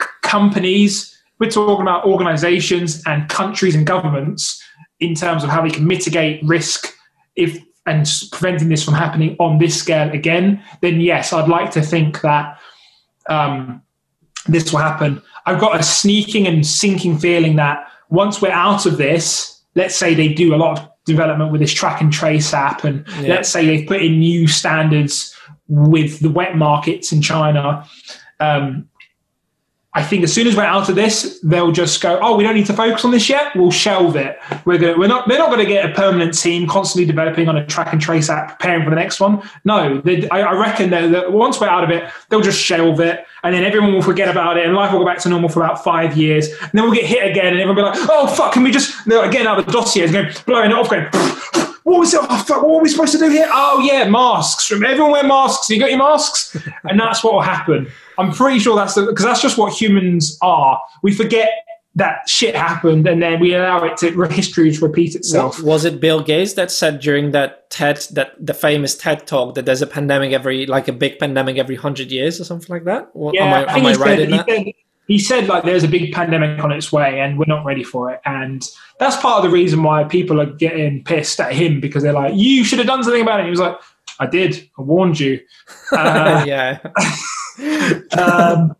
c- 0.00 0.06
companies, 0.22 1.16
we're 1.40 1.50
talking 1.50 1.82
about 1.82 2.04
organizations 2.04 3.02
and 3.06 3.28
countries 3.28 3.74
and 3.74 3.86
governments 3.86 4.62
in 5.00 5.14
terms 5.14 5.42
of 5.42 5.50
how 5.50 5.62
we 5.62 5.70
can 5.70 5.86
mitigate 5.86 6.40
risk 6.44 6.94
if 7.36 7.58
and 7.86 8.06
preventing 8.30 8.68
this 8.68 8.84
from 8.84 8.92
happening 8.94 9.34
on 9.40 9.58
this 9.58 9.74
scale 9.76 10.10
again, 10.12 10.62
then 10.82 11.00
yes, 11.00 11.32
I'd 11.32 11.48
like 11.48 11.70
to 11.72 11.80
think 11.82 12.20
that 12.20 12.58
um, 13.28 13.82
this 14.46 14.72
will 14.72 14.80
happen. 14.80 15.22
I've 15.46 15.60
got 15.60 15.78
a 15.78 15.82
sneaking 15.82 16.46
and 16.46 16.66
sinking 16.66 17.18
feeling 17.18 17.56
that 17.56 17.86
once 18.08 18.40
we're 18.42 18.50
out 18.52 18.86
of 18.86 18.96
this, 18.96 19.62
let's 19.74 19.94
say 19.94 20.14
they 20.14 20.28
do 20.28 20.54
a 20.54 20.56
lot 20.56 20.78
of 20.78 20.88
development 21.04 21.52
with 21.52 21.60
this 21.60 21.72
track 21.72 22.00
and 22.00 22.12
trace 22.12 22.52
app, 22.52 22.84
and 22.84 23.04
Yeah. 23.20 23.34
let's 23.34 23.48
say 23.48 23.64
they've 23.66 23.86
put 23.86 24.02
in 24.02 24.18
new 24.18 24.46
standards 24.46 25.34
with 25.68 26.20
the 26.20 26.30
wet 26.30 26.56
markets 26.56 27.12
in 27.12 27.22
China. 27.22 27.84
Um, 28.40 28.88
I 29.92 30.04
think 30.04 30.22
as 30.22 30.32
soon 30.32 30.46
as 30.46 30.54
we're 30.56 30.62
out 30.62 30.88
of 30.88 30.94
this, 30.94 31.40
they'll 31.42 31.72
just 31.72 32.00
go, 32.00 32.20
"Oh, 32.22 32.36
we 32.36 32.44
don't 32.44 32.54
need 32.54 32.66
to 32.66 32.72
focus 32.72 33.04
on 33.04 33.10
this 33.10 33.28
yet. 33.28 33.56
We'll 33.56 33.72
shelve 33.72 34.14
it. 34.14 34.38
We're 34.64 34.78
going. 34.78 35.00
We're 35.00 35.08
not. 35.08 35.26
They're 35.26 35.38
not 35.38 35.48
going 35.48 35.58
to 35.58 35.66
get 35.66 35.90
a 35.90 35.92
permanent 35.92 36.38
team 36.38 36.68
constantly 36.68 37.06
developing 37.06 37.48
on 37.48 37.56
a 37.56 37.66
track 37.66 37.92
and 37.92 38.00
trace 38.00 38.30
app, 38.30 38.50
preparing 38.60 38.84
for 38.84 38.90
the 38.90 38.96
next 38.96 39.18
one. 39.18 39.42
No, 39.64 40.00
they, 40.00 40.28
I, 40.28 40.42
I 40.42 40.52
reckon 40.52 40.90
that, 40.90 41.32
once 41.32 41.60
we're 41.60 41.66
out 41.68 41.82
of 41.82 41.90
it, 41.90 42.08
they'll 42.28 42.40
just 42.40 42.60
shelve 42.60 43.00
it, 43.00 43.26
and 43.42 43.52
then 43.52 43.64
everyone 43.64 43.92
will 43.92 44.02
forget 44.02 44.28
about 44.28 44.56
it, 44.56 44.64
and 44.64 44.76
life 44.76 44.92
will 44.92 45.00
go 45.00 45.06
back 45.06 45.18
to 45.20 45.28
normal 45.28 45.48
for 45.48 45.60
about 45.60 45.82
five 45.82 46.16
years, 46.16 46.48
and 46.48 46.70
then 46.72 46.84
we'll 46.84 46.94
get 46.94 47.04
hit 47.06 47.28
again, 47.28 47.48
and 47.48 47.60
everyone 47.60 47.84
will 47.84 47.92
be 47.92 47.98
like, 47.98 48.08
"Oh 48.10 48.28
fuck, 48.28 48.52
can 48.52 48.62
we 48.62 48.70
just?" 48.70 49.04
They're 49.06 49.28
getting 49.28 49.48
out 49.48 49.64
the 49.64 49.72
dossiers, 49.72 50.12
going 50.12 50.32
blowing 50.46 50.70
it 50.70 50.74
off, 50.74 50.88
going. 50.88 51.08
What 51.82 51.98
was 51.98 52.14
it? 52.14 52.20
Oh, 52.22 52.38
fuck, 52.46 52.62
what 52.62 52.76
were 52.76 52.82
we 52.82 52.88
supposed 52.88 53.12
to 53.12 53.18
do 53.18 53.28
here? 53.28 53.48
Oh 53.50 53.80
yeah, 53.80 54.08
masks. 54.08 54.70
Everyone 54.70 55.10
wear 55.10 55.24
masks. 55.24 55.68
You 55.68 55.80
got 55.80 55.90
your 55.90 55.98
masks, 55.98 56.56
and 56.84 57.00
that's 57.00 57.24
what 57.24 57.32
will 57.34 57.40
happen. 57.40 57.90
I'm 58.20 58.32
pretty 58.32 58.58
sure 58.58 58.76
that's 58.76 58.94
because 58.94 59.24
that's 59.24 59.42
just 59.42 59.58
what 59.58 59.72
humans 59.72 60.38
are. 60.42 60.80
We 61.02 61.12
forget 61.12 61.50
that 61.96 62.28
shit 62.28 62.54
happened, 62.54 63.08
and 63.08 63.20
then 63.20 63.40
we 63.40 63.54
allow 63.54 63.82
it 63.84 63.96
to 63.98 64.22
history 64.28 64.70
to 64.72 64.86
repeat 64.86 65.14
itself. 65.16 65.60
Was 65.62 65.84
it 65.84 66.00
Bill 66.00 66.22
Gates 66.22 66.52
that 66.54 66.70
said 66.70 67.00
during 67.00 67.32
that 67.32 67.68
TED 67.70 68.06
that 68.12 68.34
the 68.38 68.54
famous 68.54 68.96
TED 68.96 69.26
talk 69.26 69.54
that 69.56 69.66
there's 69.66 69.82
a 69.82 69.86
pandemic 69.86 70.32
every 70.32 70.66
like 70.66 70.86
a 70.86 70.92
big 70.92 71.18
pandemic 71.18 71.56
every 71.58 71.76
hundred 71.76 72.12
years 72.12 72.40
or 72.40 72.44
something 72.44 72.72
like 72.72 72.84
that? 72.84 73.10
Or, 73.14 73.32
Yeah, 73.34 73.46
am 73.46 73.68
I, 73.68 73.72
I 73.72 73.78
am 73.78 73.86
I 73.86 73.92
right 73.94 73.98
said, 73.98 74.18
in 74.20 74.30
he 74.30 74.36
that? 74.36 74.48
said 74.48 74.72
he 75.08 75.18
said 75.18 75.46
like 75.48 75.64
there's 75.64 75.82
a 75.82 75.88
big 75.88 76.12
pandemic 76.12 76.62
on 76.62 76.70
its 76.70 76.92
way 76.92 77.18
and 77.18 77.36
we're 77.36 77.46
not 77.48 77.64
ready 77.64 77.82
for 77.82 78.12
it, 78.12 78.20
and 78.24 78.62
that's 79.00 79.16
part 79.16 79.38
of 79.38 79.42
the 79.42 79.50
reason 79.50 79.82
why 79.82 80.04
people 80.04 80.40
are 80.40 80.46
getting 80.46 81.02
pissed 81.02 81.40
at 81.40 81.52
him 81.52 81.80
because 81.80 82.04
they're 82.04 82.12
like, 82.12 82.34
you 82.36 82.62
should 82.64 82.78
have 82.78 82.86
done 82.86 83.02
something 83.02 83.22
about 83.22 83.40
it. 83.40 83.42
And 83.42 83.46
he 83.46 83.50
was 83.50 83.60
like, 83.60 83.76
I 84.20 84.26
did, 84.26 84.68
I 84.78 84.82
warned 84.82 85.18
you. 85.18 85.40
Uh, 85.92 86.44
yeah, 86.46 86.78
um, 88.18 88.74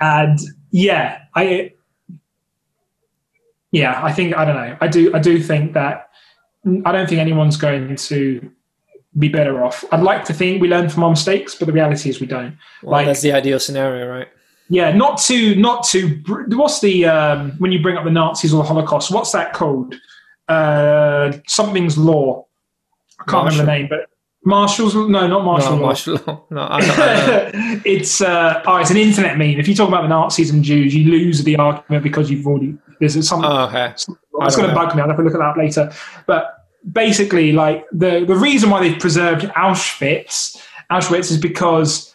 and 0.00 0.38
yeah, 0.70 1.20
I 1.34 1.72
yeah, 3.70 4.00
I 4.04 4.12
think 4.12 4.36
I 4.36 4.44
don't 4.44 4.56
know. 4.56 4.76
I 4.80 4.88
do 4.88 5.14
I 5.14 5.18
do 5.18 5.42
think 5.42 5.72
that 5.74 6.08
I 6.84 6.92
don't 6.92 7.08
think 7.08 7.20
anyone's 7.20 7.56
going 7.56 7.96
to 7.96 8.50
be 9.18 9.28
better 9.28 9.62
off. 9.64 9.84
I'd 9.92 10.02
like 10.02 10.24
to 10.26 10.34
think 10.34 10.62
we 10.62 10.68
learn 10.68 10.88
from 10.88 11.04
our 11.04 11.10
mistakes, 11.10 11.54
but 11.54 11.66
the 11.66 11.72
reality 11.72 12.08
is 12.08 12.20
we 12.20 12.26
don't. 12.26 12.56
well, 12.82 12.92
like- 12.92 13.06
that's 13.06 13.22
the 13.22 13.32
ideal 13.32 13.58
scenario, 13.58 14.08
right? 14.08 14.28
Yeah, 14.68 14.92
not 14.92 15.18
to 15.22 15.54
not 15.56 15.84
to. 15.88 16.22
What's 16.48 16.80
the 16.80 17.04
um, 17.04 17.52
when 17.58 17.72
you 17.72 17.82
bring 17.82 17.96
up 17.96 18.04
the 18.04 18.10
Nazis 18.10 18.54
or 18.54 18.62
the 18.62 18.68
Holocaust? 18.68 19.10
What's 19.10 19.32
that 19.32 19.52
called? 19.52 19.94
Uh, 20.48 21.32
something's 21.46 21.98
law. 21.98 22.46
I 23.20 23.24
can't 23.30 23.44
remember 23.44 23.66
the 23.66 23.78
name, 23.78 23.88
but 23.90 24.08
Marshall's 24.44 24.94
no, 24.94 25.06
not 25.06 25.44
Marshall 25.44 25.76
no, 25.76 25.82
law. 25.82 25.86
martial 25.86 26.18
law. 26.26 26.44
No, 26.50 26.66
I 26.68 26.80
don't, 26.80 26.98
I 26.98 27.26
don't. 27.26 27.82
it's 27.86 28.20
uh, 28.20 28.62
oh, 28.66 28.76
it's 28.76 28.90
an 28.90 28.96
internet 28.96 29.38
meme. 29.38 29.60
If 29.60 29.68
you 29.68 29.74
talk 29.74 29.88
about 29.88 30.02
the 30.02 30.08
Nazis 30.08 30.50
and 30.50 30.64
Jews, 30.64 30.94
you 30.94 31.10
lose 31.10 31.44
the 31.44 31.56
argument 31.56 32.02
because 32.02 32.30
you've 32.30 32.46
already 32.46 32.76
there's 32.98 33.28
some. 33.28 33.44
Oh, 33.44 33.66
okay. 33.66 33.90
it's 33.90 34.08
I 34.08 34.50
going 34.56 34.68
to 34.68 34.74
bug 34.74 34.96
me. 34.96 35.02
I'll 35.02 35.08
have 35.08 35.16
to 35.16 35.22
look 35.22 35.34
at 35.34 35.38
that 35.38 35.56
later. 35.56 35.92
But 36.26 36.68
basically, 36.90 37.52
like 37.52 37.86
the 37.92 38.24
the 38.24 38.34
reason 38.34 38.70
why 38.70 38.80
they've 38.80 38.98
preserved 38.98 39.44
Auschwitz, 39.44 40.60
Auschwitz 40.90 41.30
is 41.30 41.38
because 41.38 42.12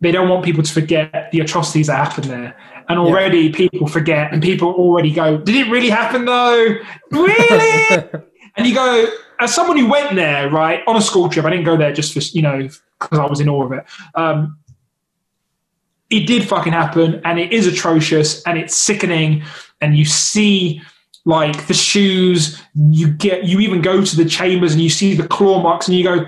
they 0.00 0.12
don't 0.12 0.28
want 0.28 0.44
people 0.44 0.62
to 0.62 0.72
forget 0.72 1.30
the 1.32 1.40
atrocities 1.40 1.86
that 1.86 1.96
happened 1.96 2.26
there. 2.26 2.56
And 2.90 2.98
already 2.98 3.50
people 3.50 3.86
forget, 3.86 4.30
and 4.34 4.42
people 4.42 4.68
already 4.72 5.12
go, 5.12 5.38
"Did 5.38 5.54
it 5.66 5.70
really 5.70 5.88
happen 5.88 6.26
though? 6.26 6.76
Really?" 7.10 8.04
And 8.56 8.66
you 8.66 8.74
go, 8.74 9.06
as 9.40 9.54
someone 9.54 9.76
who 9.76 9.88
went 9.88 10.14
there, 10.14 10.50
right, 10.50 10.82
on 10.86 10.96
a 10.96 11.02
school 11.02 11.28
trip, 11.28 11.44
I 11.44 11.50
didn't 11.50 11.64
go 11.64 11.76
there 11.76 11.92
just 11.92 12.12
for, 12.12 12.20
you 12.36 12.42
know, 12.42 12.68
because 13.00 13.18
I 13.18 13.26
was 13.26 13.40
in 13.40 13.48
awe 13.48 13.64
of 13.64 13.72
it. 13.72 13.84
Um, 14.14 14.58
it 16.10 16.26
did 16.26 16.46
fucking 16.46 16.72
happen 16.72 17.20
and 17.24 17.38
it 17.38 17.52
is 17.52 17.66
atrocious 17.66 18.42
and 18.44 18.58
it's 18.58 18.76
sickening. 18.76 19.42
And 19.80 19.96
you 19.96 20.04
see 20.04 20.82
like 21.24 21.66
the 21.66 21.74
shoes, 21.74 22.60
you 22.74 23.08
get, 23.08 23.44
you 23.44 23.60
even 23.60 23.80
go 23.80 24.04
to 24.04 24.16
the 24.16 24.24
chambers 24.24 24.72
and 24.72 24.82
you 24.82 24.90
see 24.90 25.14
the 25.14 25.26
claw 25.26 25.62
marks 25.62 25.88
and 25.88 25.96
you 25.96 26.04
go, 26.04 26.26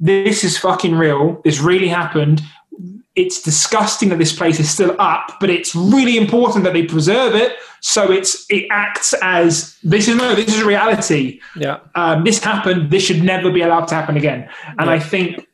this 0.00 0.42
is 0.42 0.58
fucking 0.58 0.94
real. 0.94 1.40
This 1.44 1.60
really 1.60 1.88
happened. 1.88 2.42
It's 3.14 3.40
disgusting 3.40 4.08
that 4.08 4.18
this 4.18 4.36
place 4.36 4.58
is 4.58 4.68
still 4.68 4.96
up, 4.98 5.36
but 5.40 5.48
it's 5.48 5.74
really 5.74 6.16
important 6.16 6.64
that 6.64 6.72
they 6.72 6.84
preserve 6.84 7.34
it. 7.34 7.56
So 7.84 8.12
it's 8.12 8.46
it 8.48 8.66
acts 8.70 9.12
as 9.22 9.76
this 9.82 10.06
is 10.06 10.14
no, 10.16 10.34
this 10.36 10.48
is 10.56 10.62
reality 10.62 11.40
Yeah, 11.56 11.80
um, 11.96 12.22
this 12.24 12.38
happened. 12.42 12.90
This 12.92 13.02
should 13.02 13.22
never 13.24 13.50
be 13.50 13.60
allowed 13.62 13.86
to 13.88 13.94
happen 13.96 14.16
again. 14.16 14.48
And 14.78 14.86
Yeah. 14.88 14.92
I 14.96 14.98
think, 15.00 15.48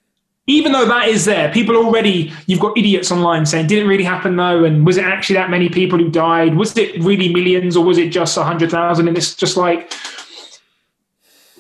even 0.47 0.73
though 0.73 0.85
that 0.87 1.09
is 1.09 1.25
there, 1.25 1.51
people 1.53 1.75
already, 1.77 2.31
you've 2.47 2.61
got 2.61 2.77
idiots 2.77 3.11
online 3.11 3.47
saying, 3.47 3.67
did 3.67 3.79
it 3.83 3.87
really 3.87 4.05
happen 4.05 4.37
though? 4.37 4.65
And 4.65 4.85
was 4.85 4.99
it 4.99 5.05
actually 5.05 5.37
that 5.37 5.49
many 5.51 5.69
people 5.71 5.99
who 5.99 6.11
died? 6.11 6.55
Was 6.55 6.77
it 6.77 7.03
really 7.03 7.33
millions 7.33 7.77
or 7.79 7.85
was 7.85 7.97
it 7.97 8.11
just 8.11 8.37
a 8.37 8.41
100,000? 8.41 9.09
And 9.09 9.17
it's 9.17 9.35
just 9.35 9.57
like, 9.57 9.91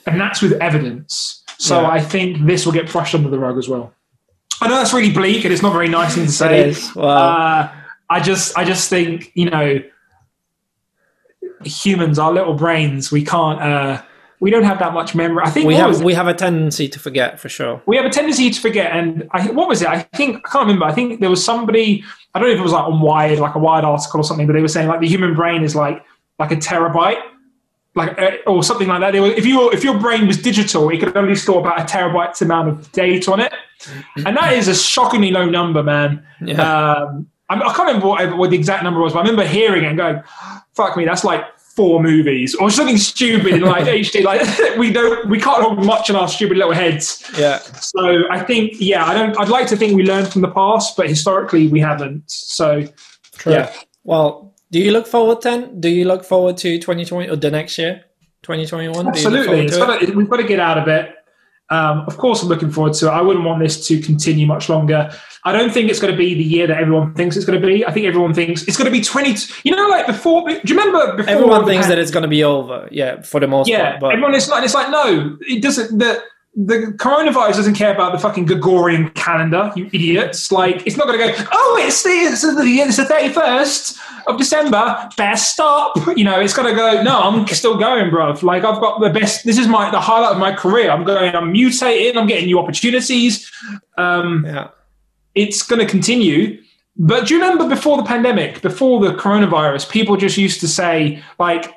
and 0.07 0.21
that's 0.21 0.41
with 0.43 0.53
evidence. 0.61 1.43
So 1.59 1.81
Yeah. 1.81 1.89
I 1.89 2.01
think 2.01 2.47
this 2.47 2.65
will 2.67 2.73
get 2.75 2.91
brushed 2.93 3.15
under 3.15 3.31
the 3.31 3.39
rug 3.39 3.57
as 3.59 3.69
well. 3.69 3.93
I 4.61 4.69
know 4.69 4.75
that's 4.77 4.93
really 4.93 5.13
bleak 5.13 5.45
and 5.45 5.53
it's 5.53 5.63
not 5.63 5.73
very 5.73 5.89
nice 5.89 6.15
thing 6.15 6.25
to 6.25 6.31
it 6.31 6.33
say. 6.33 6.69
is. 6.69 6.95
Well, 6.95 7.09
Uh, 7.09 7.69
I 8.11 8.21
just, 8.21 8.57
I 8.57 8.65
just 8.65 8.89
think 8.91 9.31
you 9.35 9.49
know, 9.51 9.81
humans, 11.65 12.19
our 12.19 12.33
little 12.33 12.55
brains, 12.55 13.11
we 13.11 13.25
can't, 13.25 13.61
uh, 13.61 14.03
we 14.41 14.51
don't 14.51 14.65
have 14.65 14.79
that 14.79 14.93
much 14.95 15.15
memory. 15.15 15.43
I 15.45 15.51
think 15.51 15.67
we 15.67 15.75
have 15.75 16.03
we 16.03 16.15
have 16.15 16.29
a 16.29 16.35
tendency 16.35 16.89
to 16.89 16.99
forget 17.01 17.41
for 17.41 17.49
sure. 17.49 17.83
we 17.87 17.97
have 17.97 18.07
a 18.07 18.11
tendency 18.11 18.49
to 18.51 18.61
forget. 18.61 18.93
And 18.93 19.29
I, 19.33 19.51
what 19.51 19.69
was 19.69 19.83
it? 19.83 19.89
I 19.89 20.03
think 20.15 20.37
I 20.37 20.51
can't 20.51 20.63
remember. 20.67 20.85
I 20.85 20.93
think 20.93 21.21
there 21.21 21.31
was 21.31 21.45
somebody. 21.45 22.05
I 22.35 22.39
don't 22.39 22.49
know 22.49 22.55
if 22.55 22.61
it 22.61 22.63
was 22.63 22.73
like 22.73 22.85
on 22.85 23.01
Wired, 23.01 23.41
like 23.41 23.57
a 23.57 23.59
Wired 23.59 23.85
article 23.85 24.21
or 24.21 24.25
something, 24.25 24.47
but 24.47 24.53
they 24.53 24.63
were 24.63 24.69
saying 24.69 24.87
like 24.87 25.01
the 25.01 25.09
human 25.09 25.35
brain 25.35 25.65
is 25.65 25.75
like 25.75 26.05
like 26.39 26.53
a 26.53 26.57
terabyte. 26.57 27.21
Like 27.95 28.17
uh, 28.17 28.37
or 28.47 28.63
something 28.63 28.87
like 28.87 29.01
that. 29.01 29.11
They 29.11 29.19
were, 29.19 29.33
if 29.33 29.45
you 29.45 29.73
if 29.73 29.83
your 29.83 29.99
brain 29.99 30.29
was 30.29 30.41
digital, 30.41 30.89
it 30.91 31.01
could 31.01 31.17
only 31.17 31.35
store 31.35 31.59
about 31.59 31.81
a 31.81 31.85
terabyte's 31.85 32.41
amount 32.41 32.69
of 32.69 32.93
data 32.93 33.33
on 33.33 33.41
it, 33.41 33.53
and 34.25 34.37
that 34.37 34.53
is 34.53 34.69
a 34.69 34.75
shockingly 34.75 35.33
low 35.33 35.47
number, 35.47 35.83
man. 35.83 36.25
Yeah, 36.41 36.63
Um, 36.93 37.29
I, 37.49 37.55
I 37.55 37.73
can't 37.75 37.87
remember 37.87 38.09
what, 38.09 38.37
what 38.37 38.51
the 38.51 38.57
exact 38.57 38.83
number 38.83 39.01
was, 39.01 39.13
but 39.13 39.21
I 39.21 39.23
remember 39.23 39.47
hearing 39.47 39.85
it 39.85 39.89
and 39.89 39.97
going, 39.97 40.23
"Fuck 40.75 40.97
me, 40.97 41.05
that's 41.05 41.25
like 41.25 41.45
four 41.59 42.03
movies 42.03 42.55
or 42.57 42.71
something 42.71 42.97
stupid 42.97 43.55
in 43.55 43.61
like 43.63 43.85
HD." 43.87 44.23
Like 44.25 44.43
we 44.79 44.93
don't, 44.93 45.29
we 45.29 45.41
can't 45.41 45.63
hold 45.63 45.85
much 45.85 46.11
in 46.11 46.17
our 46.17 46.29
stupid 46.29 46.57
little 46.57 46.73
heads. 46.73 47.25
yeah. 47.39 47.59
So 47.59 48.25
I 48.31 48.41
think, 48.41 48.75
yeah, 48.79 49.05
I 49.05 49.15
don't. 49.15 49.39
I'd 49.39 49.49
like 49.49 49.67
to 49.69 49.77
think 49.77 49.95
we 49.97 50.05
learned 50.05 50.29
from 50.29 50.43
the 50.43 50.51
past, 50.51 50.97
but 50.97 51.09
historically 51.09 51.69
we 51.69 51.81
haven't. 51.81 52.31
So 52.31 52.87
True. 53.39 53.53
Yeah. 53.53 53.73
Well, 54.05 54.55
do 54.71 54.79
you 54.81 54.91
look 54.91 55.07
forward 55.07 55.43
then? 55.43 55.81
Do 55.81 55.89
you 55.89 56.05
look 56.05 56.25
forward 56.25 56.57
to 56.59 56.79
2020 56.79 57.31
or 57.31 57.37
the 57.37 57.51
next 57.51 57.79
year, 57.79 58.05
2021? 58.43 59.09
absolutely, 59.09 59.47
Do 59.47 59.57
you 59.57 59.63
look 59.63 59.73
forward 59.73 60.01
to 60.01 60.13
we've 60.13 60.29
got 60.29 60.37
to 60.39 60.45
get 60.45 60.61
out 60.61 60.79
of 60.79 60.89
it. 60.89 61.15
Um, 61.71 62.01
of 62.07 62.17
course, 62.17 62.43
I'm 62.43 62.49
looking 62.49 62.71
forward 62.71 62.95
to 62.95 63.07
it. 63.07 63.11
I 63.11 63.21
wouldn't 63.21 63.45
want 63.45 63.63
this 63.63 63.87
to 63.89 64.01
continue 64.01 64.47
much 64.47 64.69
longer. 64.69 65.11
I 65.45 65.53
don't 65.53 65.73
think 65.73 65.91
it's 65.91 66.01
going 66.01 66.13
to 66.13 66.19
be 66.19 66.35
the 66.35 66.43
year 66.43 66.67
that 66.67 66.79
everyone 66.79 67.15
thinks 67.15 67.37
it's 67.37 67.45
going 67.45 67.61
to 67.61 67.67
be. 67.67 67.85
I 67.87 67.93
think 67.93 68.07
everyone 68.07 68.35
thinks 68.35 68.63
it's 68.67 68.77
going 68.77 68.91
to 68.91 68.97
be 68.97 69.03
20. 69.03 69.35
You 69.65 69.77
know, 69.77 69.89
like 69.89 70.07
before. 70.07 70.49
Do 70.49 70.61
you 70.65 70.77
remember 70.79 71.17
before 71.17 71.31
Everyone 71.31 71.65
thinks 71.67 71.87
that 71.89 71.99
it's 71.99 72.11
going 72.11 72.23
to 72.23 72.29
be 72.29 72.43
over. 72.43 72.89
Yeah, 72.91 73.23
for 73.23 73.39
the 73.41 73.47
most 73.47 73.69
Yeah, 73.69 73.91
part. 73.91 74.01
But 74.01 74.13
everyone 74.13 74.35
is 74.35 74.49
like, 74.49 74.65
it's 74.65 74.75
like 74.75 74.91
no, 74.91 75.37
it 75.43 75.63
doesn't. 75.63 75.99
The 75.99 76.23
the 76.61 76.93
coronavirus 76.97 77.55
doesn't 77.55 77.75
care 77.75 77.95
about 77.95 78.11
the 78.11 78.19
fucking 78.19 78.47
Gregorian 78.47 79.11
calendar, 79.11 79.73
you 79.77 79.87
idiots. 79.93 80.51
Like, 80.51 80.85
it's 80.89 80.97
not 80.97 81.07
going 81.07 81.21
to 81.21 81.27
go. 81.33 81.49
Oh, 81.53 81.79
it's 81.81 82.03
the 82.03 82.11
it's 82.11 82.43
the 82.43 82.63
it's 82.81 82.97
the 82.97 83.05
thirty 83.05 83.33
first 83.33 83.97
of 84.27 84.39
December. 84.39 85.09
Best 85.17 85.53
stop. 85.53 85.97
You 86.17 86.25
know, 86.25 86.41
it's 86.41 86.55
going 86.55 86.69
to 86.69 86.75
go. 86.75 87.01
No, 87.01 87.21
I'm 87.21 87.47
still 87.47 87.79
going, 87.79 88.11
bruv. 88.11 88.43
Like, 88.43 88.65
I've 88.65 88.81
got 88.81 89.01
the 89.01 89.09
best. 89.09 89.45
This 89.45 89.57
is 89.57 89.69
my 89.69 89.89
the 89.91 90.01
highlight 90.01 90.33
of 90.33 90.39
my 90.39 90.53
career. 90.53 90.91
I'm 90.91 91.05
going. 91.05 91.33
I'm 91.33 91.55
mutating. 91.55 92.17
I'm 92.17 92.27
getting 92.27 92.47
new 92.47 92.59
opportunities. 92.59 93.49
Um, 93.97 94.45
yeah, 94.45 94.69
it's 95.37 95.63
going 95.63 95.81
to 95.81 95.87
continue. 95.87 96.61
But 96.97 97.29
do 97.29 97.35
you 97.35 97.41
remember 97.41 97.69
before 97.69 97.97
the 97.97 98.03
pandemic, 98.03 98.63
before 98.63 98.99
the 98.99 99.15
coronavirus, 99.15 99.89
people 99.89 100.17
just 100.17 100.37
used 100.37 100.59
to 100.59 100.67
say, 100.67 101.23
like, 101.39 101.73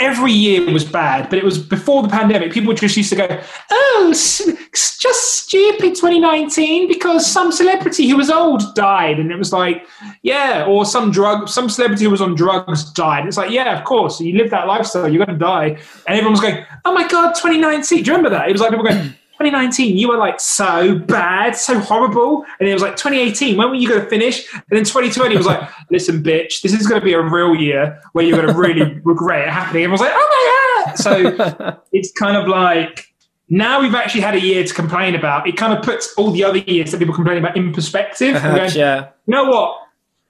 every 0.00 0.32
year 0.32 0.70
was 0.72 0.84
bad, 0.84 1.28
but 1.28 1.38
it 1.38 1.44
was 1.44 1.58
before 1.58 2.02
the 2.02 2.08
pandemic, 2.08 2.52
people 2.52 2.72
just 2.72 2.96
used 2.96 3.10
to 3.10 3.16
go, 3.16 3.42
oh, 3.70 4.08
just 4.12 5.44
stupid 5.44 5.94
2019 5.94 6.88
because 6.88 7.30
some 7.30 7.52
celebrity 7.52 8.08
who 8.08 8.16
was 8.16 8.30
old 8.30 8.74
died. 8.74 9.18
And 9.18 9.30
it 9.30 9.36
was 9.36 9.52
like, 9.52 9.86
yeah, 10.22 10.64
or 10.66 10.84
some 10.84 11.10
drug, 11.10 11.48
some 11.48 11.68
celebrity 11.68 12.04
who 12.04 12.10
was 12.10 12.20
on 12.20 12.34
drugs 12.34 12.90
died. 12.92 13.26
It's 13.26 13.36
like, 13.36 13.50
yeah, 13.50 13.78
of 13.78 13.84
course, 13.84 14.20
you 14.20 14.36
live 14.36 14.50
that 14.50 14.66
lifestyle, 14.66 15.08
you're 15.08 15.24
going 15.24 15.38
to 15.38 15.44
die. 15.44 15.78
And 16.06 16.16
everyone 16.16 16.32
was 16.32 16.40
going, 16.40 16.64
oh 16.84 16.94
my 16.94 17.06
God, 17.06 17.34
2019. 17.34 18.02
Do 18.02 18.10
you 18.10 18.16
remember 18.16 18.30
that? 18.30 18.48
It 18.48 18.52
was 18.52 18.60
like 18.60 18.70
people 18.70 18.84
going, 18.84 19.14
2019, 19.40 19.96
you 19.96 20.08
were 20.08 20.18
like 20.18 20.38
so 20.38 20.98
bad, 20.98 21.56
so 21.56 21.78
horrible. 21.78 22.44
And 22.58 22.68
it 22.68 22.74
was 22.74 22.82
like 22.82 22.96
2018, 22.96 23.56
when 23.56 23.70
were 23.70 23.74
you 23.74 23.88
going 23.88 24.02
to 24.02 24.06
finish? 24.06 24.46
And 24.52 24.62
then 24.68 24.84
2020 24.84 25.34
was 25.34 25.46
like, 25.46 25.66
listen, 25.90 26.22
bitch, 26.22 26.60
this 26.60 26.74
is 26.74 26.86
going 26.86 27.00
to 27.00 27.04
be 27.04 27.14
a 27.14 27.22
real 27.22 27.54
year 27.54 27.98
where 28.12 28.22
you're 28.22 28.36
going 28.36 28.52
to 28.52 28.60
really 28.60 29.00
regret 29.04 29.48
it 29.48 29.50
happening. 29.50 29.84
Everyone's 29.84 30.02
like, 30.02 30.12
oh 30.14 30.84
my 30.84 30.84
God. 30.84 30.98
So 30.98 31.80
it's 31.92 32.12
kind 32.12 32.36
of 32.36 32.48
like, 32.48 33.14
now 33.48 33.80
we've 33.80 33.94
actually 33.94 34.20
had 34.20 34.34
a 34.34 34.40
year 34.40 34.62
to 34.62 34.74
complain 34.74 35.14
about. 35.14 35.48
It 35.48 35.56
kind 35.56 35.72
of 35.72 35.82
puts 35.82 36.12
all 36.18 36.32
the 36.32 36.44
other 36.44 36.58
years 36.58 36.90
that 36.90 36.98
people 36.98 37.14
complain 37.14 37.38
about 37.38 37.56
in 37.56 37.72
perspective. 37.72 38.34
perhaps. 38.34 38.74
going, 38.74 38.78
Yeah, 38.78 39.08
you 39.26 39.32
know 39.32 39.44
what? 39.44 39.78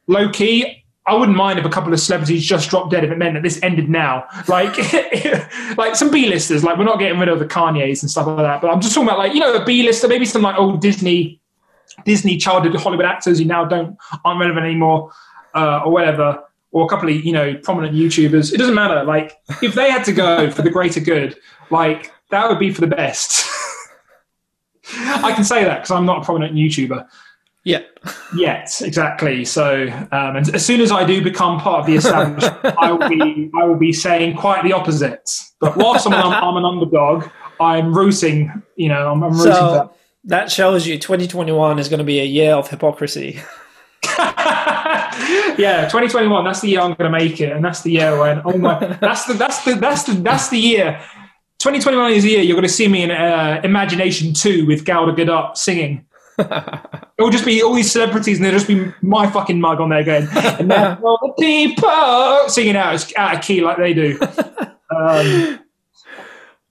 Low 0.06 0.30
key, 0.30 0.79
I 1.10 1.14
wouldn't 1.14 1.36
mind 1.36 1.58
if 1.58 1.64
a 1.64 1.68
couple 1.68 1.92
of 1.92 1.98
celebrities 1.98 2.46
just 2.46 2.70
dropped 2.70 2.92
dead 2.92 3.02
if 3.02 3.10
it 3.10 3.18
meant 3.18 3.34
that 3.34 3.42
this 3.42 3.58
ended 3.64 3.90
now. 3.90 4.26
Like, 4.46 4.76
like 5.76 5.96
some 5.96 6.08
B-listers. 6.08 6.62
Like, 6.62 6.78
we're 6.78 6.84
not 6.84 7.00
getting 7.00 7.18
rid 7.18 7.28
of 7.28 7.40
the 7.40 7.46
Kanyes 7.46 8.00
and 8.00 8.08
stuff 8.08 8.28
like 8.28 8.36
that. 8.36 8.60
But 8.60 8.70
I'm 8.70 8.80
just 8.80 8.94
talking 8.94 9.08
about 9.08 9.18
like, 9.18 9.34
you 9.34 9.40
know, 9.40 9.52
a 9.52 9.64
B-lister, 9.64 10.06
maybe 10.06 10.24
some 10.24 10.42
like 10.42 10.56
old 10.56 10.80
Disney, 10.80 11.40
Disney 12.04 12.36
childhood 12.36 12.76
Hollywood 12.76 13.06
actors 13.06 13.40
who 13.40 13.44
now 13.44 13.64
don't 13.64 13.98
aren't 14.24 14.38
relevant 14.38 14.64
anymore, 14.64 15.10
uh, 15.52 15.80
or 15.84 15.90
whatever. 15.90 16.44
Or 16.70 16.86
a 16.86 16.88
couple 16.88 17.08
of 17.08 17.24
you 17.24 17.32
know 17.32 17.56
prominent 17.64 17.96
YouTubers. 17.96 18.54
It 18.54 18.58
doesn't 18.58 18.76
matter. 18.76 19.02
Like, 19.02 19.36
if 19.62 19.74
they 19.74 19.90
had 19.90 20.04
to 20.04 20.12
go 20.12 20.48
for 20.52 20.62
the 20.62 20.70
greater 20.70 21.00
good, 21.00 21.36
like 21.70 22.12
that 22.30 22.48
would 22.48 22.60
be 22.60 22.72
for 22.72 22.82
the 22.82 22.86
best. 22.86 23.50
I 24.96 25.32
can 25.32 25.42
say 25.42 25.64
that 25.64 25.78
because 25.78 25.90
I'm 25.90 26.06
not 26.06 26.22
a 26.22 26.24
prominent 26.24 26.54
YouTuber. 26.54 27.04
Yeah. 27.64 27.82
yet. 28.34 28.80
Exactly. 28.80 29.44
So, 29.44 29.86
um, 30.12 30.36
and 30.36 30.54
as 30.54 30.64
soon 30.64 30.80
as 30.80 30.90
I 30.90 31.04
do 31.04 31.22
become 31.22 31.60
part 31.60 31.80
of 31.80 31.86
the 31.86 31.96
establishment, 31.96 32.58
I 32.78 32.90
will 32.92 33.08
be 33.08 33.50
I 33.54 33.64
will 33.64 33.76
be 33.76 33.92
saying 33.92 34.36
quite 34.36 34.64
the 34.64 34.72
opposite. 34.72 35.30
But 35.60 35.76
whilst 35.76 36.06
I'm, 36.06 36.14
an- 36.14 36.20
I'm 36.20 36.56
an 36.56 36.64
underdog, 36.64 37.28
I'm 37.60 37.96
rooting. 37.96 38.62
You 38.76 38.88
know, 38.88 39.12
I'm, 39.12 39.22
I'm 39.22 39.32
rooting 39.32 39.52
for 39.52 39.58
So 39.58 39.94
that 40.24 40.50
shows 40.50 40.86
you 40.86 40.98
2021 40.98 41.78
is 41.78 41.88
going 41.88 41.98
to 41.98 42.04
be 42.04 42.20
a 42.20 42.24
year 42.24 42.54
of 42.54 42.68
hypocrisy. 42.68 43.40
yeah, 44.18 45.86
2021. 45.90 46.44
That's 46.44 46.60
the 46.60 46.68
year 46.68 46.80
I'm 46.80 46.94
going 46.94 47.10
to 47.12 47.18
make 47.18 47.40
it, 47.40 47.52
and 47.52 47.64
that's 47.64 47.82
the 47.82 47.92
year 47.92 48.18
when 48.18 48.40
oh 48.44 48.56
my, 48.56 48.96
that's 49.00 49.26
the 49.26 49.34
that's 49.34 49.64
the 49.64 49.74
that's 49.74 50.04
the 50.04 50.14
that's 50.14 50.48
the 50.48 50.58
year. 50.58 51.00
2021 51.58 52.12
is 52.12 52.22
the 52.22 52.30
year 52.30 52.40
you're 52.40 52.54
going 52.54 52.62
to 52.62 52.72
see 52.72 52.88
me 52.88 53.02
in 53.02 53.10
uh, 53.10 53.60
Imagination 53.62 54.32
2 54.32 54.66
with 54.66 54.86
Gal 54.86 55.04
Gadot 55.12 55.58
singing. 55.58 56.06
It 57.20 57.22
will 57.22 57.30
just 57.30 57.44
be 57.44 57.62
all 57.62 57.74
these 57.74 57.92
celebrities, 57.92 58.38
and 58.38 58.46
there'll 58.46 58.58
just 58.58 58.66
be 58.66 58.90
my 59.02 59.30
fucking 59.30 59.60
mug 59.60 59.78
on 59.78 59.90
there 59.90 60.02
going, 60.02 60.26
and 60.32 60.68
now 60.68 60.98
all 61.04 61.18
the 61.20 61.34
people 61.38 62.48
singing 62.48 62.76
out, 62.76 63.12
out 63.14 63.36
of 63.36 63.42
key 63.42 63.60
like 63.60 63.76
they 63.76 63.92
do. 63.92 64.18
Um, 64.92 65.60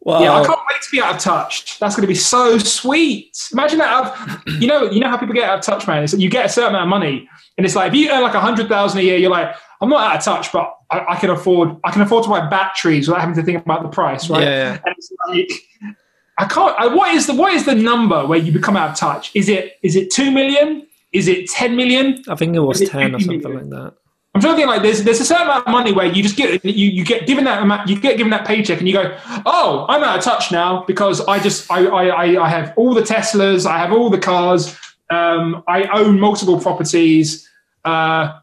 Well, 0.01 0.21
yeah, 0.21 0.33
I 0.33 0.45
can't 0.45 0.59
wait 0.69 0.81
to 0.81 0.89
be 0.91 1.01
out 1.01 1.15
of 1.15 1.21
touch. 1.21 1.79
That's 1.79 1.95
going 1.95 2.01
to 2.01 2.07
be 2.07 2.15
so 2.15 2.57
sweet. 2.57 3.37
Imagine 3.53 3.77
that. 3.79 3.87
Out 3.89 4.45
of, 4.47 4.53
you 4.61 4.67
know, 4.67 4.89
you 4.89 4.99
know 4.99 5.09
how 5.09 5.17
people 5.17 5.35
get 5.35 5.49
out 5.49 5.59
of 5.59 5.63
touch, 5.63 5.87
man. 5.87 6.03
It's 6.03 6.13
you 6.13 6.29
get 6.29 6.47
a 6.47 6.49
certain 6.49 6.71
amount 6.71 6.83
of 6.83 6.89
money, 6.89 7.29
and 7.57 7.65
it's 7.65 7.75
like 7.75 7.93
if 7.93 7.97
you 7.97 8.09
earn 8.09 8.21
like 8.21 8.33
a 8.33 8.41
hundred 8.41 8.67
thousand 8.67 8.99
a 8.99 9.03
year, 9.03 9.17
you're 9.17 9.29
like, 9.31 9.55
I'm 9.81 9.89
not 9.89 10.01
out 10.01 10.17
of 10.17 10.23
touch, 10.23 10.51
but 10.51 10.73
I, 10.91 11.05
I 11.09 11.15
can 11.17 11.29
afford. 11.29 11.77
I 11.83 11.91
can 11.91 12.01
afford 12.01 12.23
to 12.23 12.29
buy 12.29 12.49
batteries 12.49 13.07
without 13.07 13.21
having 13.21 13.35
to 13.35 13.43
think 13.43 13.63
about 13.63 13.83
the 13.83 13.89
price, 13.89 14.29
right? 14.29 14.41
Yeah, 14.41 14.73
yeah. 14.73 14.79
And 14.83 14.95
it's 14.97 15.11
like, 15.29 15.95
I 16.39 16.45
can't. 16.45 16.73
I, 16.79 16.87
what 16.87 17.13
is 17.13 17.27
the 17.27 17.35
what 17.35 17.53
is 17.53 17.65
the 17.65 17.75
number 17.75 18.25
where 18.25 18.39
you 18.39 18.51
become 18.51 18.77
out 18.77 18.91
of 18.91 18.95
touch? 18.95 19.31
Is 19.35 19.49
it 19.49 19.77
is 19.83 19.95
it 19.97 20.09
two 20.09 20.31
million? 20.31 20.87
Is 21.11 21.27
it 21.27 21.49
ten 21.49 21.75
million? 21.75 22.23
I 22.29 22.35
think 22.35 22.55
it 22.55 22.59
was 22.59 22.79
it 22.79 22.89
10 22.89 23.15
or 23.15 23.19
something 23.19 23.41
million? 23.41 23.69
like 23.69 23.81
that. 23.81 23.93
I'm 24.33 24.41
trying 24.41 24.53
to 24.53 24.57
think 24.57 24.69
like 24.69 24.81
there's 24.81 25.03
there's 25.03 25.19
a 25.19 25.25
certain 25.25 25.47
amount 25.47 25.67
of 25.67 25.71
money 25.71 25.91
where 25.91 26.05
you 26.05 26.23
just 26.23 26.37
get 26.37 26.63
you, 26.63 26.89
you 26.89 27.03
get 27.03 27.27
given 27.27 27.43
that 27.43 27.61
amount 27.61 27.89
you 27.89 27.99
get 27.99 28.15
given 28.15 28.29
that 28.29 28.47
paycheck 28.47 28.79
and 28.79 28.87
you 28.87 28.93
go 28.93 29.17
oh 29.45 29.85
I'm 29.89 30.01
out 30.03 30.19
of 30.19 30.23
touch 30.23 30.51
now 30.51 30.83
because 30.85 31.19
I 31.21 31.39
just 31.39 31.69
I 31.69 31.85
I, 31.87 32.05
I, 32.05 32.45
I 32.45 32.49
have 32.49 32.73
all 32.77 32.93
the 32.93 33.01
Teslas 33.01 33.65
I 33.65 33.79
have 33.79 33.91
all 33.91 34.09
the 34.09 34.19
cars 34.19 34.77
um, 35.09 35.63
I 35.67 35.83
own 35.87 36.19
multiple 36.19 36.59
properties 36.59 37.49
uh, 37.83 38.39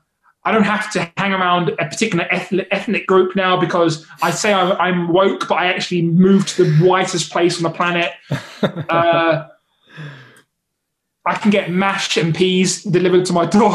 I 0.47 0.53
don't 0.53 0.63
have 0.63 0.91
to 0.93 1.11
hang 1.17 1.33
around 1.33 1.71
a 1.71 1.87
particular 1.87 2.27
ethnic, 2.31 2.69
ethnic 2.71 3.07
group 3.07 3.35
now 3.35 3.59
because 3.59 4.07
I 4.23 4.31
say 4.31 4.55
I'm, 4.55 4.73
I'm 4.81 5.13
woke 5.13 5.49
but 5.49 5.57
I 5.57 5.67
actually 5.67 6.03
moved 6.03 6.49
to 6.51 6.65
the 6.65 6.87
whitest 6.87 7.33
place 7.33 7.57
on 7.57 7.65
the 7.65 7.71
planet 7.71 8.13
uh, 8.63 9.49
I 11.27 11.35
can 11.35 11.51
get 11.51 11.71
mash 11.71 12.17
and 12.17 12.33
peas 12.33 12.85
delivered 12.85 13.25
to 13.27 13.33
my 13.33 13.47
door. 13.47 13.73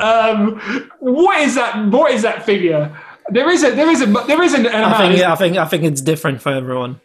um, 0.00 0.58
what 0.98 1.40
is 1.42 1.54
that? 1.56 1.88
What 1.90 2.12
is 2.12 2.22
that 2.22 2.46
figure? 2.46 2.98
There 3.28 3.50
is 3.50 3.62
a 3.62 3.72
there 3.72 3.90
is 3.90 4.00
a 4.00 4.06
there 4.06 4.42
is 4.42 4.54
an, 4.54 4.66
I 4.66 4.96
think 4.96 5.22
I 5.22 5.36
think 5.36 5.56
I 5.58 5.66
think 5.66 5.84
it's 5.84 6.00
different 6.00 6.40
for 6.40 6.50
everyone. 6.50 7.00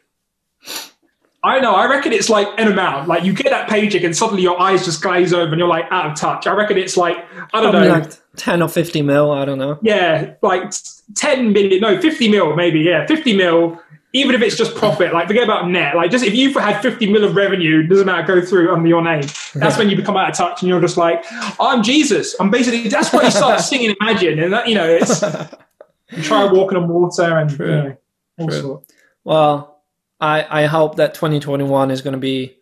I 1.44 1.60
know. 1.60 1.74
I 1.76 1.88
reckon 1.88 2.12
it's 2.14 2.30
like 2.30 2.48
an 2.58 2.68
amount. 2.68 3.08
Like 3.08 3.24
you 3.24 3.32
get 3.34 3.50
that 3.52 3.70
paycheck 3.70 4.04
and 4.04 4.16
suddenly 4.16 4.42
your 4.42 4.60
eyes 4.60 4.84
just 4.84 5.02
glaze 5.02 5.34
over 5.34 5.52
and 5.52 5.60
you're 5.60 5.68
like 5.68 5.86
out 5.92 6.08
of 6.08 6.16
touch. 6.20 6.48
I 6.48 6.54
reckon 6.54 6.78
it's 6.78 6.98
like 6.98 7.16
I 7.54 7.62
don't 7.62 7.72
Probably 7.72 7.88
know. 7.90 7.94
like 8.00 8.12
10 8.38 8.62
or 8.62 8.68
50 8.70 9.02
mil, 9.04 9.32
I 9.32 9.46
don't 9.46 9.60
know. 9.60 9.80
Yeah, 9.82 10.34
like 10.42 10.72
ten 11.16 11.54
million. 11.54 11.80
No, 11.82 12.00
fifty 12.02 12.30
mil 12.30 12.56
maybe. 12.56 12.80
Yeah, 12.82 13.06
fifty 13.08 13.36
mil. 13.36 13.80
Even 14.14 14.34
if 14.36 14.42
it's 14.42 14.56
just 14.58 14.74
profit, 14.76 15.14
like 15.14 15.28
forget 15.28 15.44
about 15.44 15.70
net. 15.70 15.96
Like 15.96 16.10
just 16.12 16.26
if 16.26 16.34
you've 16.34 16.56
had 16.56 16.82
fifty 16.82 17.12
mil 17.12 17.24
of 17.24 17.36
revenue, 17.36 17.86
doesn't 17.86 18.06
matter 18.06 18.26
go 18.42 18.46
through 18.46 18.74
under 18.74 18.88
your 18.88 19.02
name. 19.04 19.24
That's 19.54 19.78
when 19.78 19.90
you 19.90 19.96
become 19.96 20.18
out 20.18 20.30
of 20.32 20.36
touch 20.36 20.62
and 20.62 20.70
you're 20.70 20.82
just 20.82 20.98
like, 20.98 21.24
I'm 21.60 21.84
Jesus. 21.84 22.36
I'm 22.40 22.50
basically 22.50 22.90
that's 22.90 23.14
when 23.14 23.26
you 23.26 23.32
start 23.32 23.60
singing 23.62 23.96
Imagine, 24.02 24.40
and 24.40 24.54
that 24.54 24.68
you 24.68 24.76
know 24.76 24.88
it's 24.90 25.22
you 26.12 26.24
try 26.24 26.52
walking 26.52 26.78
on 26.78 26.88
water 26.88 27.38
and 27.38 27.52
you 27.52 27.58
know, 27.66 27.98
all 28.40 28.48
True. 28.48 28.60
sort. 28.62 28.84
Well, 29.24 29.77
I, 30.20 30.64
I 30.64 30.66
hope 30.66 30.96
that 30.96 31.14
2021 31.14 31.92
is 31.92 32.02
going 32.02 32.14
to 32.14 32.20
be 32.20 32.58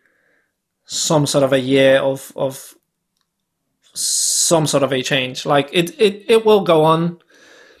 some 0.84 1.26
sort 1.26 1.42
of 1.42 1.52
a 1.52 1.58
year 1.58 1.98
of 1.98 2.32
of 2.36 2.74
some 3.94 4.66
sort 4.66 4.82
of 4.82 4.92
a 4.92 5.02
change. 5.02 5.46
Like 5.46 5.70
it 5.72 5.98
it, 6.00 6.24
it 6.28 6.46
will 6.46 6.62
go 6.62 6.84
on 6.84 7.20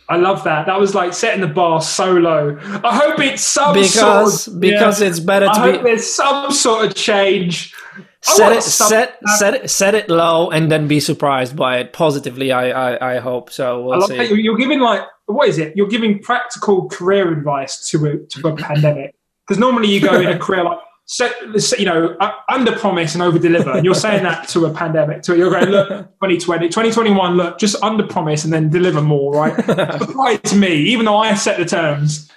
I 0.08 0.16
love 0.16 0.44
that. 0.44 0.66
That 0.66 0.78
was 0.78 0.94
like 0.94 1.12
setting 1.12 1.40
the 1.40 1.48
bar 1.48 1.80
so 1.82 2.12
low. 2.12 2.56
I 2.62 2.94
hope 2.94 3.18
it's 3.18 3.42
some 3.42 3.74
because 3.74 4.44
sort 4.44 4.54
of, 4.54 4.60
because 4.60 5.00
yeah. 5.00 5.08
it's 5.08 5.20
better 5.20 5.46
I 5.46 5.54
to 5.54 5.60
hope 5.60 5.82
be 5.82 5.90
there's 5.90 6.08
some 6.08 6.52
sort 6.52 6.86
of 6.86 6.94
change. 6.94 7.74
Set 8.20 8.52
it 8.52 8.62
some- 8.62 8.88
set 8.88 9.18
set 9.36 9.54
it 9.54 9.70
set 9.70 9.94
it 9.94 10.08
low 10.08 10.50
and 10.50 10.70
then 10.70 10.86
be 10.86 11.00
surprised 11.00 11.56
by 11.56 11.78
it 11.78 11.92
positively. 11.92 12.52
I 12.52 12.70
I, 12.70 13.14
I 13.14 13.18
hope 13.18 13.50
so. 13.50 13.82
We'll 13.82 13.98
love 13.98 14.08
see. 14.08 14.16
you're, 14.16 14.38
you're 14.38 14.56
giving 14.56 14.80
like 14.80 15.02
what 15.26 15.48
is 15.48 15.58
it? 15.58 15.76
You're 15.76 15.88
giving 15.88 16.20
practical 16.20 16.88
career 16.88 17.32
advice 17.32 17.90
to 17.90 18.06
a 18.06 18.18
to 18.18 18.48
a 18.48 18.56
pandemic 18.56 19.16
because 19.46 19.58
normally 19.58 19.88
you 19.88 20.00
go 20.00 20.18
in 20.20 20.26
a 20.26 20.38
career 20.38 20.64
like 20.64 20.78
set, 21.06 21.32
you 21.78 21.86
know 21.86 22.16
under 22.48 22.76
promise 22.76 23.14
and 23.14 23.22
over 23.22 23.38
deliver. 23.38 23.70
And 23.70 23.84
you're 23.84 23.94
saying 23.94 24.24
that 24.24 24.48
to 24.48 24.66
a 24.66 24.72
pandemic. 24.72 25.22
To 25.22 25.36
you're 25.36 25.50
going 25.50 25.70
look 25.70 25.88
2020 25.88 26.68
2021 26.68 27.36
look 27.36 27.58
just 27.58 27.82
under 27.82 28.06
promise 28.06 28.44
and 28.44 28.52
then 28.52 28.68
deliver 28.68 29.00
more. 29.00 29.32
Right? 29.32 29.54
Surprise 29.98 30.54
me, 30.54 30.74
even 30.74 31.06
though 31.06 31.16
I 31.16 31.34
set 31.34 31.58
the 31.58 31.64
terms. 31.64 32.30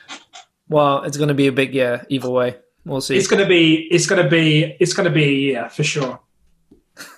Well, 0.70 1.04
it's 1.04 1.18
going 1.18 1.30
to 1.30 1.34
be 1.34 1.48
a 1.48 1.52
big 1.52 1.74
year 1.74 2.06
either 2.10 2.30
way. 2.30 2.58
We'll 2.86 3.02
see. 3.02 3.18
It's 3.18 3.28
gonna 3.28 3.48
be 3.48 3.88
it's 3.92 4.08
gonna 4.08 4.30
be 4.30 4.76
it's 4.80 4.94
gonna 4.94 5.10
be 5.10 5.52
yeah 5.52 5.68
for 5.68 5.84
sure. 5.84 6.20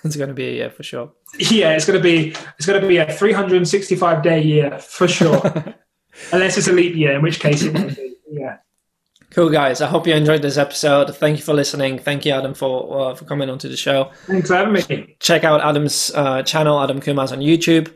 It's 0.04 0.14
going 0.14 0.28
to 0.28 0.34
be 0.34 0.46
a 0.46 0.52
year 0.52 0.70
for 0.70 0.84
sure. 0.84 1.10
Yeah, 1.38 1.72
it's 1.72 1.84
gonna 1.84 1.98
be 1.98 2.36
it's 2.56 2.66
gonna 2.66 2.86
be 2.86 2.98
a 2.98 3.12
365 3.12 4.22
day 4.22 4.40
year 4.40 4.78
for 4.78 5.08
sure. 5.08 5.40
Unless 6.32 6.58
it's 6.58 6.68
a 6.68 6.72
leap 6.72 6.94
year, 6.94 7.12
in 7.12 7.22
which 7.22 7.40
case 7.40 7.62
it 7.62 7.74
won't 7.74 7.96
be. 7.96 8.14
Yeah. 8.30 8.58
Cool 9.32 9.48
guys. 9.48 9.80
I 9.80 9.86
hope 9.86 10.06
you 10.06 10.14
enjoyed 10.14 10.42
this 10.42 10.58
episode. 10.58 11.16
Thank 11.16 11.38
you 11.38 11.42
for 11.42 11.54
listening. 11.54 11.98
Thank 11.98 12.26
you, 12.26 12.32
Adam, 12.32 12.52
for 12.52 13.00
uh, 13.00 13.14
for 13.14 13.24
coming 13.24 13.48
onto 13.48 13.66
the 13.66 13.78
show. 13.78 14.10
Thanks 14.26 14.48
for 14.48 14.56
having 14.56 14.74
me. 14.74 15.16
check 15.20 15.42
out 15.42 15.62
Adam's 15.62 16.10
uh, 16.14 16.42
channel, 16.42 16.78
Adam 16.82 17.00
Kumas 17.00 17.32
on 17.32 17.38
YouTube. 17.38 17.90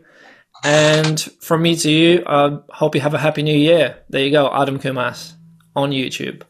And 0.65 1.21
from 1.41 1.61
me 1.61 1.77
to 1.77 1.91
you, 1.91 2.25
uh, 2.25 2.61
hope 2.71 2.95
you 2.95 3.03
have 3.03 3.13
a 3.13 3.19
happy 3.19 3.43
new 3.43 3.57
year. 3.57 3.99
There 4.09 4.25
you 4.25 4.31
go, 4.31 4.51
Adam 4.51 4.79
Kumas 4.79 5.35
on 5.75 5.91
YouTube. 5.91 6.43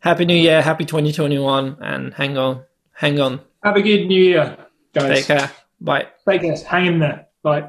Happy 0.00 0.24
New 0.24 0.34
Year, 0.34 0.62
happy 0.62 0.86
2021, 0.86 1.76
and 1.82 2.14
hang 2.14 2.38
on, 2.38 2.64
hang 2.94 3.20
on. 3.20 3.40
Have 3.62 3.76
a 3.76 3.82
good 3.82 4.06
new 4.06 4.22
year, 4.22 4.56
guys. 4.94 5.18
Take 5.18 5.26
care. 5.26 5.50
Bye. 5.78 6.06
Take 6.26 6.40
care. 6.40 6.56
Hang 6.66 6.86
in 6.86 6.98
there. 7.00 7.26
Bye. 7.42 7.68